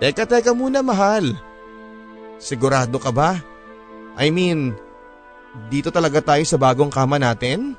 [0.00, 1.36] Teka teka muna mahal.
[2.40, 3.36] Sigurado ka ba?
[4.16, 4.72] I mean,
[5.70, 7.78] dito talaga tayo sa bagong kama natin?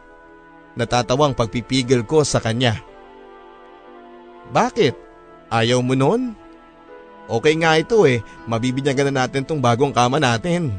[0.75, 2.79] Natatawang pagpipigil ko sa kanya.
[4.51, 4.95] Bakit?
[5.51, 6.35] Ayaw mo nun?
[7.25, 10.69] Okay nga ito eh, mabibinyagan na natin tong bagong kama natin.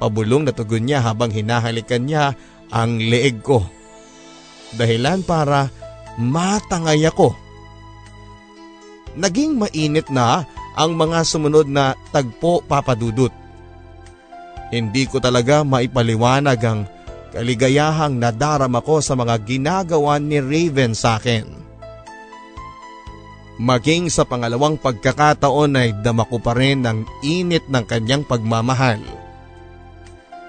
[0.00, 2.32] Pabulong na tugon niya habang hinahalikan niya
[2.72, 3.62] ang leeg ko.
[4.74, 5.70] Dahilan para
[6.18, 7.36] matangay ako.
[9.14, 10.42] Naging mainit na
[10.74, 13.30] ang mga sumunod na tagpo papadudot.
[14.74, 16.90] Hindi ko talaga maipaliwanag ang
[17.30, 21.46] kaligayahang nadarama ko sa mga ginagawa ni Raven sa akin.
[23.54, 28.98] Maging sa pangalawang pagkakataon ay dama ko pa rin ang init ng kanyang pagmamahal.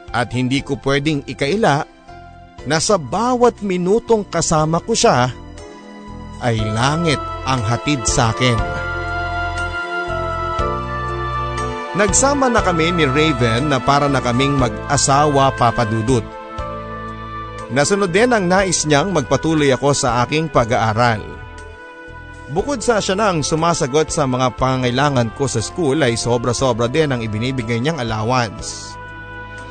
[0.09, 1.85] At hindi ko pwedeng ikaila
[2.65, 5.29] na sa bawat minutong kasama ko siya
[6.41, 8.57] ay langit ang hatid sa akin.
[11.95, 16.27] Nagsama na kami ni Raven na para na kaming mag-asawa papadudot.
[17.71, 21.23] Nasunod din ang nais niyang magpatuloy ako sa aking pag-aaral.
[22.51, 27.23] Bukod sa siya nang sumasagot sa mga pangailangan ko sa school ay sobra-sobra din ang
[27.23, 28.91] ibinibigay niyang allowance.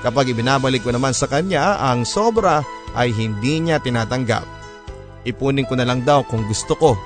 [0.00, 2.64] Kapag ibinabalik ko naman sa kanya, ang sobra
[2.96, 4.48] ay hindi niya tinatanggap.
[5.28, 6.96] Ipunin ko na lang daw kung gusto ko.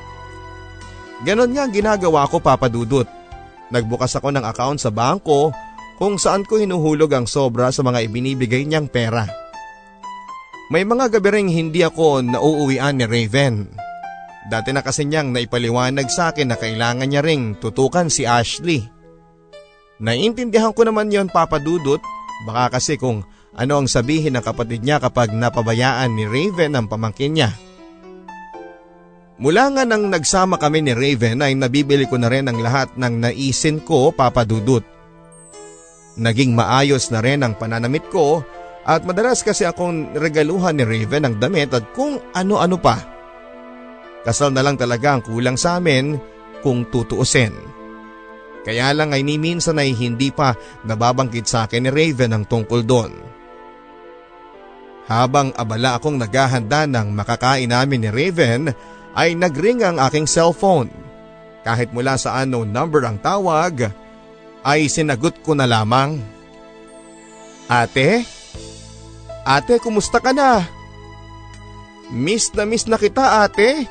[1.26, 3.17] Ganon nga ginagawa ko papadudot.
[3.68, 5.52] Nagbukas ako ng account sa bangko
[6.00, 9.26] kung saan ko hinuhulog ang sobra sa mga ibinibigay niyang pera.
[10.68, 13.68] May mga gabi ring hindi ako nauuwian ni Raven.
[14.48, 18.84] Dati na kasi niyang naipaliwanag sa akin na kailangan niya ring tutukan si Ashley.
[20.00, 22.00] Naiintindihan ko naman yon papadudot
[22.46, 23.26] baka kasi kung
[23.58, 27.50] ano ang sabihin ng kapatid niya kapag napabayaan ni Raven ang pamangkin niya.
[29.39, 33.22] Mula nga nang nagsama kami ni Raven ay nabibili ko na rin ang lahat ng
[33.22, 34.82] naisin ko papadudot.
[36.18, 38.43] Naging maayos na rin ang pananamit ko
[38.82, 42.99] at madalas kasi akong regaluhan ni Raven ng damit at kung ano-ano pa.
[44.26, 46.18] Kasal na lang talaga ang kulang sa amin
[46.59, 47.55] kung tutuusin.
[48.66, 52.82] Kaya lang ay ni minsan ay hindi pa nababangkit sa akin ni Raven ang tungkol
[52.82, 53.12] doon.
[55.07, 58.74] Habang abala akong naghahanda ng makakain namin ni Raven
[59.16, 60.92] ay nagring ang aking cellphone.
[61.62, 63.92] Kahit mula sa unknown number ang tawag,
[64.64, 66.20] ay sinagot ko na lamang.
[67.68, 68.24] Ate?
[69.44, 70.64] Ate, kumusta ka na?
[72.09, 73.84] Miss na miss na kita ate.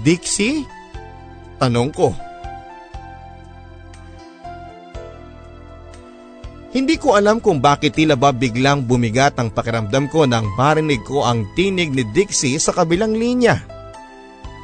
[0.00, 0.64] Dixie?
[1.60, 2.27] Tanong ko.
[6.68, 11.24] Hindi ko alam kung bakit tila ba biglang bumigat ang pakiramdam ko nang marinig ko
[11.24, 13.56] ang tinig ni Dixie sa kabilang linya.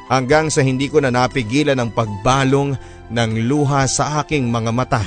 [0.05, 2.77] Hanggang sa hindi ko na napigilan ang pagbalong
[3.09, 5.01] ng luha sa aking mga mata.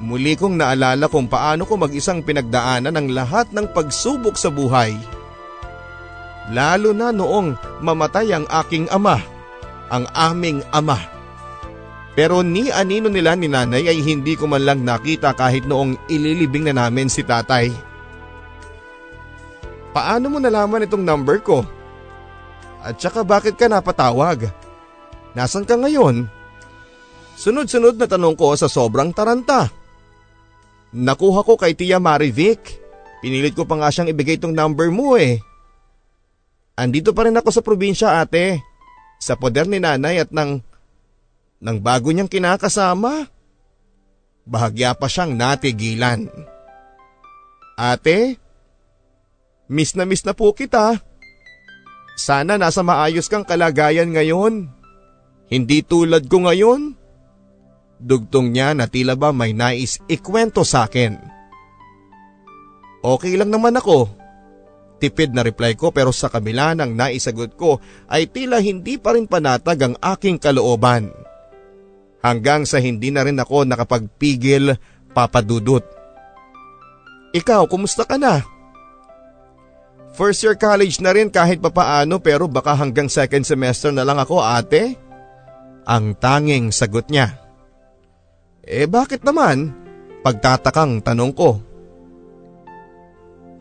[0.00, 4.96] Muli kong naalala kung paano ko mag-isang pinagdaanan ang lahat ng pagsubok sa buhay.
[6.52, 9.20] Lalo na noong mamatay ang aking ama,
[9.92, 11.15] ang aming ama.
[12.16, 16.64] Pero ni anino nila ni nanay ay hindi ko man lang nakita kahit noong ililibing
[16.64, 17.68] na namin si tatay.
[19.92, 21.60] Paano mo nalaman itong number ko?
[22.80, 24.48] At saka bakit ka napatawag?
[25.36, 26.24] Nasaan ka ngayon?
[27.36, 29.68] Sunod-sunod na tanong ko sa sobrang taranta.
[30.96, 32.80] Nakuha ko kay Tia Marivic.
[33.20, 35.36] Pinilit ko pa nga siyang ibigay itong number mo eh.
[36.80, 38.64] Andito pa rin ako sa probinsya ate.
[39.20, 40.64] Sa poder ni nanay at ng
[41.56, 43.28] Nang bago niyang kinakasama,
[44.44, 46.28] bahagya pa siyang natigilan.
[47.76, 48.36] Ate,
[49.68, 51.00] miss na miss na po kita.
[52.16, 54.72] Sana nasa maayos kang kalagayan ngayon.
[55.52, 56.96] Hindi tulad ko ngayon.
[57.96, 61.16] Dugtong niya na tila ba may nais ikwento sa akin.
[63.04, 64.08] Okay lang naman ako.
[64.96, 69.28] Tipid na reply ko pero sa kabila ng naisagot ko ay tila hindi pa rin
[69.28, 71.12] panatag ang aking kalooban.
[72.26, 74.74] Hanggang sa hindi na rin ako nakapagpigil
[75.14, 75.86] papadudot.
[77.30, 78.42] Ikaw, kumusta ka na?
[80.18, 84.42] First year college na rin kahit papaano pero baka hanggang second semester na lang ako
[84.42, 84.98] ate?
[85.86, 87.38] Ang tanging sagot niya.
[88.66, 89.70] Eh bakit naman?
[90.26, 91.62] Pagtatakang tanong ko.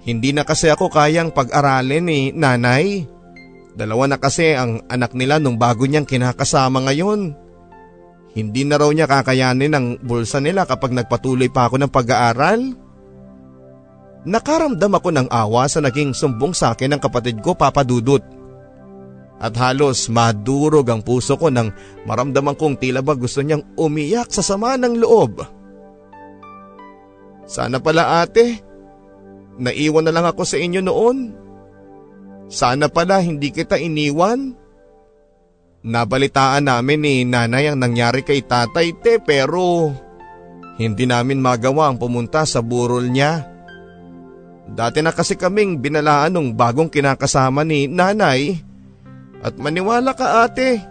[0.09, 3.05] Hindi na kasi ako kayang pag-aralin ni nanay.
[3.77, 7.44] Dalawa na kasi ang anak nila nung bago niyang kinakasama ngayon.
[8.35, 12.61] Hindi na raw niya kakayanin ang bulsa nila kapag nagpatuloy pa ako ng pag-aaral.
[14.27, 18.21] Nakaramdam ako ng awa sa naging sumbong sa akin ng kapatid ko Papa Dudut.
[19.39, 21.71] At halos madurog ang puso ko nang
[22.03, 25.43] maramdaman kong tila ba gusto niyang umiyak sa sama ng loob.
[27.45, 28.65] Sana pala ate,
[29.55, 31.31] Naiwan na lang ako sa inyo noon.
[32.51, 34.53] Sana pala hindi kita iniwan.
[35.85, 39.93] Nabalitaan namin ni nanay ang nangyari kay tatay te pero
[40.81, 43.45] hindi namin magawa ang pumunta sa burol niya.
[44.65, 48.57] Dati na kasi kaming binalaan nung bagong kinakasama ni nanay.
[49.45, 50.81] At maniwala ka ate,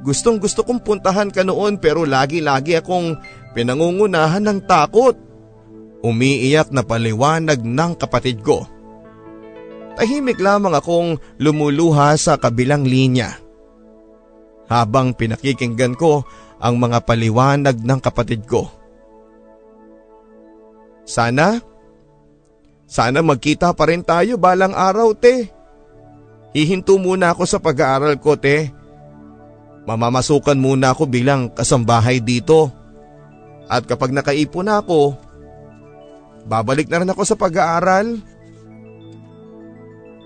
[0.00, 3.20] gustong gusto kong puntahan ka noon pero lagi-lagi akong
[3.52, 5.20] pinangungunahan ng takot.
[6.00, 8.64] Umiiyak na paliwanag ng kapatid ko.
[10.00, 13.43] Tahimik lamang akong lumuluha sa kabilang linya.
[14.70, 16.24] Habang pinakikinggan ko
[16.60, 18.68] ang mga paliwanag ng kapatid ko.
[21.04, 21.60] Sana,
[22.88, 25.52] sana magkita pa rin tayo balang araw te.
[26.56, 28.72] Hihinto muna ako sa pag-aaral ko te.
[29.84, 32.72] Mamamasukan muna ako bilang kasambahay dito.
[33.68, 35.24] At kapag nakaipon na ako,
[36.44, 38.20] Babalik na rin ako sa pag-aaral.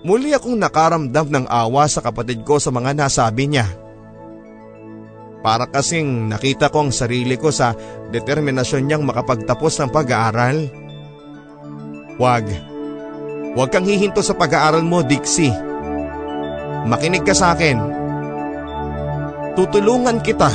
[0.03, 3.67] Muli akong nakaramdam ng awa sa kapatid ko sa mga nasabi niya.
[5.39, 7.71] Para kasing nakita ko ang sarili ko sa
[8.11, 10.67] determinasyon niyang makapagtapos ng pag-aaral.
[12.19, 12.45] Huwag.
[13.55, 15.55] Huwag kang hihinto sa pag-aaral mo, Dixie.
[16.85, 17.79] Makinig ka sa akin.
[19.55, 20.51] Tutulungan kita.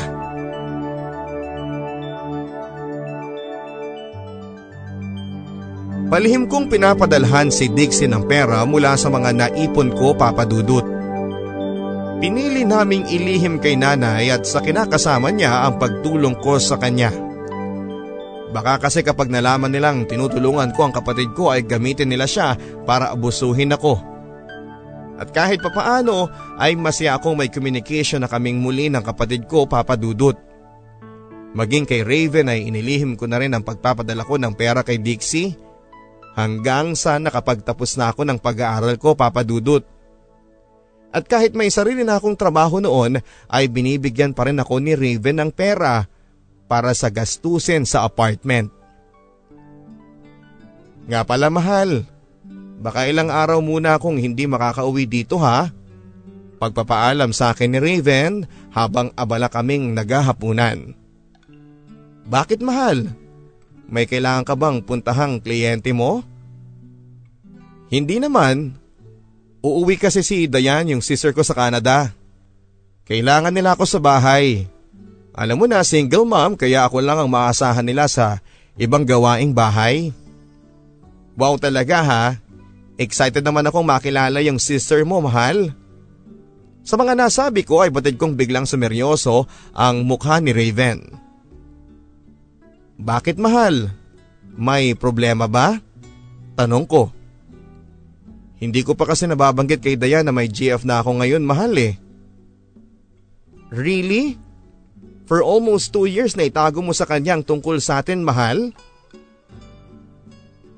[6.15, 10.94] Palihim kong pinapadalhan si Dixie ng pera mula sa mga naipon ko papadudot.
[12.25, 17.13] Pinili naming ilihim kay nanay at sa kinakasama niya ang pagtulong ko sa kanya.
[18.49, 22.57] Baka kasi kapag nalaman nilang tinutulungan ko ang kapatid ko ay gamitin nila siya
[22.89, 24.01] para abusuhin ako.
[25.21, 30.41] At kahit papaano ay masaya akong may communication na kaming muli ng kapatid ko papadudot.
[31.53, 35.61] Maging kay Raven ay inilihim ko na rin ang pagpapadala ko ng pera kay Dixie
[36.41, 39.94] Hanggang sa nakapagtapos na ako ng pag-aaral ko papadudot.
[41.15, 45.47] At kahit may sarili na akong trabaho noon ay binibigyan pa rin ako ni Raven
[45.47, 46.11] ng pera
[46.67, 48.75] para sa gastusin sa apartment.
[51.07, 52.03] Nga pala mahal,
[52.83, 55.71] baka ilang araw muna akong hindi makakauwi dito ha?
[56.59, 58.43] Pagpapaalam sa akin ni Raven
[58.75, 60.99] habang abala kaming naghahapunan.
[62.27, 63.15] Bakit mahal?
[63.87, 66.25] May kailangan ka bang puntahang kliyente mo?
[67.93, 68.81] Hindi naman.
[69.65, 72.13] Uuwi kasi si Dayan yung sister ko sa Canada.
[73.09, 74.69] Kailangan nila ako sa bahay.
[75.33, 78.45] Alam mo na single mom kaya ako lang ang maasahan nila sa
[78.77, 80.13] ibang gawaing bahay.
[81.33, 82.25] Wow talaga ha.
[83.01, 85.73] Excited naman akong makilala yung sister mo mahal.
[86.85, 91.09] Sa mga nasabi ko ay batid kong biglang sumeryoso ang mukha ni Raven.
[93.01, 93.89] Bakit mahal?
[94.55, 95.81] May problema ba?
[96.53, 97.24] Tanong ko.
[98.59, 101.99] Hindi ko pa kasi nababanggit kay Dayan na may GF na ako ngayon mahal eh.
[103.75, 104.39] Really?
[105.25, 108.71] For almost two years na itago mo sa kanyang tungkol sa atin mahal?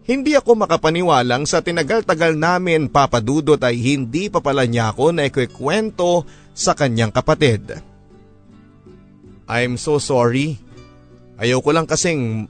[0.06, 6.22] Hindi ako makapaniwalang sa tinagal-tagal namin papadudot ay hindi pa pala niya ako na ikwekwento
[6.54, 7.82] sa kanyang kapatid.
[9.50, 10.62] I'm so sorry.
[11.42, 12.46] Ayaw ko lang kasing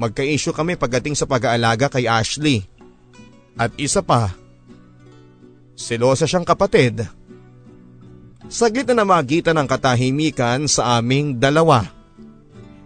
[0.00, 2.64] magka-issue kami pagdating sa pag-aalaga kay Ashley.
[3.60, 4.32] At isa pa,
[5.78, 7.06] silosa siyang kapatid.
[8.50, 11.86] Saglit na namagitan ang katahimikan sa aming dalawa.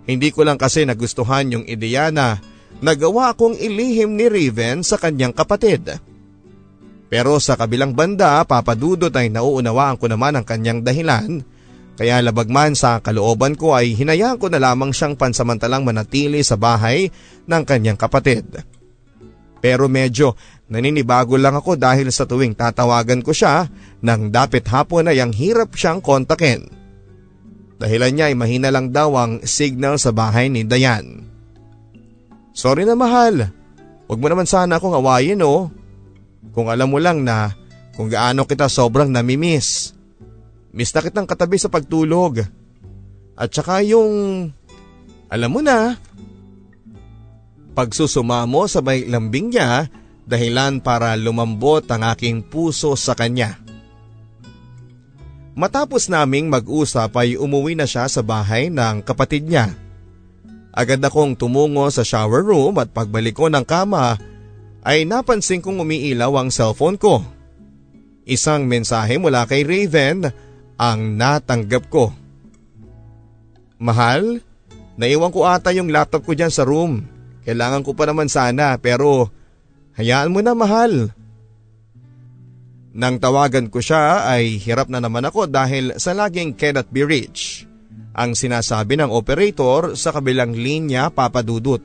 [0.04, 2.36] Hindi ko lang kasi nagustuhan yung ideya na
[2.84, 5.96] nagawa kong ilihim ni Raven sa kanyang kapatid.
[7.08, 11.40] Pero sa kabilang banda, papadudot ay nauunawaan ko naman ang kanyang dahilan
[11.92, 17.12] kaya labagman sa kalooban ko ay hinayaan ko na lamang siyang pansamantalang manatili sa bahay
[17.44, 18.48] ng kanyang kapatid.
[19.62, 20.34] Pero medyo
[20.72, 23.68] naninibago lang ako dahil sa tuwing tatawagan ko siya
[24.00, 26.64] nang dapit hapon ay ang hirap siyang kontakin.
[27.76, 31.28] Dahilan niya ay mahina lang daw ang signal sa bahay ni Dayan.
[32.56, 33.52] Sorry na mahal,
[34.08, 35.68] huwag mo naman sana akong awayin oh.
[36.56, 37.52] Kung alam mo lang na
[37.92, 39.92] kung gaano kita sobrang namimiss.
[40.72, 42.40] Miss na kitang katabi sa pagtulog.
[43.36, 44.48] At saka yung,
[45.28, 46.00] alam mo na,
[47.72, 49.88] Pagsusumamo sa may lambing niya
[50.26, 53.58] dahilan para lumambot ang aking puso sa kanya.
[55.52, 59.76] Matapos naming mag-usap ay umuwi na siya sa bahay ng kapatid niya.
[60.72, 64.16] Agad akong tumungo sa shower room at pagbalik ko ng kama
[64.80, 67.20] ay napansin kong umiilaw ang cellphone ko.
[68.24, 70.32] Isang mensahe mula kay Raven
[70.80, 72.16] ang natanggap ko.
[73.76, 74.40] Mahal,
[74.96, 77.04] naiwan ko ata yung laptop ko dyan sa room.
[77.44, 79.28] Kailangan ko pa naman sana pero
[79.96, 81.12] hayaan mo na mahal.
[82.92, 87.64] Nang tawagan ko siya ay hirap na naman ako dahil sa laging cannot be reached.
[88.12, 91.80] Ang sinasabi ng operator sa kabilang linya papadudot.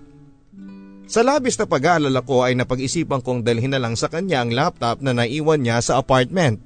[1.07, 4.99] Sa labis na pag-aalala ko ay napag-isipan kong dalhin na lang sa kanya ang laptop
[4.99, 6.59] na naiwan niya sa apartment.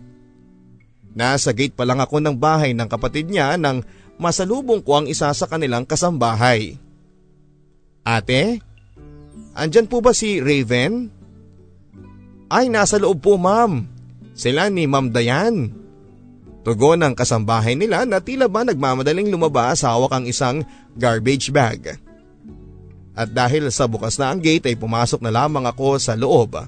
[1.14, 3.86] Nasa gate pa lang ako ng bahay ng kapatid niya nang
[4.18, 6.82] masalubong ko ang isa sa kanilang kasambahay.
[8.02, 8.66] Ate,
[9.52, 11.12] Andyan po ba si Raven?
[12.52, 13.88] Ay, nasa loob po ma'am.
[14.36, 15.72] Sila ni Ma'am Dayan.
[16.68, 20.68] Tugon ng kasambahay nila na tila ba nagmamadaling lumabas hawak ang isang
[21.00, 21.96] garbage bag.
[23.16, 26.60] At dahil sa bukas na ang gate ay pumasok na lamang ako sa loob.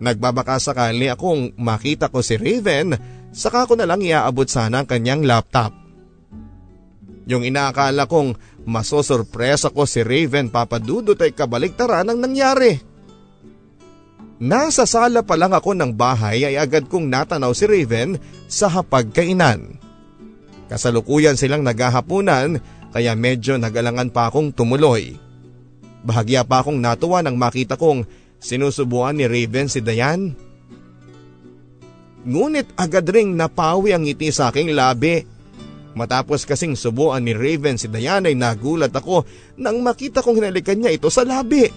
[0.00, 2.96] Nagbabaka sakali akong makita ko si Raven
[3.36, 5.76] saka ko na lang iaabot sana ang kanyang laptop.
[7.28, 8.34] Yung inaakala kong
[8.66, 12.91] Masosorpresa ko si Raven papadudot ay kabaligtaran ang nangyari.
[14.42, 18.18] Nasa sala pa lang ako ng bahay ay agad kong natanaw si Raven
[18.50, 19.78] sa hapagkainan.
[20.66, 22.58] Kasalukuyan silang naghahapunan
[22.90, 25.14] kaya medyo nagalangan pa akong tumuloy.
[26.02, 28.02] Bahagya pa akong natuwa nang makita kong
[28.42, 30.34] sinusubuan ni Raven si Dayan.
[32.26, 35.22] Ngunit agad ring napawi ang ngiti sa aking labi
[35.92, 39.28] Matapos kasing subuan ni Raven si Diana ay nagulat ako
[39.60, 41.68] nang makita kong hinalikan niya ito sa labi.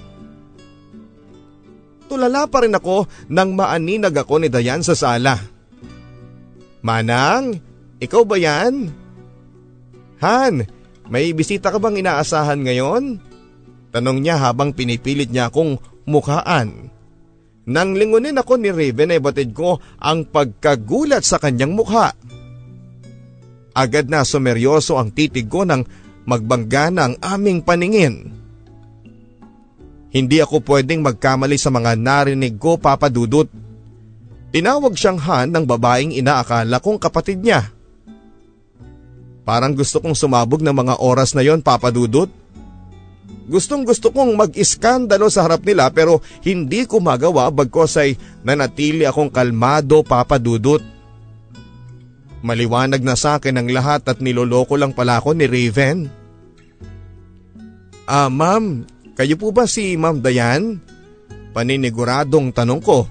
[2.05, 5.41] Tulala pa rin ako nang maaninag ako ni Dayan sa sala.
[6.85, 7.57] Manang,
[7.97, 8.93] ikaw ba yan?
[10.21, 10.53] Han,
[11.09, 13.17] may bisita ka bang inaasahan ngayon?
[13.89, 16.93] Tanong niya habang pinipilit niya akong mukhaan.
[17.65, 22.13] Nang lingunin ako ni Raven ay batid ko ang pagkagulat sa kanyang mukha.
[23.73, 25.81] Agad na sumeryoso ang titig ko nang
[26.29, 28.44] magbangga ng aming paningin.
[30.15, 33.51] Hindi ako pwedeng magkamali sa mga narinig ko papadudot.
[34.55, 37.67] Tinawag siyang Han ng babaeng inaakala kong kapatid niya.
[39.43, 42.31] Parang gusto kong sumabog ng mga oras na yon papadudot.
[43.45, 48.15] Gustong gusto kong mag-iskandalo sa harap nila pero hindi ko magawa bagkos ay
[48.47, 50.79] nanatili akong kalmado papadudot.
[52.39, 56.07] Maliwanag na sa akin ang lahat at niloloko lang pala ako ni Raven.
[58.07, 60.79] Ah ma'am, kayo po ba si Ma'am Dayan?
[61.55, 63.07] Paniniguradong tanong ko.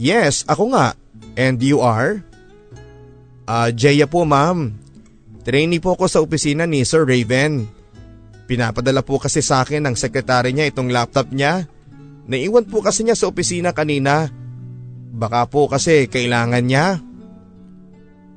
[0.00, 0.96] Yes, ako nga.
[1.36, 2.24] And you are?
[3.44, 4.72] Ah, uh, Jaya po ma'am.
[5.46, 7.68] Trainee po ako sa opisina ni Sir Raven.
[8.50, 11.70] Pinapadala po kasi sa akin ng sekretary niya itong laptop niya.
[12.26, 14.26] Naiwan po kasi niya sa opisina kanina.
[15.14, 16.98] Baka po kasi kailangan niya.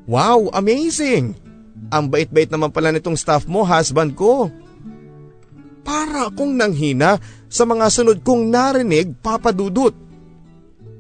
[0.06, 1.34] Wow, amazing!
[1.90, 4.54] Ang bait-bait naman pala nitong staff mo, husband ko.
[5.90, 7.18] Para akong nanghina
[7.50, 9.98] sa mga sunod kong narinig, papadudot.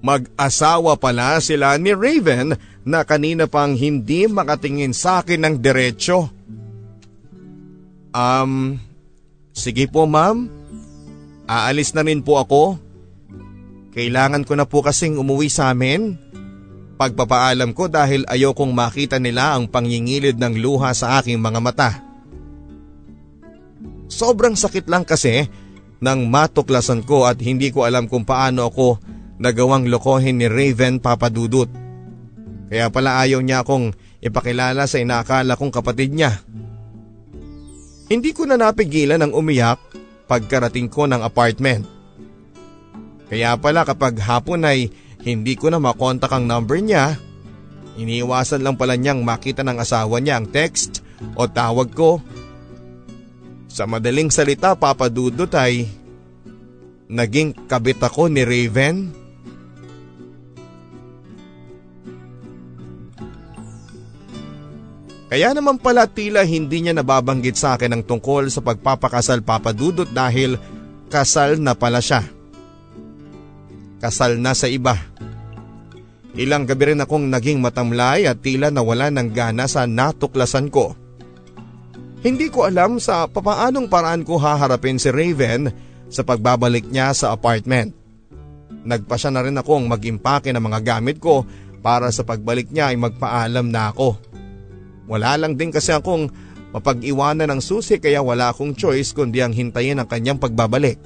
[0.01, 6.33] Mag-asawa pala sila ni Raven na kanina pang hindi makatingin sa akin ng diretsyo.
[8.09, 8.81] Um,
[9.53, 10.49] sige po ma'am.
[11.45, 12.81] Aalis na rin po ako.
[13.93, 16.17] Kailangan ko na po kasing umuwi sa amin.
[16.97, 22.08] Pagpapaalam ko dahil ayokong makita nila ang pangingilid ng luha sa aking mga mata.
[24.09, 25.45] Sobrang sakit lang kasi
[26.01, 28.97] nang matuklasan ko at hindi ko alam kung paano ako
[29.39, 31.69] nagawang lokohin ni Raven papadudot.
[32.69, 36.41] Kaya pala ayaw niya akong ipakilala sa inaakala kong kapatid niya.
[38.09, 39.77] Hindi ko na napigilan ang umiyak
[40.25, 41.85] pagkarating ko ng apartment.
[43.29, 44.89] Kaya pala kapag hapon ay
[45.21, 47.17] hindi ko na makontak ang number niya,
[48.01, 51.05] iniiwasan lang pala niyang makita ng asawa niya ang text
[51.37, 52.17] o tawag ko.
[53.69, 55.85] Sa madaling salita papadudot ay
[57.05, 59.13] naging kabit ako ni Raven.
[65.29, 70.57] Kaya naman pala tila hindi niya nababanggit sa akin ang tungkol sa pagpapakasal papadudot dahil
[71.13, 72.25] kasal na pala siya.
[74.01, 74.97] Kasal na sa iba.
[76.33, 80.97] Ilang gabi rin akong naging matamlay at tila nawala ng gana sa natuklasan ko.
[82.19, 85.71] Hindi ko alam sa papaanong paraan ko haharapin si Raven
[86.11, 87.95] sa pagbabalik niya sa apartment.
[88.83, 91.47] Nagpa siya na rin akong mag-impake ng mga gamit ko
[91.79, 94.19] para sa pagbalik niya ay magpaalam na ako.
[95.07, 96.27] Wala lang din kasi akong
[96.75, 100.99] mapag-iwanan ng susi kaya wala akong choice kundi ang hintayin ang kanyang pagbabalik.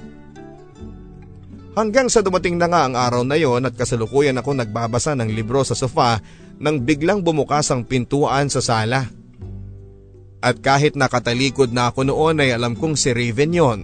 [1.78, 5.62] Hanggang sa dumating na nga ang araw na yon at kasalukuyan ako nagbabasa ng libro
[5.62, 6.18] sa sofa
[6.58, 9.10] nang biglang bumukas ang pintuan sa sala.
[10.44, 13.80] At kahit nakatalikod na ako noon ay alam kong si Raven yon.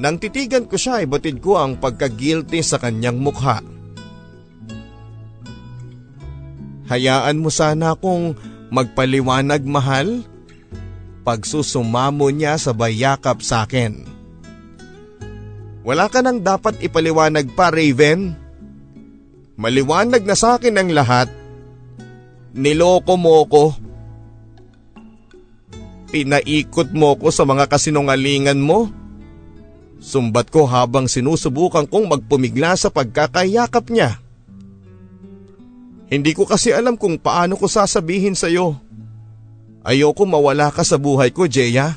[0.00, 3.60] Nang titigan ko siya ay batid ko ang pagka-guilty sa kanyang mukha.
[6.88, 8.32] Hayaan mo sana akong
[8.72, 10.24] magpaliwanag mahal?
[11.20, 14.08] Pagsusumamo niya sa bayakap sa akin.
[15.84, 18.32] Wala ka nang dapat ipaliwanag pa Raven.
[19.60, 21.28] Maliwanag na sa akin ang lahat.
[22.56, 23.87] Niloko mo ko.
[26.08, 28.88] Pinaikot mo ko sa mga kasinungalingan mo.
[30.00, 34.16] Sumbat ko habang sinusubukan kong magpumigla sa pagkakayakap niya.
[36.08, 38.80] Hindi ko kasi alam kung paano ko sasabihin sa iyo.
[39.84, 41.96] Ayoko mawala ka sa buhay ko, Jeya.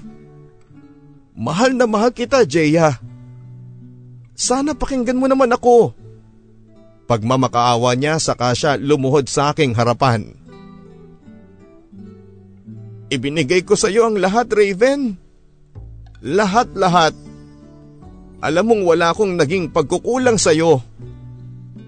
[1.31, 2.99] Mahal na mahal kita, Jeya.
[4.35, 5.95] Sana pakinggan mo naman ako.
[7.07, 10.35] Pagmamakaawa niya saka siya lumuhod sa aking harapan.
[13.11, 15.19] Ibinigay ko sa iyo ang lahat, Raven.
[16.23, 17.11] Lahat-lahat.
[18.39, 20.79] Alam mong wala akong naging pagkukulang sa iyo.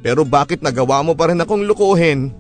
[0.04, 2.36] Pero bakit nagawa mo pa rin akong lukuhin?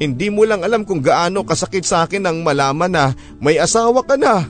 [0.00, 3.04] Hindi mo lang alam kung gaano kasakit sa akin ang malaman na
[3.36, 4.48] may asawa ka na.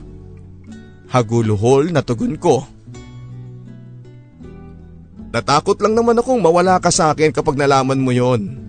[1.11, 2.63] Haguluhol na tugon ko.
[5.29, 8.63] Natakot lang naman akong mawala ka sa akin kapag nalaman mo yon.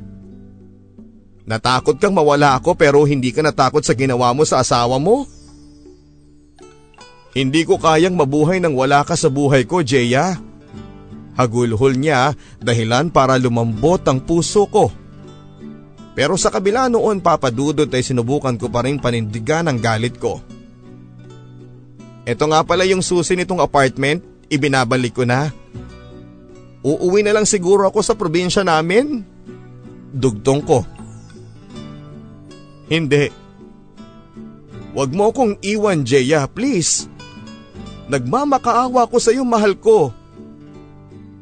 [1.44, 5.28] Natakot kang mawala ako pero hindi ka natakot sa ginawa mo sa asawa mo?
[7.36, 10.38] Hindi ko kayang mabuhay nang wala ka sa buhay ko, Jeya.
[11.34, 14.88] Hagulhol niya dahilan para lumambot ang puso ko.
[16.14, 20.38] Pero sa kabila noon papadudot ay sinubukan ko pa rin panindigan ang galit ko.
[22.24, 25.50] Ito nga pala yung susi nitong apartment, ibinabalik ko na.
[26.86, 29.26] Uuwi na lang siguro ako sa probinsya namin.
[30.14, 30.86] Dugtong ko.
[32.94, 33.26] Hindi.
[34.94, 37.10] Huwag mo akong iwan, Jeya, please.
[38.06, 40.14] Nagmamakaawa ko sa iyo, mahal ko.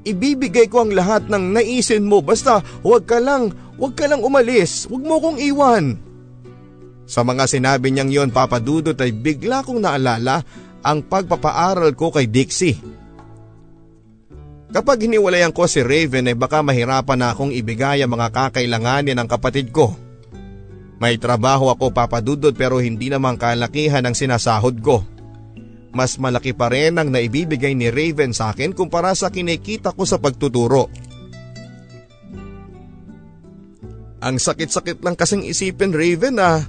[0.09, 4.89] Ibibigay ko ang lahat ng naisin mo basta huwag ka lang, huwag ka lang umalis,
[4.89, 6.01] huwag mo kong iwan.
[7.07, 10.43] Sa mga sinabi niyang yon papadudot ay bigla kong naalala
[10.83, 12.81] ang pagpapaaral ko kay Dixie.
[14.73, 19.29] Kapag hiniwalayan ko si Raven ay baka mahirapan na akong ibigay ang mga kakailanganin ng
[19.29, 19.93] kapatid ko.
[21.03, 25.03] May trabaho ako papadudod pero hindi naman kalakihan ang sinasahod ko.
[25.91, 30.23] Mas malaki pa rin ang naibibigay ni Raven sa akin kumpara sa kinikita ko sa
[30.23, 30.87] pagtuturo.
[34.23, 36.63] Ang sakit-sakit lang kasing isipin Raven ah,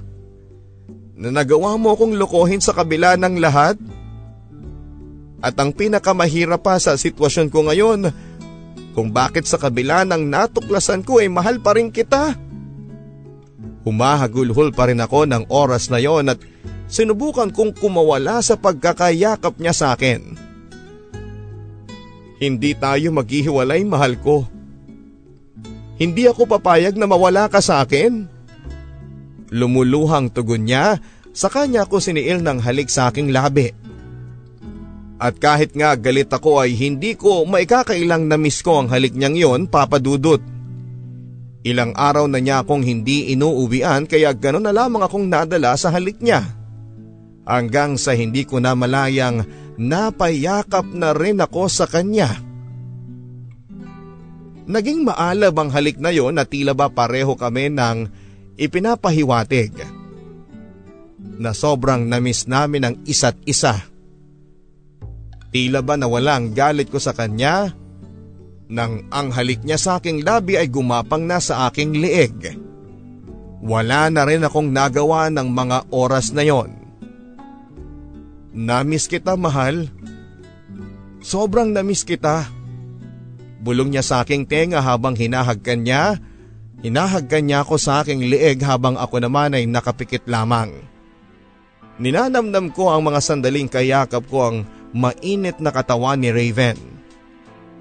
[1.14, 3.78] na nagawa mo akong lokohin sa kabila ng lahat.
[5.46, 8.10] At ang pinakamahirap pa sa sitwasyon ko ngayon,
[8.98, 12.43] kung bakit sa kabila ng natuklasan ko ay mahal pa rin kita.
[13.84, 16.40] Humahagulhol pa rin ako ng oras na yon at
[16.88, 20.40] sinubukan kong kumawala sa pagkakayakap niya sa akin.
[22.40, 24.48] Hindi tayo maghihiwalay mahal ko.
[26.00, 28.26] Hindi ako papayag na mawala ka sa akin.
[29.54, 30.98] Lumuluhang tugon niya
[31.30, 33.70] sa kanya ko siniil ng halik sa aking labi.
[35.20, 39.36] At kahit nga galit ako ay hindi ko maikakailang na miss ko ang halik niyang
[39.38, 40.53] yon papadudot.
[41.64, 46.20] Ilang araw na niya akong hindi inuuwian kaya gano'n na lamang akong nadala sa halik
[46.20, 46.44] niya.
[47.48, 49.48] Hanggang sa hindi ko na malayang
[49.80, 52.28] napayakap na rin ako sa kanya.
[54.64, 58.08] Naging maalab ang halik na yon na tila ba pareho kami ng
[58.60, 59.72] ipinapahiwatig.
[61.40, 63.80] Na sobrang namiss namin ang isa't isa.
[65.48, 67.72] Tila ba nawala ang galit ko sa kanya
[68.68, 72.56] nang ang halik niya sa aking labi ay gumapang na sa aking leeg.
[73.64, 76.72] Wala na rin akong nagawa ng mga oras na yon.
[78.54, 79.88] Namiss kita mahal.
[81.24, 82.44] Sobrang namiss kita.
[83.64, 86.20] Bulong niya sa aking tenga habang hinahagkan niya.
[86.84, 90.84] Hinahagkan niya ako sa aking leeg habang ako naman ay nakapikit lamang.
[91.96, 94.56] Ninanamnam ko ang mga sandaling kayakap ko ang
[94.92, 96.93] mainit na katawan ni Raven.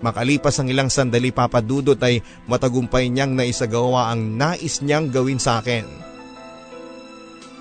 [0.04, 2.20] Makalipas ang ilang sandali papadudot ay
[2.52, 5.88] matagumpay niyang naisagawa ang nais niyang gawin sa akin.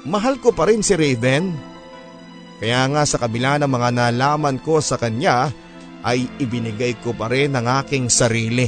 [0.02, 1.54] Mahal ko pa rin si Raven.
[2.58, 5.54] Kaya nga sa kabila ng mga nalaman ko sa kanya
[6.02, 8.66] ay ibinigay ko pa rin ang aking sarili.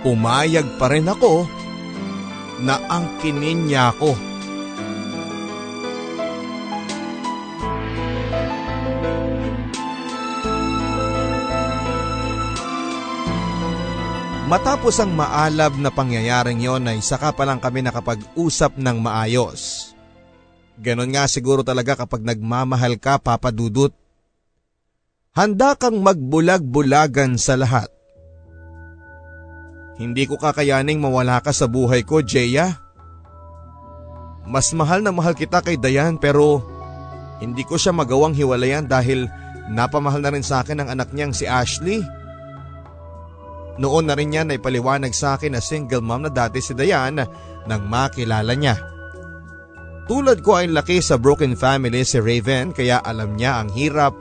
[0.00, 1.44] Pumayag pa rin ako
[2.64, 4.25] na angkinin niya ako.
[14.46, 19.90] Matapos ang maalab na pangyayaring yon ay saka pa lang kami nakapag-usap ng maayos.
[20.78, 23.90] Ganon nga siguro talaga kapag nagmamahal ka papadudot.
[25.34, 27.90] Handa kang magbulag-bulagan sa lahat.
[29.98, 32.78] Hindi ko kakayaning mawala ka sa buhay ko, Jeya.
[34.46, 36.62] Mas mahal na mahal kita kay Dayan pero
[37.42, 39.26] hindi ko siya magawang hiwalayan dahil
[39.74, 42.06] napamahal na rin sa akin ang anak niyang si Ashley.
[43.76, 47.20] Noon na rin niya na ipaliwanag sa akin na single mom na dati si Dayan
[47.68, 48.80] nang makilala niya.
[50.06, 54.16] Tulad ko ay laki sa broken family si Raven kaya alam niya ang hirap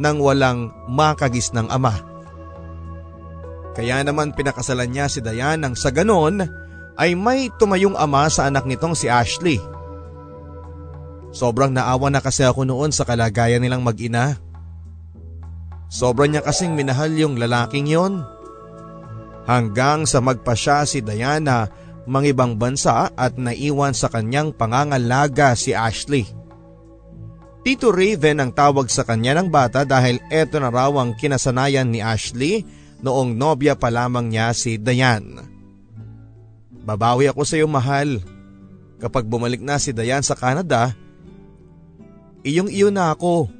[0.00, 1.94] ng walang makagis ng ama.
[3.76, 6.42] Kaya naman pinakasalan niya si Dayan nang sa ganon
[6.96, 9.60] ay may tumayong ama sa anak nitong si Ashley.
[11.36, 14.40] Sobrang naawa na kasi ako noon sa kalagayan nilang mag-ina.
[15.92, 18.24] Sobrang niya kasing minahal yung lalaking yon
[19.46, 21.70] hanggang sa magpasya si Diana
[22.06, 26.26] mangibang bansa at naiwan sa kanyang pangangalaga si Ashley.
[27.66, 31.98] Tito Raven ang tawag sa kanya ng bata dahil eto na raw ang kinasanayan ni
[31.98, 32.62] Ashley
[33.02, 35.42] noong nobya pa lamang niya si Diane.
[36.86, 38.22] Babawi ako sa iyo mahal.
[39.02, 40.94] Kapag bumalik na si Diane sa Canada,
[42.46, 43.50] iyong iyo na ako.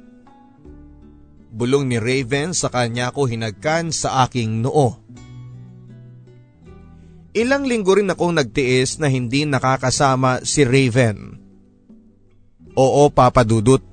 [1.51, 4.95] Bulong ni Raven sa kanya ko hinagkan sa aking noo.
[7.37, 11.37] Ilang linggo rin akong nagtiis na hindi nakakasama si Raven.
[12.73, 13.85] Oo, Papa Dudut.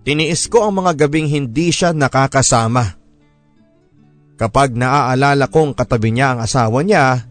[0.00, 2.96] Tiniis ko ang mga gabing hindi siya nakakasama.
[4.40, 7.28] Kapag naaalala kong katabi niya ang asawa niya,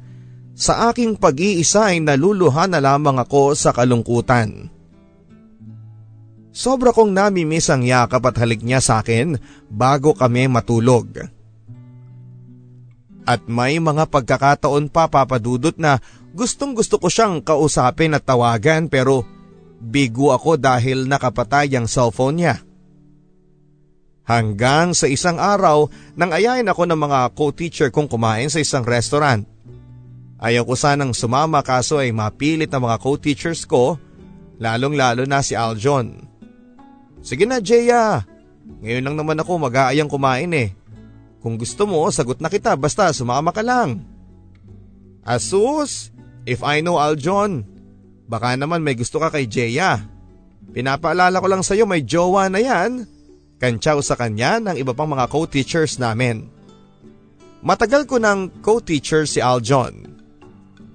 [0.53, 4.69] sa aking pag-iisa ay naluluha na lamang ako sa kalungkutan.
[6.53, 9.33] Sobra kong namimiss ang yakap at halik niya sa akin
[9.67, 11.25] bago kami matulog.
[13.25, 15.97] At may mga pagkakataon pa papadudot na
[16.37, 19.25] gustong gusto ko siyang kausapin at tawagan pero
[19.81, 22.55] bigo ako dahil nakapatay ang cellphone niya.
[24.25, 25.85] Hanggang sa isang araw
[26.17, 29.45] nang ayayin ako ng mga co-teacher kong kumain sa isang restaurant.
[30.41, 33.97] Ayaw ko sanang sumama kaso ay mapilit ng mga co-teachers ko
[34.57, 36.25] lalong lalo na si Aljon.
[37.25, 38.25] Sige na Jeya,
[38.81, 40.73] ngayon lang naman ako mag-aayang kumain eh.
[41.45, 44.01] Kung gusto mo, sagot na kita basta sumama ka lang.
[45.21, 46.09] Asus,
[46.41, 47.61] if I know Aljon,
[48.25, 50.01] baka naman may gusto ka kay Jeya.
[50.73, 53.05] Pinapaalala ko lang sa iyo may jowa na yan.
[53.61, 56.49] Kantsaw sa kanya ng iba pang mga co-teachers namin.
[57.61, 60.17] Matagal ko ng co-teacher si Aljon.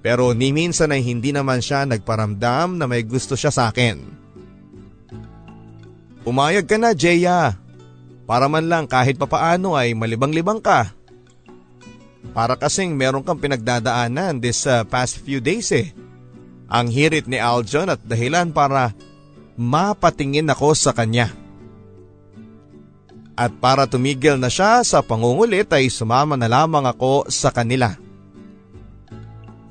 [0.03, 4.03] Pero ni minsan ay hindi naman siya nagparamdam na may gusto siya sa akin.
[6.27, 7.60] Pumayag ka na, Jeya.
[8.29, 10.93] Para man lang kahit papaano ay malibang-libang ka.
[12.31, 15.91] Para kasing meron kang pinagdadaanan this uh, past few days eh.
[16.71, 18.95] Ang hirit ni Aljon at dahilan para
[19.59, 21.27] mapatingin ako sa kanya.
[23.35, 27.97] At para tumigil na siya sa pangungulit ay sumama na lamang ako sa kanila.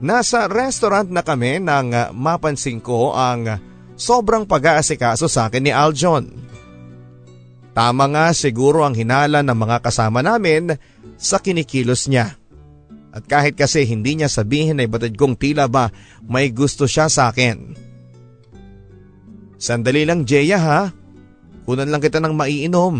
[0.00, 3.60] Nasa restaurant na kami nang uh, mapansin ko ang
[4.00, 6.49] sobrang pag-aasikaso sa akin ni Aljon.
[7.70, 10.74] Tama nga siguro ang hinala ng mga kasama namin
[11.14, 12.34] sa kinikilos niya.
[13.10, 15.90] At kahit kasi hindi niya sabihin ay batid kong tila ba
[16.26, 17.74] may gusto siya sa akin.
[19.60, 20.80] Sandali lang Jeya ha,
[21.66, 22.94] kunan lang kita ng maiinom.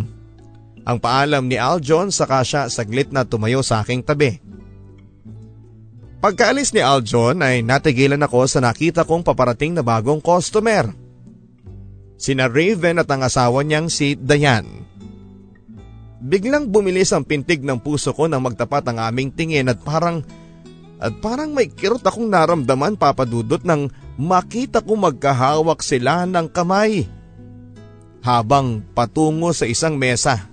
[0.84, 4.42] Ang paalam ni Aljon saka siya saglit na tumayo sa aking tabi.
[6.20, 10.92] Pagkaalis ni Aljon ay natigilan ako sa nakita kong paparating na bagong customer.
[12.20, 14.84] Sina Raven at ang asawa niyang si Dayan.
[16.20, 20.20] Biglang bumilis ang pintig ng puso ko nang magtapat ang aming tingin at parang
[21.00, 23.88] at parang may kirot akong naramdaman papadudot nang
[24.20, 27.08] makita ko magkahawak sila ng kamay
[28.20, 30.44] habang patungo sa isang mesa.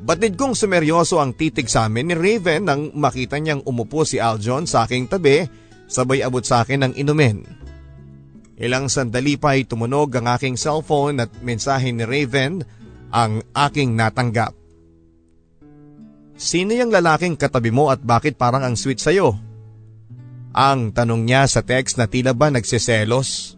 [0.00, 4.64] Batid kong sumeryoso ang titig sa amin ni Raven nang makita niyang umupo si Aljon
[4.64, 5.44] sa aking tabi
[5.84, 7.44] sabay abot sa akin ng inumin.
[8.58, 12.66] Ilang sandali pa ay tumunog ang aking cellphone at mensahe ni Raven
[13.14, 14.50] ang aking natanggap.
[16.38, 19.34] Sino yung lalaking katabi mo at bakit parang ang sweet sa'yo?
[20.54, 23.54] Ang tanong niya sa text na tila ba nagsiselos.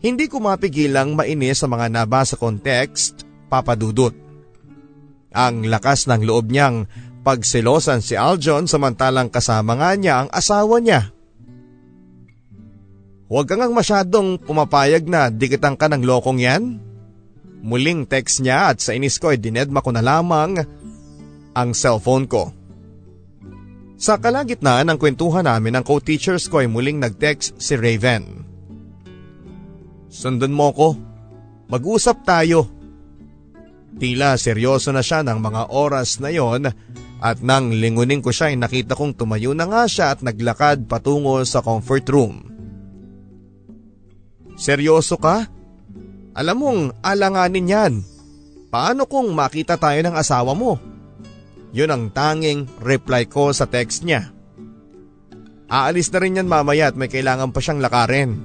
[0.00, 4.16] Hindi ko mapigilang mainis sa mga nabasa kong text, papadudot.
[5.32, 6.88] Ang lakas ng loob niyang
[7.20, 11.12] pagselosan si Aljon samantalang kasama nga niya ang asawa niya.
[13.30, 16.82] Huwag ka ngang masyadong pumapayag na dikitan ka ng lokong yan.
[17.62, 20.58] Muling text niya at sa inis ko ay dinedma ko na lamang
[21.54, 22.50] ang cellphone ko.
[23.94, 28.42] Sa kalagitnaan ng kwentuhan namin ng co-teachers ko ay muling nag-text si Raven.
[30.10, 30.98] Sundan mo ko.
[31.70, 32.66] Mag-usap tayo.
[33.94, 36.66] Tila seryoso na siya ng mga oras na yon
[37.22, 41.38] at nang lingunin ko siya ay nakita kong tumayo na nga siya at naglakad patungo
[41.46, 42.49] sa comfort room.
[44.60, 45.48] Seryoso ka?
[46.36, 47.92] Alam mong alanganin yan.
[48.68, 50.76] Paano kung makita tayo ng asawa mo?
[51.72, 54.28] Yun ang tanging reply ko sa text niya.
[55.72, 58.42] Aalis na rin yan mamaya at may kailangan pa siyang lakarin.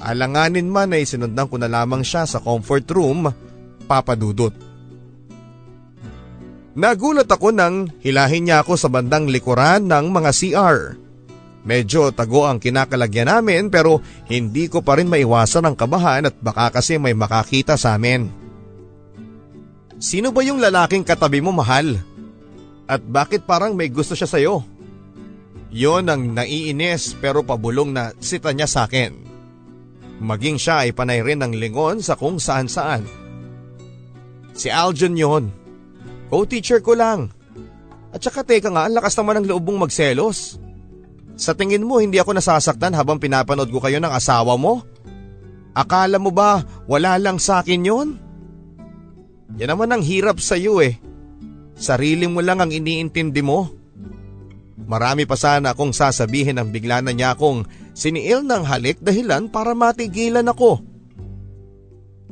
[0.00, 3.28] Alanganin man ay sinundan ko na lamang siya sa comfort room
[3.84, 4.54] papadudot.
[6.80, 10.78] Nagulat ako nang hilahin niya ako sa bandang likuran ng mga CR.
[11.60, 14.00] Medyo tago ang kinakalagyan namin pero
[14.32, 18.32] hindi ko pa rin maiwasan ang kabahan at baka kasi may makakita sa amin.
[20.00, 22.00] Sino ba yung lalaking katabi mo mahal?
[22.88, 24.64] At bakit parang may gusto siya sa'yo?
[25.70, 29.12] Yon ang naiinis pero pabulong na sita niya sa akin.
[30.20, 33.04] Maging siya ay panay rin ng lingon sa kung saan saan.
[34.56, 35.44] Si Aljon yon.
[36.32, 37.32] Co-teacher ko lang.
[38.10, 40.58] At saka teka nga, ang lakas naman ng loob mong magselos.
[41.36, 44.82] Sa tingin mo hindi ako nasasaktan habang pinapanood ko kayo ng asawa mo?
[45.74, 48.08] Akala mo ba wala lang sa akin yon?
[49.58, 50.98] Yan naman ang hirap sa iyo eh.
[51.74, 53.70] Sarili mo lang ang iniintindi mo.
[54.90, 59.72] Marami pa sana akong sasabihin ang bigla na niya akong siniil ng halik dahilan para
[59.72, 60.82] matigilan ako.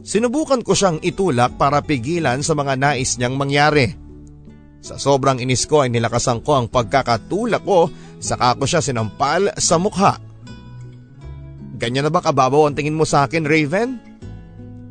[0.03, 4.08] Sinubukan ko siyang itulak para pigilan sa mga nais niyang mangyari.
[4.79, 7.91] Sa sobrang inis ko ay nilakasan ko ang pagkakatulak ko
[8.23, 10.23] saka ko siya sinampal sa mukha.
[11.79, 14.03] Ganyan na ba kababaw ang tingin mo sa akin, Raven?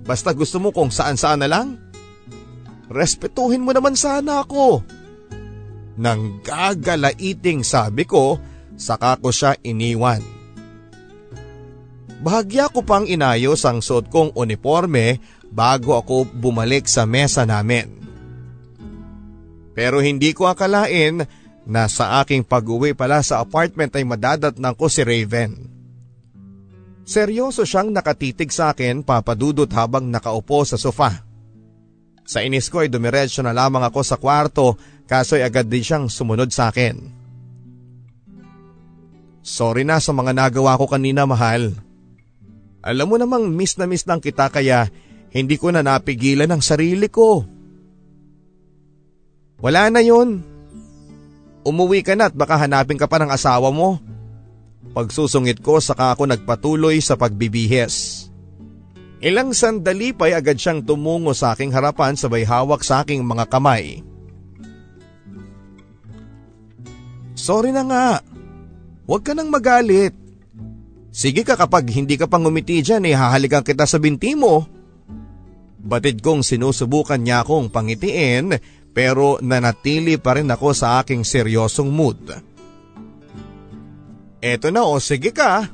[0.08, 1.76] Basta gusto mo kung saan saan na lang?
[2.88, 4.80] Respetuhin mo naman sana ako.
[6.00, 8.40] Nang gagalaiting sabi ko,
[8.80, 10.24] saka ko siya iniwan.
[12.24, 15.20] Bahagya ko pang inayos ang suot kong uniforme
[15.52, 17.92] bago ako bumalik sa mesa namin.
[19.78, 21.22] Pero hindi ko akalain
[21.70, 25.54] na sa aking pag-uwi pala sa apartment ay madadatnang ko si Raven.
[27.06, 31.22] Seryoso siyang nakatitig sa akin papadudot habang nakaupo sa sofa.
[32.26, 36.50] Sa inis ko ay dumiretso na lamang ako sa kwarto kaso'y agad din siyang sumunod
[36.50, 37.14] sa akin.
[39.46, 41.72] Sorry na sa mga nagawa ko kanina mahal.
[42.82, 44.90] Alam mo namang miss na miss lang kita kaya
[45.32, 47.57] hindi ko na napigilan ang sarili ko.
[49.58, 50.46] Wala na yun.
[51.66, 53.98] Umuwi ka na at baka hanapin ka pa ng asawa mo.
[54.94, 58.28] Pagsusungit ko saka ako nagpatuloy sa pagbibihes.
[59.18, 64.06] Ilang sandali pa'y agad siyang tumungo sa aking harapan sabay hawak sa aking mga kamay.
[67.34, 68.08] Sorry na nga.
[69.10, 70.14] Huwag ka nang magalit.
[71.10, 74.70] Sige ka kapag hindi ka pang ngumiti dyan eh hahalikan kita sa binti mo.
[75.82, 78.54] Batid kong sinusubukan niya akong pangitiin
[78.98, 82.18] pero nanatili pa rin ako sa aking seryosong mood.
[84.42, 85.70] Eto na o sige ka.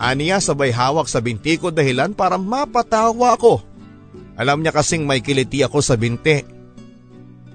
[0.00, 3.60] Aniya sabay hawak sa binti ko dahilan para mapatawa ako.
[4.40, 6.40] Alam niya kasing may kiliti ako sa binti.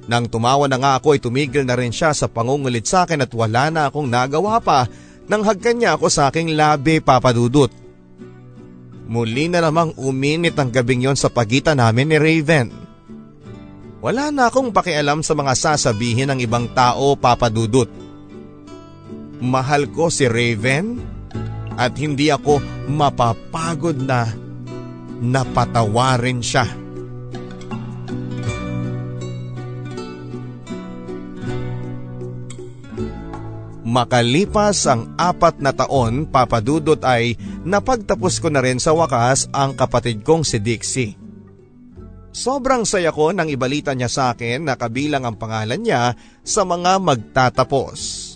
[0.06, 3.34] Nang tumawa na nga ako ay tumigil na rin siya sa pangungulit sa akin at
[3.34, 4.86] wala na akong nagawa pa
[5.26, 7.74] nang hagkan niya ako sa aking labi papadudot.
[9.10, 12.89] Muli na namang uminit ang gabing yon sa pagitan namin ni Raven.
[14.00, 17.92] Wala na akong pakialam sa mga sasabihin ng ibang tao papadudot.
[19.44, 21.04] Mahal ko si Raven
[21.76, 24.32] at hindi ako mapapagod na
[25.20, 26.64] napatawarin siya.
[33.84, 37.36] Makalipas ang apat na taon, papadudot ay
[37.68, 41.19] napagtapos ko na rin sa wakas ang kapatid kong si Dixie.
[42.30, 46.14] Sobrang saya ko nang ibalita niya sa akin na kabilang ang pangalan niya
[46.46, 48.28] sa mga magtatapos.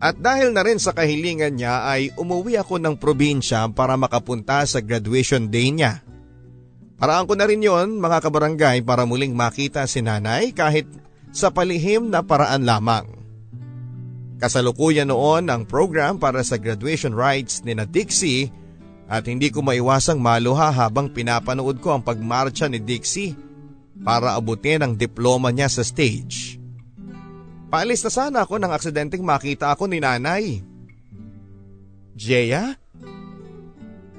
[0.00, 4.80] At dahil na rin sa kahilingan niya ay umuwi ako ng probinsya para makapunta sa
[4.80, 6.00] graduation day niya.
[6.96, 10.88] Paraan ko na rin yon mga kabarangay para muling makita si nanay kahit
[11.30, 13.06] sa palihim na paraan lamang.
[14.40, 18.48] Kasalukuyan noon ang program para sa graduation rites ni na Dixie
[19.10, 23.34] at hindi ko maiwasang maluha habang pinapanood ko ang pagmarcha ni Dixie
[24.06, 26.62] para abutin ang diploma niya sa stage.
[27.74, 30.62] Paalis na sana ako nang aksidenteng makita ako ni nanay.
[32.14, 32.78] Jeya?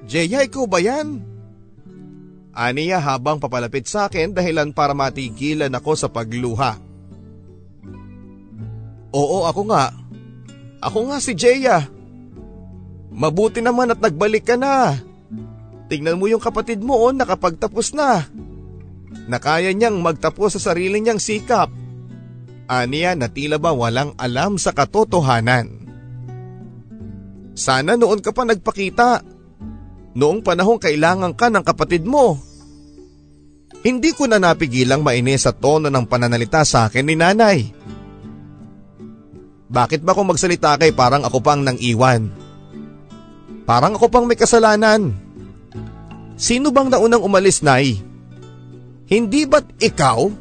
[0.03, 1.23] Jeya, ikaw ba yan?
[2.51, 6.75] Aniya habang papalapit sa akin dahilan para matigilan ako sa pagluha.
[9.15, 9.95] Oo, ako nga.
[10.83, 11.87] Ako nga si Jeya.
[13.11, 14.95] Mabuti naman at nagbalik ka na.
[15.91, 18.23] Tingnan mo yung kapatid mo oh, nakapagtapos na.
[19.27, 21.67] Nakaya niyang magtapos sa sarili niyang sikap.
[22.71, 25.67] Aniya na tila ba walang alam sa katotohanan.
[27.51, 29.27] Sana noon ka pa nagpakita.
[30.15, 32.39] Noong panahong kailangan ka ng kapatid mo.
[33.83, 37.59] Hindi ko na napigilang mainis sa tono ng pananalita sa akin ni nanay.
[39.71, 42.31] Bakit ba kung magsalita kay parang ako pang nang iwan?
[43.65, 45.13] Parang ako pang may kasalanan.
[46.35, 48.01] Sino bang naunang umalis, Nay?
[49.05, 50.31] Hindi ba't ikaw?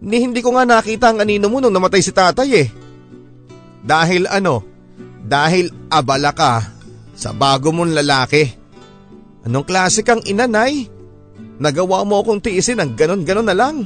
[0.00, 2.68] Ni hindi ko nga nakita ang anino mo nung namatay si tatay eh.
[3.84, 4.64] Dahil ano?
[5.20, 6.64] Dahil abala ka
[7.12, 8.48] sa bago mong lalaki.
[9.44, 10.88] Anong klase kang inanay?
[11.60, 13.84] Nagawa mo akong tiisin ng ganon-ganon na lang.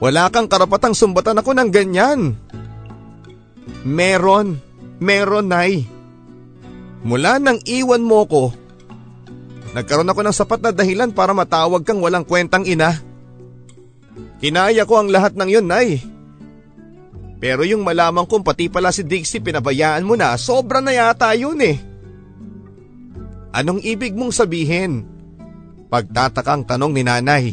[0.00, 2.20] Wala kang karapatang sumbatan ako ng ganyan.
[3.84, 4.56] Meron,
[4.96, 5.84] meron nay.
[7.00, 8.52] Mula nang iwan mo ko,
[9.72, 13.00] nagkaroon ako ng sapat na dahilan para matawag kang walang kwentang ina.
[14.40, 16.00] Kinaya ko ang lahat ng yun, nay.
[17.40, 21.56] Pero yung malaman kong pati pala si Dixie pinabayaan mo na, sobra na yata yun
[21.64, 21.80] eh.
[23.50, 25.08] Anong ibig mong sabihin?
[25.88, 27.44] Pagtatakang tanong ni nanay.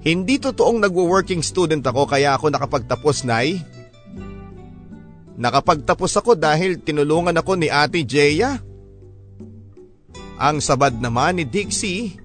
[0.00, 3.60] Hindi totoong nagwo-working student ako kaya ako nakapagtapos, Nay.
[5.40, 8.60] Nakapagtapos ako dahil tinulungan ako ni Ate Jeya.
[10.36, 12.20] Ang sabad naman ni Dixie,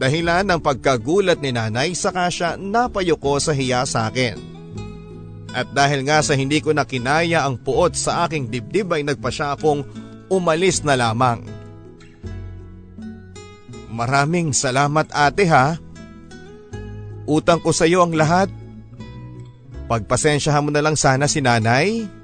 [0.00, 4.40] dahilan ng pagkagulat ni nanay saka siya napayoko sa hiya sa akin.
[5.52, 9.52] At dahil nga sa hindi ko nakinaya ang puot sa aking dibdib ay nagpa siya
[9.52, 9.84] akong
[10.32, 11.44] umalis na lamang.
[13.92, 15.76] Maraming salamat ate ha.
[17.28, 18.48] Utang ko sa iyo ang lahat.
[19.88, 22.17] Pagpasensyahan mo na lang sana si nanay.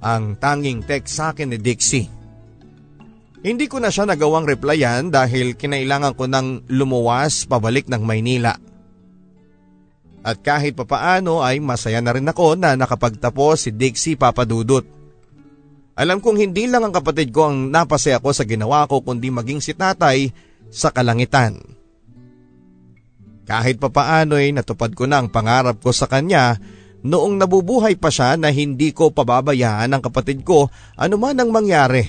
[0.00, 2.08] Ang tanging text sa akin ni Dixie.
[3.40, 8.52] Hindi ko na siya nagawang replyan dahil kinailangan ko nang lumuwas pabalik ng Maynila.
[10.20, 14.84] At kahit papaano ay masaya na rin ako na nakapagtapos si Dixie Papadudut.
[15.96, 19.64] Alam kong hindi lang ang kapatid ko ang napasaya ko sa ginawa ko kundi maging
[19.64, 20.32] si tatay
[20.68, 21.60] sa kalangitan.
[23.48, 26.60] Kahit papaano ay natupad ko na ang pangarap ko sa kanya
[27.00, 32.04] noong nabubuhay pa siya na hindi ko pababayaan ang kapatid ko anuman ang mangyari.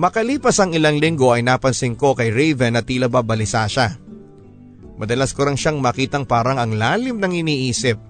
[0.00, 4.00] Makalipas ang ilang linggo ay napansin ko kay Raven na tila ba balisa siya.
[4.96, 8.00] Madalas ko lang siyang makitang parang ang lalim ng iniisip.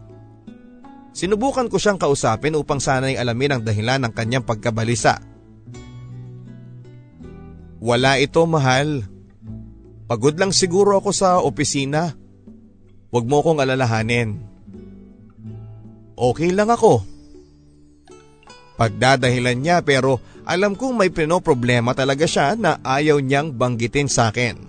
[1.10, 5.18] Sinubukan ko siyang kausapin upang sana'y alamin ang dahilan ng kanyang pagkabalisa.
[7.82, 9.06] Wala ito mahal.
[10.06, 12.14] Pagod lang siguro ako sa opisina.
[13.10, 14.49] Huwag mo kong alalahanin.
[16.20, 17.01] Okay lang ako.
[18.76, 21.09] Pagdadahilan niya pero alam kong may
[21.40, 24.60] problema talaga siya na ayaw niyang banggitin sa akin.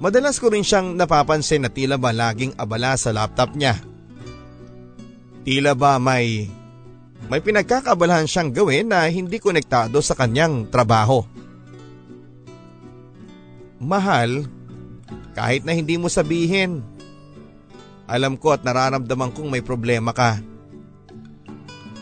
[0.00, 3.76] Madalas ko rin siyang napapansin na tila ba laging abala sa laptop niya.
[5.44, 6.48] Tila ba may
[7.28, 11.20] may pinagkakabalahan siyang gawin na hindi konektado sa kanyang trabaho.
[13.76, 14.48] Mahal,
[15.36, 16.80] kahit na hindi mo sabihin.
[18.10, 20.42] Alam ko at nararamdaman kong may problema ka.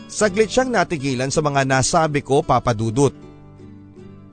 [0.09, 3.13] Saglit siyang natigilan sa mga nasabi ko papadudot.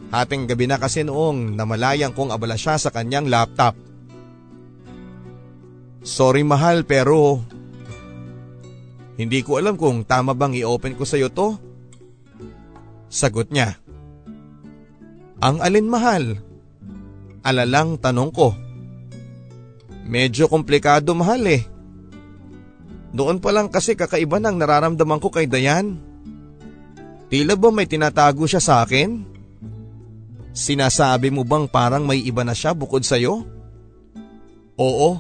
[0.09, 3.77] Hating gabi na kasi noong namalayang kong abala siya sa kanyang laptop.
[6.01, 7.45] Sorry mahal pero
[9.21, 11.61] hindi ko alam kung tama bang i-open ko sa iyo to.
[13.13, 13.77] Sagot niya.
[15.45, 16.41] Ang alin mahal?
[17.45, 18.57] Alalang tanong ko.
[20.07, 21.67] Medyo komplikado mahal eh.
[23.11, 25.99] Noon pa lang kasi kakaiba ng nararamdaman ko kay Dayan.
[27.27, 29.27] Tila ba may tinatago siya sa akin?
[30.55, 33.45] Sinasabi mo bang parang may iba na siya bukod sa'yo?
[34.79, 35.11] Oo.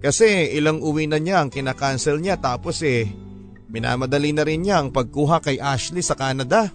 [0.00, 3.06] Kasi ilang uwi na niya ang kinakancel niya tapos eh,
[3.70, 6.72] minamadali na rin niya ang pagkuha kay Ashley sa Canada.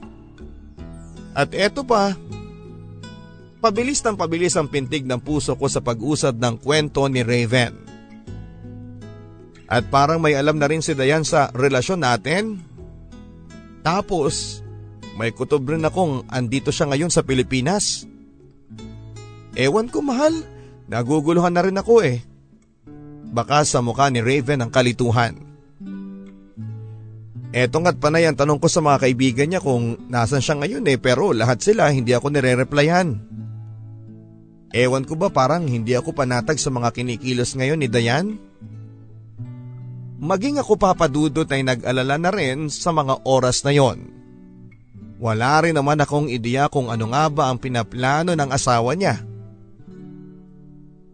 [1.36, 2.16] At eto pa,
[3.66, 7.74] pabilis ng pabilis ang pintig ng puso ko sa pag-usad ng kwento ni Raven.
[9.66, 12.76] At parang may alam na rin si Dayan sa relasyon natin
[13.86, 14.66] tapos,
[15.14, 18.10] may kutob rin akong andito siya ngayon sa Pilipinas.
[19.54, 20.34] Ewan ko mahal,
[20.90, 22.26] naguguluhan na rin ako eh.
[23.30, 25.38] Baka sa mukha ni Raven ang kalituhan.
[27.56, 31.00] Eto nga't panay ang tanong ko sa mga kaibigan niya kung nasan siya ngayon eh
[31.00, 33.08] pero lahat sila hindi ako nire-replyan.
[34.76, 38.36] Ewan ko ba parang hindi ako panatag sa mga kinikilos ngayon ni Dayan?
[40.20, 44.12] Maging ako papadudot ay nag-alala na rin sa mga oras na yon.
[45.16, 49.24] Wala rin naman akong ideya kung ano nga ba ang pinaplano ng asawa niya.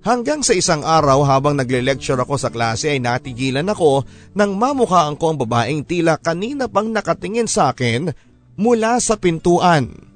[0.02, 4.02] Hanggang sa isang araw habang nagle-lecture ako sa klase ay natigilan ako
[4.34, 8.10] nang mamukhaan ko ang babaeng tila kanina pang nakatingin sa akin
[8.58, 10.11] mula sa pintuan.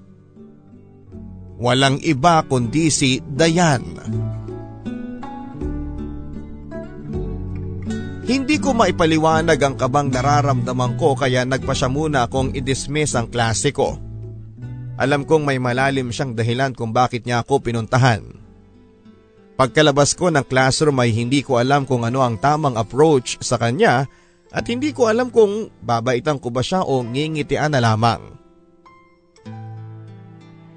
[1.56, 3.84] Walang iba kundi si Dayan.
[8.26, 13.70] Hindi ko maipaliwanag ang kabang nararamdaman ko kaya nagpa siya muna akong i-dismiss ang klase
[13.70, 14.02] ko.
[14.98, 18.26] Alam kong may malalim siyang dahilan kung bakit niya ako pinuntahan.
[19.56, 24.10] Pagkalabas ko ng classroom ay hindi ko alam kung ano ang tamang approach sa kanya
[24.52, 28.36] at hindi ko alam kung babaitan ko ba siya o ngingitian na lamang.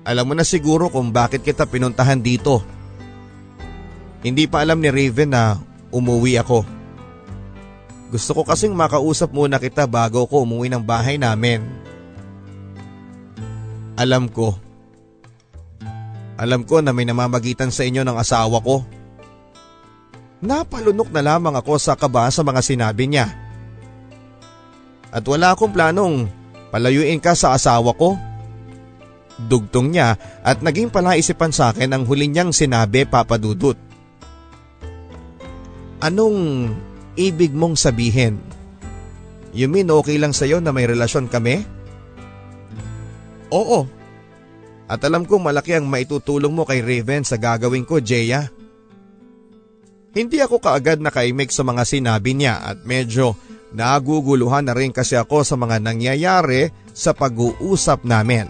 [0.09, 2.64] Alam mo na siguro kung bakit kita pinuntahan dito.
[4.24, 5.60] Hindi pa alam ni Raven na
[5.93, 6.64] umuwi ako.
[8.09, 11.60] Gusto ko kasing makausap muna kita bago ko umuwi ng bahay namin.
[14.01, 14.56] Alam ko.
[16.40, 18.80] Alam ko na may namamagitan sa inyo ng asawa ko.
[20.40, 23.28] Napalunok na lamang ako sa kaba sa mga sinabi niya.
[25.12, 26.32] At wala akong planong
[26.72, 28.16] palayuin ka sa asawa ko.
[29.39, 33.78] Dugtong niya at naging palaisipan sa akin ang huli niyang sinabi papadudot.
[36.02, 36.70] Anong
[37.15, 38.43] ibig mong sabihin?
[39.55, 41.62] You mean okay lang sa'yo na may relasyon kami?
[43.55, 43.86] Oo.
[44.89, 48.48] At alam kong malaki ang maitutulong mo kay Raven sa gagawin ko, Jeya.
[50.16, 53.36] Hindi ako kaagad nakaimik sa mga sinabi niya at medyo
[53.77, 58.48] naguguluhan na rin kasi ako sa mga nangyayari sa pag-uusap namin.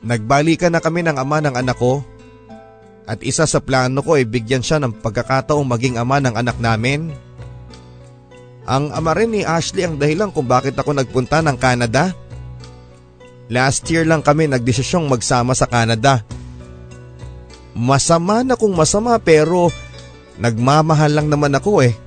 [0.00, 2.00] Nagbalikan na kami ng ama ng anak ko
[3.04, 7.12] at isa sa plano ko ay bigyan siya ng pagkakataong maging ama ng anak namin.
[8.70, 12.14] Ang ama rin ni Ashley ang dahilan kung bakit ako nagpunta ng Canada.
[13.50, 16.22] Last year lang kami nagdesisyong magsama sa Canada.
[17.74, 19.74] Masama na kung masama pero
[20.38, 21.98] nagmamahal lang naman ako eh.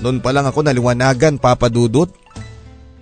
[0.00, 2.08] Noon pa lang ako naliwanagan papadudot.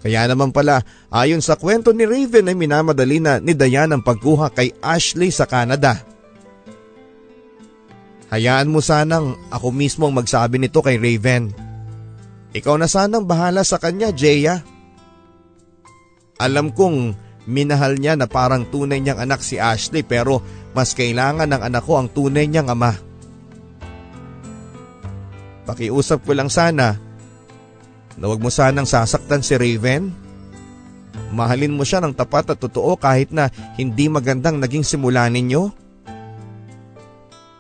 [0.05, 4.53] Kaya naman pala ayon sa kwento ni Raven ay minamadali na ni Diane ang pagkuha
[4.53, 5.97] kay Ashley sa Canada.
[8.29, 11.57] Hayaan mo sanang ako mismo ang magsabi nito kay Raven.
[12.53, 14.61] Ikaw na sanang bahala sa kanya, Jeya.
[16.37, 17.17] Alam kong
[17.49, 20.45] minahal niya na parang tunay niyang anak si Ashley pero
[20.77, 22.93] mas kailangan ng anak ko ang tunay niyang ama.
[25.65, 27.01] Pakiusap ko lang sana
[28.19, 30.11] na wag mo sanang sasaktan si Raven.
[31.35, 35.71] Mahalin mo siya ng tapat at totoo kahit na hindi magandang naging simula ninyo.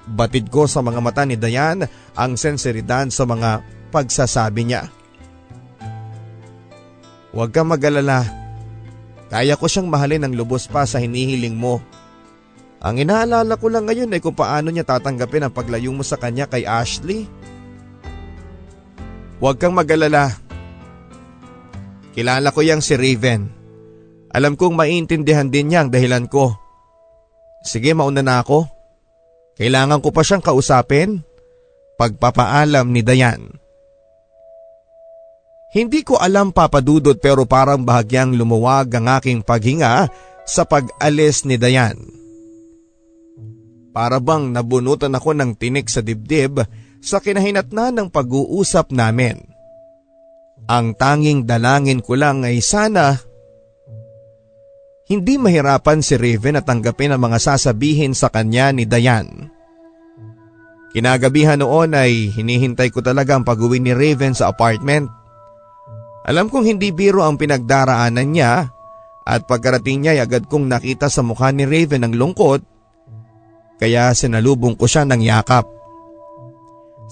[0.04, 1.82] Batid ko sa mga mata ni Dayan
[2.14, 4.86] ang senseridad sa mga pagsasabi niya.
[7.34, 8.22] Huwag kang mag-alala.
[9.26, 11.82] Kaya ko siyang mahalin ng lubos pa sa hinihiling mo.
[12.84, 16.46] Ang inaalala ko lang ngayon ay kung paano niya tatanggapin ang paglayo mo sa kanya
[16.46, 17.26] kay Ashley.
[19.42, 20.43] Huwag kang mag-alala.
[22.14, 23.50] Kilala ko yang si Raven.
[24.30, 26.54] Alam kong maintindihan din niya ang dahilan ko.
[27.66, 28.70] Sige mauna na ako.
[29.58, 31.22] Kailangan ko pa siyang kausapin.
[31.98, 33.54] Pagpapaalam ni Dayan.
[35.74, 40.06] Hindi ko alam papadudot pero parang bahagyang lumuwag ang aking paghinga
[40.46, 41.98] sa pag-alis ni Dayan.
[43.94, 46.62] Para bang nabunutan ako ng tinik sa dibdib
[46.98, 49.53] sa kinahinatna ng pag-uusap namin.
[50.64, 53.20] Ang tanging dalangin ko lang ay sana
[55.04, 59.52] hindi mahirapan si Raven at tanggapin ang mga sasabihin sa kanya ni Dayan.
[60.96, 65.10] Kinagabihan noon ay hinihintay ko talaga ang pag-uwi ni Raven sa apartment.
[66.24, 68.72] Alam kong hindi biro ang pinagdaraanan niya
[69.28, 72.64] at pagkarating niya ay agad kong nakita sa mukha ni Raven ang lungkot
[73.76, 75.68] kaya sinalubong ko siya ng yakap.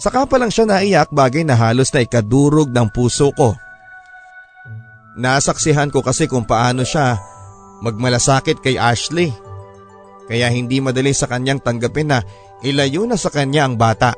[0.02, 3.54] Saka pa lang siya naiyak bagay na halos na ikadurog ng puso ko.
[5.14, 7.22] Nasaksihan ko kasi kung paano siya
[7.86, 9.30] magmalasakit kay Ashley.
[10.26, 12.18] Kaya hindi madali sa kanyang tanggapin na
[12.66, 14.10] ilayo na sa kanya ang bata.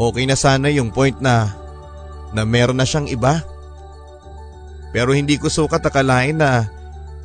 [0.00, 1.52] Okay na sana yung point na
[2.32, 3.44] na meron na siyang iba.
[4.96, 6.64] Pero hindi ko sukat akalain na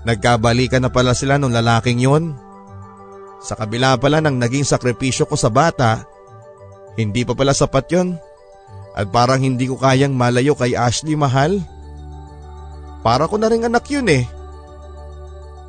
[0.03, 2.44] nagkabalikan na pala sila nung lalaking yon.
[3.45, 6.01] Sa kabila pala ng naging sakripisyo ko sa bata,
[6.97, 8.17] hindi pa pala sapat yon.
[8.97, 11.61] At parang hindi ko kayang malayo kay Ashley mahal.
[13.05, 14.25] Para ko na rin anak yun eh.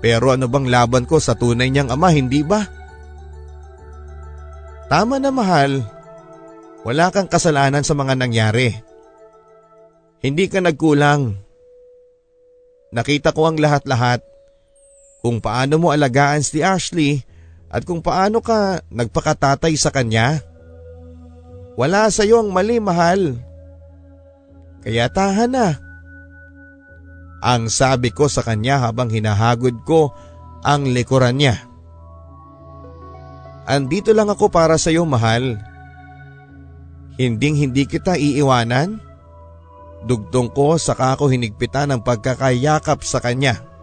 [0.00, 2.64] Pero ano bang laban ko sa tunay niyang ama, hindi ba?
[4.88, 5.84] Tama na mahal.
[6.86, 8.70] Wala kang kasalanan sa mga nangyari.
[10.24, 11.34] Hindi ka nagkulang.
[12.94, 14.22] Nakita ko ang lahat-lahat.
[15.20, 17.26] Kung paano mo alagaan si Ashley
[17.66, 20.40] at kung paano ka nagpakatatay sa kanya.
[21.76, 23.36] Wala sa iyo ang mali mahal.
[24.80, 25.76] Kaya tahan na.
[27.44, 30.14] Ang sabi ko sa kanya habang hinahagod ko
[30.64, 31.68] ang likuran niya.
[33.66, 35.58] Andito lang ako para sa iyo mahal.
[37.18, 39.02] Hinding hindi kita iiwanan.
[40.06, 43.75] Dugtong ko saka ako hinigpitan ng pagkakayakap sa kanya.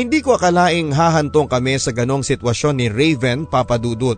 [0.00, 4.16] Hindi ko akalaing hahantong kami sa ganong sitwasyon ni Raven papadudot.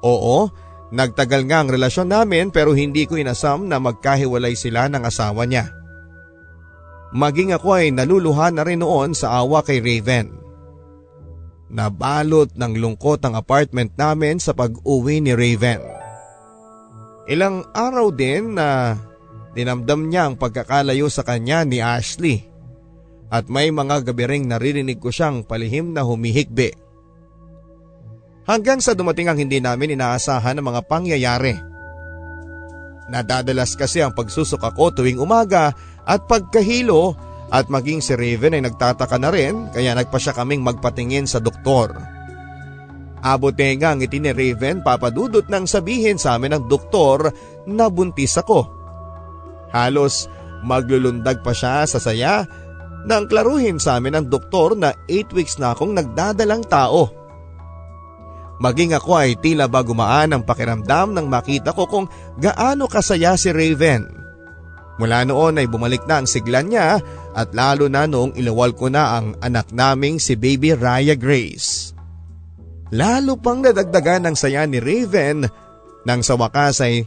[0.00, 0.48] Oo,
[0.88, 5.68] Nagtagal nga ang relasyon namin pero hindi ko inasam na magkahiwalay sila ng asawa niya.
[7.12, 10.32] Maging ako ay naluluhan na rin noon sa awa kay Raven.
[11.68, 15.84] Nabalot ng lungkot ang apartment namin sa pag-uwi ni Raven.
[17.28, 18.96] Ilang araw din na
[19.52, 22.47] dinamdam niya ang pagkakalayo sa kanya ni Ashley.
[23.28, 26.72] At may mga gabi ring naririnig ko siyang palihim na humihikbi.
[28.48, 31.52] Hanggang sa dumating ang hindi namin inaasahan ng mga pangyayari.
[33.12, 35.76] Nadadalas kasi ang pagsusuka ko tuwing umaga
[36.08, 37.12] at pagkahilo
[37.52, 41.96] at maging si Raven ay nagtataka na rin kaya nagpa siya kaming magpatingin sa doktor.
[43.20, 47.28] Abote nga ang ngiti ni Raven papadudot nang sabihin sa amin ng doktor
[47.68, 48.64] na buntis ako.
[49.72, 50.28] Halos
[50.64, 52.48] maglulundag pa siya sa saya
[53.06, 57.12] nang klaruhin sa amin ng doktor na 8 weeks na akong nagdadalang tao.
[58.58, 62.10] Maging ako ay tila ba gumaan ang pakiramdam nang makita ko kung
[62.42, 64.18] gaano kasaya si Raven.
[64.98, 66.98] Mula noon ay bumalik na ang sigla niya
[67.38, 71.94] at lalo na noong ilawal ko na ang anak naming si baby Raya Grace.
[72.90, 75.46] Lalo pang nadagdagan ng saya ni Raven
[76.02, 77.06] nang sa wakas ay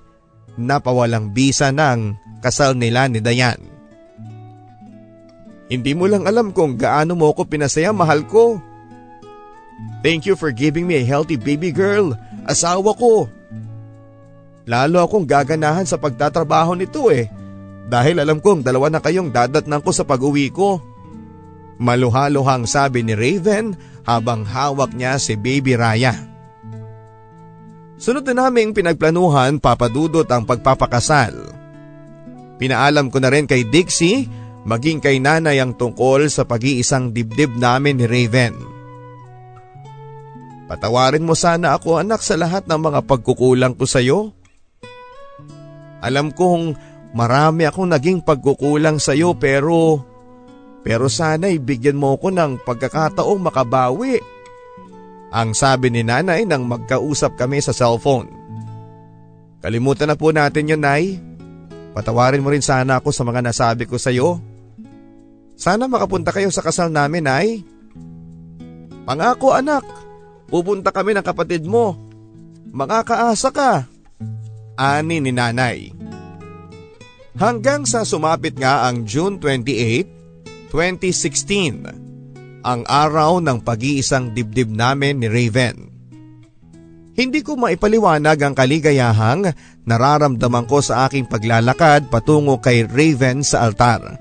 [0.55, 3.59] napawalang bisa ng kasal nila ni Dayan.
[5.71, 8.59] Hindi mo lang alam kung gaano mo ko pinasaya mahal ko.
[10.03, 12.11] Thank you for giving me a healthy baby girl,
[12.43, 13.31] asawa ko.
[14.67, 17.31] Lalo akong gaganahan sa pagtatrabaho nito eh.
[17.87, 20.83] Dahil alam kong dalawa na kayong dadatnan ko sa pag-uwi ko.
[21.79, 23.73] Maluhaluhang sabi ni Raven
[24.03, 26.13] habang hawak niya si baby Raya.
[27.95, 31.53] Sunod na naming pinagplanuhan papadudot ang pagpapakasal.
[32.59, 34.29] Pinaalam ko na rin kay Dixie
[34.67, 38.55] maging kay nanay ang tungkol sa pag-iisang dibdib namin ni Raven.
[40.71, 44.31] Patawarin mo sana ako anak sa lahat ng mga pagkukulang ko sa iyo.
[45.99, 46.79] Alam kong
[47.11, 49.99] marami akong naging pagkukulang sa iyo pero
[50.81, 54.17] pero sana ibigyan mo ko ng pagkakataong makabawi.
[55.31, 58.27] Ang sabi ni nanay nang magkausap kami sa cellphone.
[59.61, 61.21] Kalimutan na po natin yun, Nay.
[61.93, 64.41] Patawarin mo rin sana ako sa mga nasabi ko sa iyo.
[65.61, 67.61] Sana makapunta kayo sa kasal namin, Nay.
[69.05, 69.85] Pangako, anak.
[70.49, 71.93] Pupunta kami ng kapatid mo.
[72.73, 73.85] Makakaasa ka.
[74.73, 75.93] Ani ni nanay.
[77.37, 85.29] Hanggang sa sumapit nga ang June 28, 2016, ang araw ng pag-iisang dibdib namin ni
[85.29, 85.77] Raven.
[87.13, 89.53] Hindi ko maipaliwanag ang kaligayahang
[89.85, 94.17] nararamdaman ko sa aking paglalakad patungo kay Raven sa altar.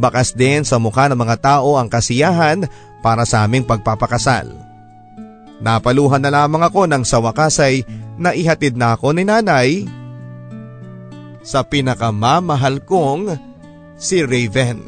[0.00, 2.64] Bakas din sa mukha ng mga tao ang kasiyahan
[3.04, 4.48] para sa aming pagpapakasal.
[5.60, 7.84] Napaluhan na lamang ako nang sa wakas ay
[8.16, 9.84] naihatid na ako ni nanay
[11.44, 13.36] sa pinakamamahal kong
[14.00, 14.80] si Raven.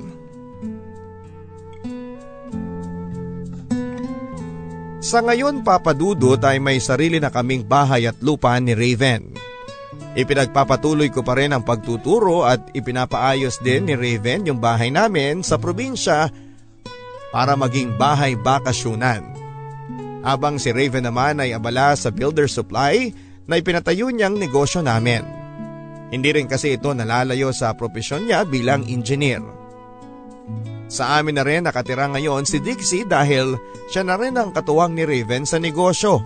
[5.04, 9.51] Sa ngayon papadudot ay may sarili na kaming bahay at lupa ni Raven.
[10.12, 15.56] Ipinagpapatuloy ko pa rin ang pagtuturo at ipinapaayos din ni Raven yung bahay namin sa
[15.56, 16.28] probinsya
[17.32, 19.24] para maging bahay bakasyunan.
[20.22, 23.10] Habang si Raven naman ay abala sa builder supply
[23.48, 25.24] na ipinatayo niyang negosyo namin.
[26.12, 29.40] Hindi rin kasi ito nalalayo sa propesyon niya bilang engineer.
[30.92, 33.56] Sa amin na rin nakatira ngayon si Dixie dahil
[33.88, 36.20] siya na rin ang katuwang ni Raven sa negosyo.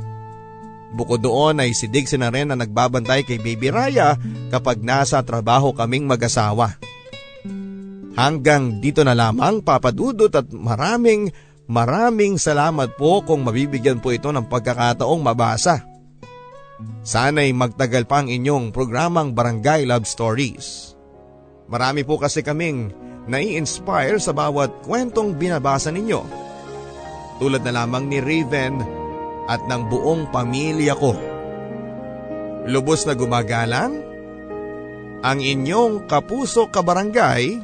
[0.96, 4.16] Bukod doon ay si Dixie na rin ang nagbabantay kay Baby Raya
[4.48, 6.80] kapag nasa trabaho kaming mag-asawa.
[8.16, 11.28] Hanggang dito na lamang papadudot at maraming
[11.68, 15.84] maraming salamat po kung mabibigyan po ito ng pagkakataong mabasa.
[17.04, 20.96] Sana'y magtagal pa ang inyong programang Barangay Love Stories.
[21.68, 22.88] Marami po kasi kaming
[23.28, 26.24] nai-inspire sa bawat kwentong binabasa ninyo.
[27.36, 29.04] Tulad na lamang ni Raven
[29.46, 31.14] at ng buong pamilya ko.
[32.66, 33.94] Lubos na gumagalang,
[35.22, 37.62] ang inyong kapuso kabarangay,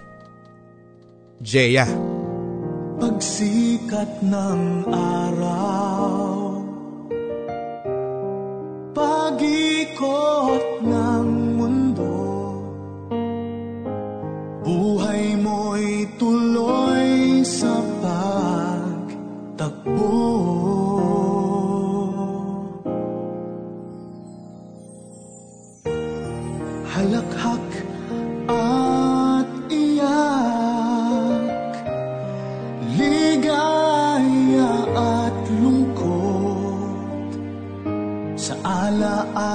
[1.43, 1.91] Jeya.
[3.03, 6.55] Pagsikat ng araw
[8.95, 11.29] Pag-ikot ng
[11.59, 12.15] mundo
[14.63, 17.82] Buhay mo'y tuloy sa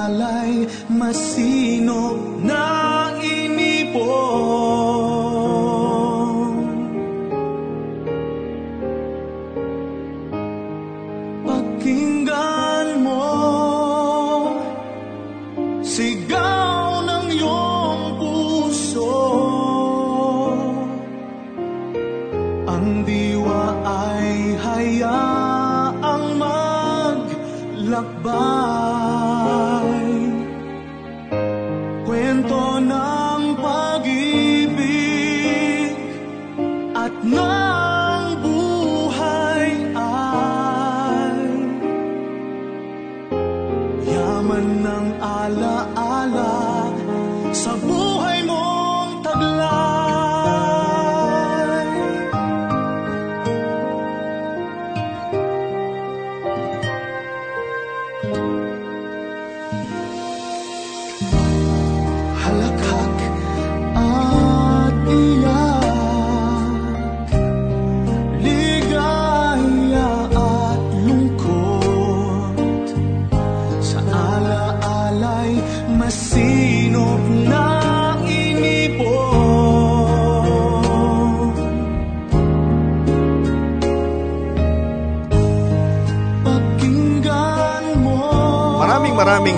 [0.08, 0.66] alaalay
[1.00, 2.27] masinop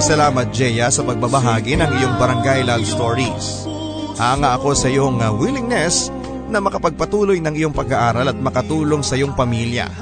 [0.00, 3.68] Maraming salamat Jeya sa pagbabahagi ng iyong barangay love stories.
[4.16, 6.08] Hanga ako sa iyong uh, willingness
[6.48, 9.92] na makapagpatuloy ng iyong pag-aaral at makatulong sa iyong pamilya.